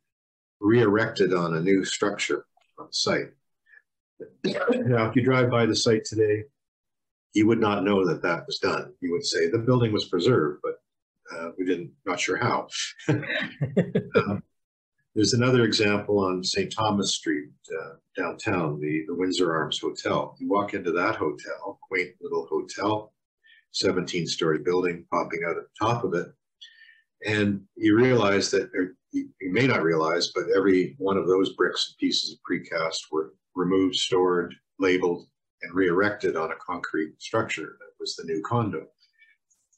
re-erected 0.61 1.33
on 1.33 1.55
a 1.55 1.59
new 1.59 1.83
structure 1.83 2.45
on 2.79 2.91
site. 2.93 3.31
Now, 4.45 5.09
if 5.09 5.15
you 5.15 5.21
drive 5.21 5.51
by 5.51 5.65
the 5.65 5.75
site 5.75 6.05
today, 6.05 6.43
you 7.33 7.45
would 7.45 7.59
not 7.59 7.83
know 7.83 8.07
that 8.07 8.21
that 8.21 8.47
was 8.47 8.59
done. 8.59 8.93
You 9.01 9.11
would 9.11 9.25
say 9.25 9.49
the 9.49 9.59
building 9.59 9.91
was 9.91 10.05
preserved, 10.05 10.61
but 10.63 10.75
uh, 11.35 11.51
we 11.57 11.65
didn't, 11.65 11.91
not 12.05 12.21
sure 12.21 12.37
how. 12.37 12.69
um, 13.09 14.41
there's 15.17 15.33
another 15.33 15.63
example 15.63 16.19
on 16.19 16.43
St. 16.43 16.71
Thomas 16.71 17.15
Street 17.15 17.49
uh, 17.75 17.93
downtown, 18.15 18.79
the, 18.79 19.03
the 19.07 19.15
Windsor 19.15 19.51
Arms 19.51 19.79
Hotel. 19.79 20.35
You 20.37 20.47
walk 20.47 20.75
into 20.75 20.91
that 20.91 21.15
hotel, 21.15 21.79
quaint 21.89 22.11
little 22.21 22.45
hotel, 22.47 23.13
17 23.71 24.27
story 24.27 24.59
building 24.59 25.07
popping 25.11 25.39
out 25.43 25.57
at 25.57 25.63
the 25.63 25.85
top 25.87 26.03
of 26.03 26.13
it. 26.13 26.27
And 27.25 27.63
you 27.75 27.97
realize 27.97 28.51
that, 28.51 28.69
or 28.75 28.95
you, 29.11 29.27
you 29.41 29.51
may 29.51 29.65
not 29.65 29.81
realize, 29.81 30.31
but 30.35 30.55
every 30.55 30.95
one 30.99 31.17
of 31.17 31.25
those 31.25 31.53
bricks 31.53 31.87
and 31.89 31.97
pieces 31.97 32.33
of 32.33 32.37
precast 32.47 32.99
were 33.11 33.33
removed, 33.55 33.95
stored, 33.95 34.53
labeled, 34.77 35.25
and 35.63 35.73
re-erected 35.73 36.35
on 36.35 36.51
a 36.51 36.55
concrete 36.63 37.19
structure 37.19 37.75
that 37.79 37.99
was 37.99 38.15
the 38.17 38.23
new 38.25 38.43
condo. 38.45 38.85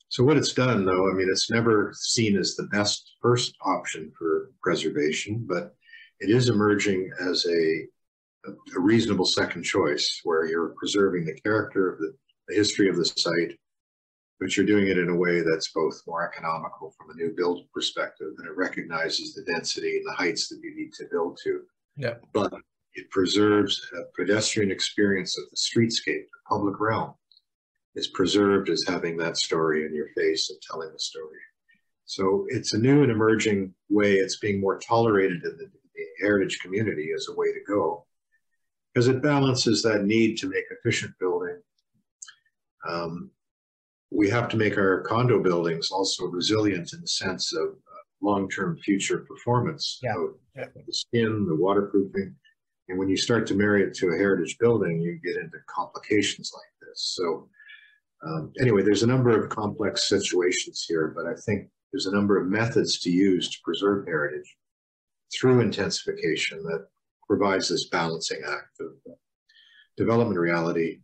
So 0.09 0.23
what 0.23 0.37
it's 0.37 0.53
done 0.53 0.85
though, 0.85 1.09
I 1.09 1.13
mean, 1.13 1.27
it's 1.31 1.51
never 1.51 1.93
seen 1.95 2.35
as 2.35 2.55
the 2.55 2.67
best 2.71 3.15
first 3.21 3.55
option 3.61 4.11
for 4.17 4.51
preservation, 4.61 5.45
but 5.47 5.75
it 6.19 6.31
is 6.31 6.49
emerging 6.49 7.11
as 7.21 7.45
a, 7.45 7.85
a 8.75 8.79
reasonable 8.79 9.25
second 9.25 9.63
choice 9.63 10.19
where 10.23 10.47
you're 10.47 10.73
preserving 10.79 11.25
the 11.25 11.39
character 11.41 11.93
of 11.93 11.99
the, 11.99 12.11
the 12.47 12.55
history 12.55 12.89
of 12.89 12.95
the 12.95 13.05
site, 13.05 13.55
but 14.39 14.57
you're 14.57 14.65
doing 14.65 14.87
it 14.87 14.97
in 14.97 15.09
a 15.09 15.15
way 15.15 15.41
that's 15.41 15.71
both 15.73 16.01
more 16.07 16.27
economical 16.27 16.91
from 16.97 17.11
a 17.11 17.15
new 17.15 17.31
build 17.37 17.61
perspective 17.71 18.29
and 18.39 18.47
it 18.47 18.57
recognizes 18.57 19.35
the 19.35 19.43
density 19.43 19.97
and 19.97 20.07
the 20.07 20.13
heights 20.13 20.49
that 20.49 20.59
you 20.63 20.75
need 20.75 20.91
to 20.93 21.05
build 21.11 21.39
to. 21.43 21.61
Yeah. 21.97 22.15
But 22.33 22.51
it 22.95 23.11
preserves 23.11 23.79
a 23.93 24.01
pedestrian 24.19 24.71
experience 24.71 25.37
of 25.37 25.43
the 25.51 25.55
streetscape, 25.55 26.25
the 26.25 26.49
public 26.49 26.79
realm 26.79 27.13
is 27.95 28.07
preserved 28.07 28.69
as 28.69 28.85
having 28.87 29.17
that 29.17 29.37
story 29.37 29.85
in 29.85 29.93
your 29.93 30.09
face 30.15 30.49
and 30.49 30.59
telling 30.61 30.91
the 30.91 30.99
story. 30.99 31.39
So 32.05 32.45
it's 32.49 32.73
a 32.73 32.77
new 32.77 33.03
and 33.03 33.11
emerging 33.11 33.73
way. 33.89 34.15
It's 34.15 34.37
being 34.37 34.59
more 34.59 34.79
tolerated 34.79 35.43
in 35.43 35.57
the, 35.57 35.69
the 35.95 36.05
heritage 36.21 36.59
community 36.59 37.11
as 37.15 37.27
a 37.29 37.35
way 37.35 37.47
to 37.47 37.59
go 37.67 38.05
because 38.93 39.07
it 39.07 39.21
balances 39.21 39.81
that 39.83 40.05
need 40.05 40.37
to 40.37 40.49
make 40.49 40.65
efficient 40.71 41.13
building. 41.19 41.61
Um, 42.87 43.31
we 44.11 44.29
have 44.29 44.49
to 44.49 44.57
make 44.57 44.77
our 44.77 45.01
condo 45.01 45.41
buildings 45.41 45.91
also 45.91 46.25
resilient 46.25 46.93
in 46.93 47.01
the 47.01 47.07
sense 47.07 47.53
of 47.53 47.67
uh, 47.69 48.01
long-term 48.21 48.77
future 48.77 49.19
performance. 49.19 49.99
Yeah. 50.01 50.15
yeah. 50.55 50.65
The 50.73 50.93
skin, 50.93 51.45
the 51.47 51.55
waterproofing. 51.55 52.35
And 52.87 52.97
when 52.97 53.07
you 53.07 53.17
start 53.17 53.45
to 53.47 53.53
marry 53.53 53.83
it 53.83 53.93
to 53.95 54.09
a 54.09 54.17
heritage 54.17 54.57
building, 54.59 54.99
you 54.99 55.19
get 55.23 55.39
into 55.39 55.57
complications 55.67 56.51
like 56.55 56.87
this. 56.89 57.13
So 57.15 57.47
um, 58.25 58.51
anyway, 58.59 58.83
there's 58.83 59.03
a 59.03 59.07
number 59.07 59.29
of 59.29 59.49
complex 59.49 60.09
situations 60.09 60.85
here, 60.87 61.13
but 61.15 61.25
I 61.25 61.35
think 61.45 61.69
there's 61.91 62.05
a 62.05 62.13
number 62.13 62.37
of 62.37 62.47
methods 62.47 62.99
to 62.99 63.09
use 63.09 63.49
to 63.49 63.57
preserve 63.63 64.05
heritage 64.05 64.55
through 65.33 65.61
intensification 65.61 66.61
that 66.63 66.87
provides 67.27 67.69
this 67.69 67.89
balancing 67.89 68.41
act 68.45 68.79
of 68.81 68.87
uh, 69.09 69.15
development 69.95 70.39
reality, 70.39 70.99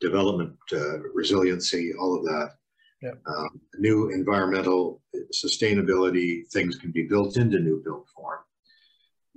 development 0.00 0.56
uh, 0.72 0.98
resiliency, 1.14 1.92
all 1.98 2.16
of 2.16 2.24
that. 2.24 2.50
Yep. 3.02 3.20
Um, 3.26 3.60
new 3.78 4.10
environmental 4.10 5.02
sustainability 5.34 6.48
things 6.50 6.76
can 6.76 6.92
be 6.92 7.02
built 7.02 7.36
into 7.36 7.60
new 7.60 7.82
built 7.84 8.08
form 8.16 8.38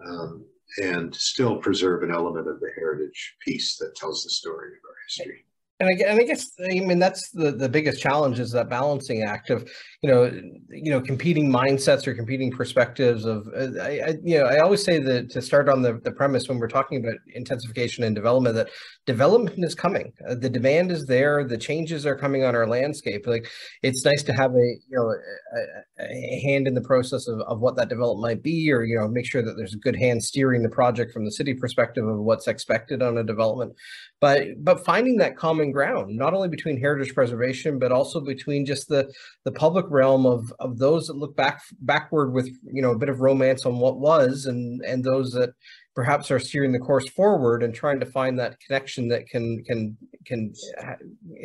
um, 0.07 0.45
and 0.81 1.13
still 1.13 1.57
preserve 1.57 2.03
an 2.03 2.11
element 2.11 2.47
of 2.47 2.61
the 2.61 2.71
heritage 2.77 3.35
piece 3.45 3.75
that 3.77 3.95
tells 3.95 4.23
the 4.23 4.29
story 4.29 4.69
of 4.69 4.79
our 4.87 4.95
history. 5.07 5.45
And 5.81 5.87
I, 5.87 6.09
and 6.09 6.19
I 6.19 6.23
guess 6.23 6.51
I 6.59 6.81
mean 6.81 6.99
that's 6.99 7.29
the, 7.29 7.51
the 7.53 7.69
biggest 7.69 8.01
challenge 8.01 8.37
is 8.39 8.51
that 8.51 8.69
balancing 8.69 9.23
act 9.23 9.49
of 9.49 9.69
you 10.01 10.09
know 10.09 10.25
you 10.69 10.91
know 10.91 10.99
competing 10.99 11.49
mindsets 11.49 12.05
or 12.05 12.13
competing 12.13 12.51
perspectives 12.51 13.23
of 13.23 13.47
uh, 13.55 13.81
I, 13.81 14.01
I, 14.07 14.13
you 14.21 14.39
know 14.39 14.45
I 14.45 14.59
always 14.59 14.83
say 14.83 14.99
that 14.99 15.29
to 15.31 15.41
start 15.41 15.69
on 15.69 15.81
the, 15.81 15.93
the 16.03 16.11
premise 16.11 16.49
when 16.49 16.59
we're 16.59 16.67
talking 16.67 16.97
about 16.99 17.15
intensification 17.33 18.03
and 18.03 18.13
development 18.13 18.55
that 18.55 18.67
development 19.05 19.63
is 19.63 19.73
coming. 19.73 20.11
Uh, 20.27 20.35
the 20.35 20.49
demand 20.49 20.91
is 20.91 21.05
there. 21.05 21.45
The 21.45 21.57
changes 21.57 22.05
are 22.05 22.15
coming 22.15 22.43
on 22.43 22.55
our 22.55 22.67
landscape. 22.67 23.25
Like 23.25 23.47
it's 23.81 24.03
nice 24.03 24.23
to 24.23 24.33
have 24.33 24.51
a 24.51 24.67
you 24.89 24.97
know 24.97 25.09
a, 25.09 26.03
a 26.03 26.41
hand 26.41 26.67
in 26.67 26.73
the 26.73 26.81
process 26.81 27.29
of, 27.29 27.39
of 27.47 27.61
what 27.61 27.77
that 27.77 27.87
development 27.87 28.21
might 28.21 28.43
be 28.43 28.69
or 28.69 28.83
you 28.83 28.99
know 28.99 29.07
make 29.07 29.25
sure 29.25 29.41
that 29.41 29.53
there's 29.55 29.75
a 29.75 29.77
good 29.77 29.95
hand 29.95 30.21
steering 30.21 30.61
the 30.61 30.69
project 30.69 31.13
from 31.13 31.23
the 31.23 31.31
city 31.31 31.53
perspective 31.53 32.05
of 32.05 32.19
what's 32.19 32.49
expected 32.49 33.01
on 33.01 33.17
a 33.17 33.23
development. 33.23 33.73
But 34.19 34.61
but 34.61 34.83
finding 34.83 35.15
that 35.17 35.37
common 35.37 35.68
ground 35.71 36.15
not 36.15 36.33
only 36.33 36.47
between 36.47 36.79
heritage 36.79 37.13
preservation 37.13 37.79
but 37.79 37.91
also 37.91 38.19
between 38.19 38.65
just 38.65 38.87
the 38.87 39.11
the 39.45 39.51
public 39.51 39.85
realm 39.89 40.25
of 40.25 40.51
of 40.59 40.77
those 40.77 41.07
that 41.07 41.17
look 41.17 41.35
back 41.35 41.61
backward 41.81 42.31
with 42.31 42.47
you 42.71 42.81
know 42.81 42.91
a 42.91 42.97
bit 42.97 43.09
of 43.09 43.19
romance 43.19 43.65
on 43.65 43.79
what 43.79 43.99
was 43.99 44.45
and 44.45 44.81
and 44.85 45.03
those 45.03 45.31
that 45.31 45.51
perhaps 45.95 46.31
are 46.31 46.39
steering 46.39 46.71
the 46.71 46.79
course 46.79 47.09
forward 47.09 47.61
and 47.61 47.73
trying 47.73 47.99
to 47.99 48.05
find 48.05 48.39
that 48.39 48.59
connection 48.65 49.07
that 49.07 49.27
can 49.27 49.61
can 49.65 49.97
can 50.25 50.53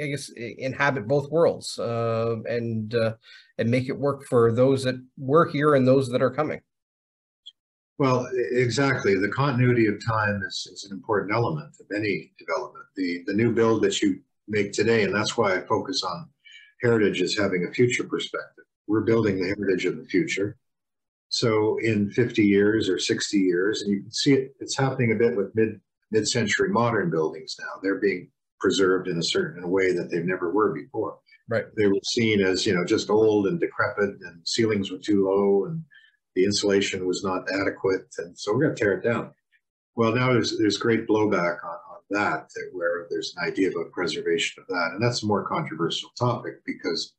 i 0.01 0.07
guess 0.07 0.31
inhabit 0.59 1.09
both 1.09 1.31
worlds 1.31 1.79
uh, 1.79 2.37
and 2.47 2.95
uh, 2.95 3.15
and 3.59 3.71
make 3.71 3.89
it 3.89 3.99
work 3.99 4.25
for 4.29 4.53
those 4.53 4.85
that 4.85 4.97
were 5.19 5.49
here 5.49 5.75
and 5.75 5.87
those 5.87 6.09
that 6.09 6.23
are 6.23 6.31
coming 6.31 6.61
well, 7.99 8.29
exactly. 8.53 9.15
The 9.15 9.29
continuity 9.29 9.87
of 9.87 10.05
time 10.05 10.43
is, 10.47 10.69
is 10.73 10.85
an 10.85 10.93
important 10.93 11.33
element 11.33 11.75
of 11.81 11.87
any 11.95 12.33
development. 12.39 12.85
The, 12.97 13.23
the 13.27 13.35
new 13.35 13.53
build 13.53 13.83
that 13.83 14.03
you 14.03 14.21
make 14.49 14.73
today, 14.73 15.05
and 15.05 15.15
that's 15.15 15.37
why 15.37 15.57
I 15.57 15.61
focus 15.61 16.03
on 16.03 16.29
heritage 16.83 17.23
as 17.23 17.37
having 17.37 17.67
a 17.69 17.73
future 17.73 18.05
perspective. 18.05 18.65
We're 18.87 19.03
building 19.03 19.41
the 19.41 19.55
heritage 19.57 19.87
of 19.87 19.97
the 19.97 20.05
future. 20.05 20.57
So 21.29 21.79
in 21.79 22.11
50 22.11 22.45
years 22.45 22.89
or 22.89 22.99
60 22.99 23.39
years, 23.39 23.83
and 23.83 23.93
you 23.93 24.03
can 24.03 24.13
see 24.13 24.35
it, 24.35 24.55
it's 24.61 24.77
happening 24.77 25.13
a 25.13 25.17
bit 25.17 25.37
with 25.37 25.55
mid 25.55 25.81
mid-century 26.11 26.69
modern 26.69 27.11
buildings 27.11 27.57
now. 27.59 27.81
They're 27.83 27.99
being 27.99 28.31
preserved 28.61 29.09
in 29.09 29.19
a 29.19 29.23
certain 29.23 29.69
way 29.69 29.93
that 29.93 30.11
they 30.11 30.21
never 30.21 30.53
were 30.53 30.73
before. 30.73 31.19
Right. 31.49 31.65
They 31.77 31.89
were 31.89 31.99
seen 32.05 32.41
as, 32.41 32.65
you 32.65 32.75
know, 32.75 32.85
just 32.85 33.11
old 33.11 33.47
and 33.49 33.59
decrepit 33.59 34.11
and 34.21 34.41
ceilings 34.47 34.91
were 34.91 34.99
too 34.99 35.27
low 35.29 35.67
and 35.67 35.83
the 36.35 36.45
insulation 36.45 37.07
was 37.07 37.23
not 37.23 37.47
adequate, 37.53 38.07
and 38.19 38.37
so 38.39 38.53
we're 38.53 38.65
going 38.65 38.75
to 38.75 38.83
tear 38.83 38.95
it 38.95 39.05
down. 39.05 39.33
Well, 39.97 40.15
now 40.15 40.33
there's 40.33 40.59
there's 40.59 40.79
great 40.79 41.07
blowback 41.07 41.65
on, 41.65 41.79
on 41.91 42.01
that, 42.11 42.49
where 42.73 43.07
there's 43.11 43.35
an 43.37 43.49
idea 43.49 43.71
about 43.71 43.93
preservation 43.93 44.63
of 44.63 44.69
that, 44.69 44.91
and 44.93 45.03
that's 45.03 45.23
a 45.23 45.27
more 45.27 45.47
controversial 45.47 46.11
topic 46.19 46.65
because 46.65 47.15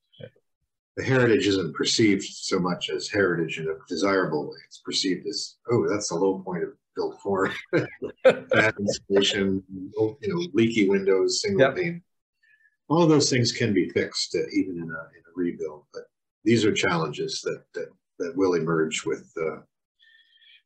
the 0.95 1.03
heritage 1.03 1.47
isn't 1.47 1.75
perceived 1.75 2.23
so 2.23 2.57
much 2.57 2.89
as 2.89 3.09
heritage 3.09 3.59
in 3.59 3.67
a 3.67 3.75
desirable 3.87 4.45
way. 4.45 4.57
It's 4.65 4.79
perceived 4.79 5.27
as, 5.27 5.55
oh, 5.69 5.87
that's 5.89 6.09
the 6.09 6.15
low 6.15 6.39
point 6.39 6.63
of 6.63 6.69
built 6.95 7.19
form. 7.21 7.51
Bad 8.23 8.75
insulation, 8.79 9.61
you 9.69 10.17
know, 10.27 10.47
leaky 10.53 10.87
windows, 10.87 11.41
single 11.41 11.67
yep. 11.67 11.75
pane. 11.75 12.01
All 12.87 13.07
those 13.07 13.29
things 13.29 13.51
can 13.51 13.73
be 13.73 13.89
fixed 13.89 14.35
uh, 14.35 14.47
even 14.53 14.77
in 14.77 14.83
a, 14.83 14.83
in 14.83 14.89
a 14.89 15.33
rebuild, 15.35 15.83
but 15.93 16.03
these 16.43 16.63
are 16.63 16.71
challenges 16.71 17.41
that 17.41 17.63
that, 17.73 17.89
that 18.19 18.35
will 18.35 18.53
emerge 18.53 19.05
with 19.05 19.31
uh, 19.41 19.57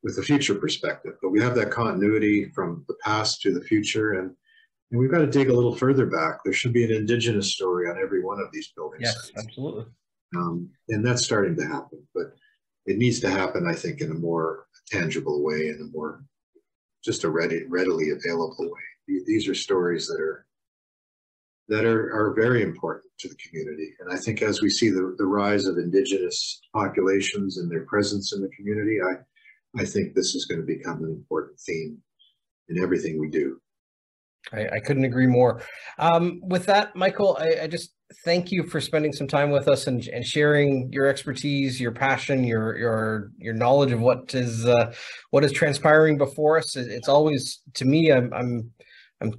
with 0.03 0.15
the 0.15 0.23
future 0.23 0.55
perspective. 0.55 1.13
But 1.21 1.29
we 1.29 1.41
have 1.41 1.55
that 1.55 1.71
continuity 1.71 2.51
from 2.55 2.85
the 2.87 2.95
past 3.03 3.41
to 3.41 3.53
the 3.53 3.61
future, 3.61 4.13
and 4.13 4.35
and 4.91 4.99
we've 4.99 5.11
got 5.11 5.19
to 5.19 5.27
dig 5.27 5.49
a 5.49 5.53
little 5.53 5.75
further 5.75 6.05
back. 6.05 6.39
There 6.43 6.53
should 6.53 6.73
be 6.73 6.83
an 6.83 6.91
indigenous 6.91 7.53
story 7.53 7.89
on 7.89 7.97
every 8.01 8.23
one 8.23 8.39
of 8.39 8.47
these 8.51 8.71
buildings. 8.75 9.03
Yes, 9.03 9.15
sites. 9.15 9.31
absolutely. 9.37 9.85
Um, 10.35 10.69
and 10.89 11.05
that's 11.05 11.23
starting 11.23 11.55
to 11.57 11.65
happen, 11.65 12.07
but 12.13 12.33
it 12.85 12.97
needs 12.97 13.19
to 13.21 13.29
happen, 13.29 13.67
I 13.67 13.73
think, 13.73 14.01
in 14.01 14.11
a 14.11 14.15
more 14.15 14.65
tangible 14.87 15.43
way, 15.43 15.69
in 15.69 15.79
a 15.81 15.95
more 15.95 16.23
just 17.03 17.23
a 17.23 17.29
ready, 17.29 17.63
readily 17.65 18.09
available 18.11 18.65
way. 18.65 19.21
These 19.25 19.47
are 19.47 19.55
stories 19.55 20.07
that 20.07 20.19
are 20.21 20.45
that 21.69 21.85
are, 21.85 22.11
are 22.13 22.33
very 22.35 22.63
important 22.63 23.05
to 23.19 23.29
the 23.29 23.35
community. 23.35 23.93
And 23.99 24.11
I 24.11 24.17
think 24.17 24.41
as 24.41 24.61
we 24.61 24.69
see 24.69 24.89
the, 24.89 25.15
the 25.17 25.25
rise 25.25 25.65
of 25.65 25.77
indigenous 25.77 26.61
populations 26.73 27.57
and 27.57 27.71
their 27.71 27.85
presence 27.85 28.33
in 28.33 28.41
the 28.41 28.49
community, 28.49 28.97
I, 29.01 29.81
I 29.81 29.85
think 29.85 30.15
this 30.15 30.33
is 30.33 30.45
going 30.45 30.59
to 30.59 30.65
become 30.65 31.03
an 31.03 31.11
important 31.11 31.59
theme 31.59 31.99
in 32.69 32.83
everything 32.83 33.19
we 33.19 33.29
do. 33.29 33.61
I, 34.51 34.67
I 34.73 34.79
couldn't 34.79 35.03
agree 35.03 35.27
more. 35.27 35.61
Um, 35.99 36.41
with 36.41 36.65
that, 36.65 36.95
Michael, 36.95 37.37
I, 37.39 37.63
I, 37.63 37.67
just 37.67 37.93
thank 38.23 38.51
you 38.51 38.63
for 38.63 38.79
spending 38.81 39.11
some 39.11 39.27
time 39.27 39.51
with 39.51 39.67
us 39.67 39.85
and, 39.85 40.03
and 40.07 40.25
sharing 40.25 40.89
your 40.91 41.05
expertise, 41.07 41.79
your 41.79 41.91
passion, 41.91 42.43
your 42.43 42.75
your 42.77 43.31
your 43.37 43.53
knowledge 43.53 43.91
of 43.91 43.99
what 43.99 44.33
is 44.33 44.65
uh, 44.65 44.93
what 45.31 45.43
is 45.43 45.51
transpiring 45.51 46.17
before 46.17 46.57
us. 46.57 46.75
It's 46.77 47.09
always 47.09 47.61
to 47.75 47.85
me, 47.85 48.11
I'm 48.11 48.33
I'm 48.33 48.71
I'm 49.21 49.33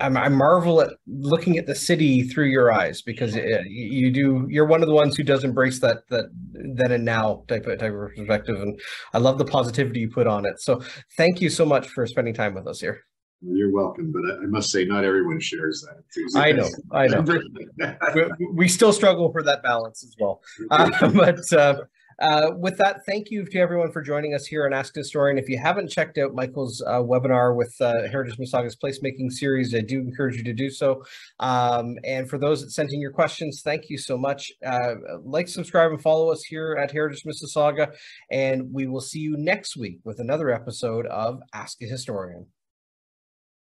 I 0.00 0.28
marvel 0.28 0.80
at 0.80 0.90
looking 1.06 1.58
at 1.58 1.66
the 1.66 1.74
city 1.74 2.22
through 2.22 2.46
your 2.46 2.72
eyes 2.72 3.02
because 3.02 3.34
it, 3.34 3.66
you 3.66 4.12
do. 4.12 4.46
You're 4.48 4.66
one 4.66 4.82
of 4.82 4.88
the 4.88 4.94
ones 4.94 5.16
who 5.16 5.24
does 5.24 5.42
embrace 5.42 5.80
that 5.80 6.08
that 6.10 6.26
then 6.52 6.92
and 6.92 7.04
now 7.04 7.42
type 7.48 7.66
of 7.66 7.78
type 7.80 7.92
of 7.92 8.14
perspective, 8.14 8.60
and 8.60 8.80
I 9.12 9.18
love 9.18 9.38
the 9.38 9.44
positivity 9.44 10.00
you 10.00 10.10
put 10.10 10.28
on 10.28 10.46
it. 10.46 10.60
So 10.60 10.80
thank 11.16 11.40
you 11.40 11.50
so 11.50 11.66
much 11.66 11.88
for 11.88 12.06
spending 12.06 12.34
time 12.34 12.54
with 12.54 12.68
us 12.68 12.80
here. 12.80 13.00
You're 13.46 13.72
welcome, 13.72 14.12
but 14.12 14.22
I 14.42 14.46
must 14.46 14.70
say, 14.70 14.84
not 14.84 15.04
everyone 15.04 15.38
shares 15.38 15.86
that 15.86 15.96
enthusiasm. 15.96 16.40
I 16.40 16.52
know, 16.52 16.70
I 16.92 17.06
know. 17.08 17.96
we, 18.38 18.46
we, 18.54 18.68
still 18.68 18.92
struggle 18.92 19.30
for 19.32 19.42
that 19.42 19.62
balance 19.62 20.02
as 20.02 20.14
well. 20.18 20.40
Uh, 20.70 21.10
but 21.14 21.52
uh, 21.52 21.76
uh, 22.20 22.50
with 22.56 22.76
that, 22.78 23.04
thank 23.06 23.30
you 23.30 23.44
to 23.44 23.58
everyone 23.58 23.92
for 23.92 24.02
joining 24.02 24.34
us 24.34 24.46
here 24.46 24.66
on 24.66 24.72
Ask 24.72 24.96
a 24.96 25.00
Historian. 25.00 25.38
If 25.38 25.48
you 25.48 25.58
haven't 25.58 25.90
checked 25.90 26.18
out 26.18 26.34
Michael's 26.34 26.82
uh, 26.86 27.00
webinar 27.00 27.56
with 27.56 27.74
uh, 27.80 28.08
Heritage 28.10 28.38
Mississauga's 28.38 28.76
placemaking 28.76 29.32
series, 29.32 29.74
I 29.74 29.80
do 29.80 30.00
encourage 30.00 30.36
you 30.36 30.44
to 30.44 30.52
do 30.52 30.70
so. 30.70 31.04
Um, 31.40 31.96
and 32.04 32.28
for 32.28 32.38
those 32.38 32.62
that 32.62 32.70
sent 32.70 32.92
in 32.92 33.00
your 33.00 33.12
questions, 33.12 33.62
thank 33.62 33.90
you 33.90 33.98
so 33.98 34.16
much. 34.16 34.52
Uh, 34.64 34.94
like, 35.24 35.48
subscribe, 35.48 35.90
and 35.90 36.02
follow 36.02 36.30
us 36.30 36.42
here 36.44 36.76
at 36.80 36.90
Heritage 36.90 37.24
Mississauga. 37.24 37.94
And 38.30 38.72
we 38.72 38.86
will 38.86 39.00
see 39.00 39.20
you 39.20 39.36
next 39.36 39.76
week 39.76 39.98
with 40.04 40.20
another 40.20 40.50
episode 40.50 41.06
of 41.06 41.40
Ask 41.52 41.82
a 41.82 41.86
Historian. 41.86 42.46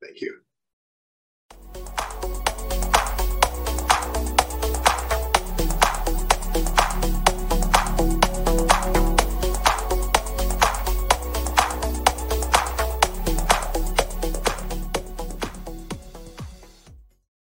Thank 0.02 0.22
you. 0.22 0.47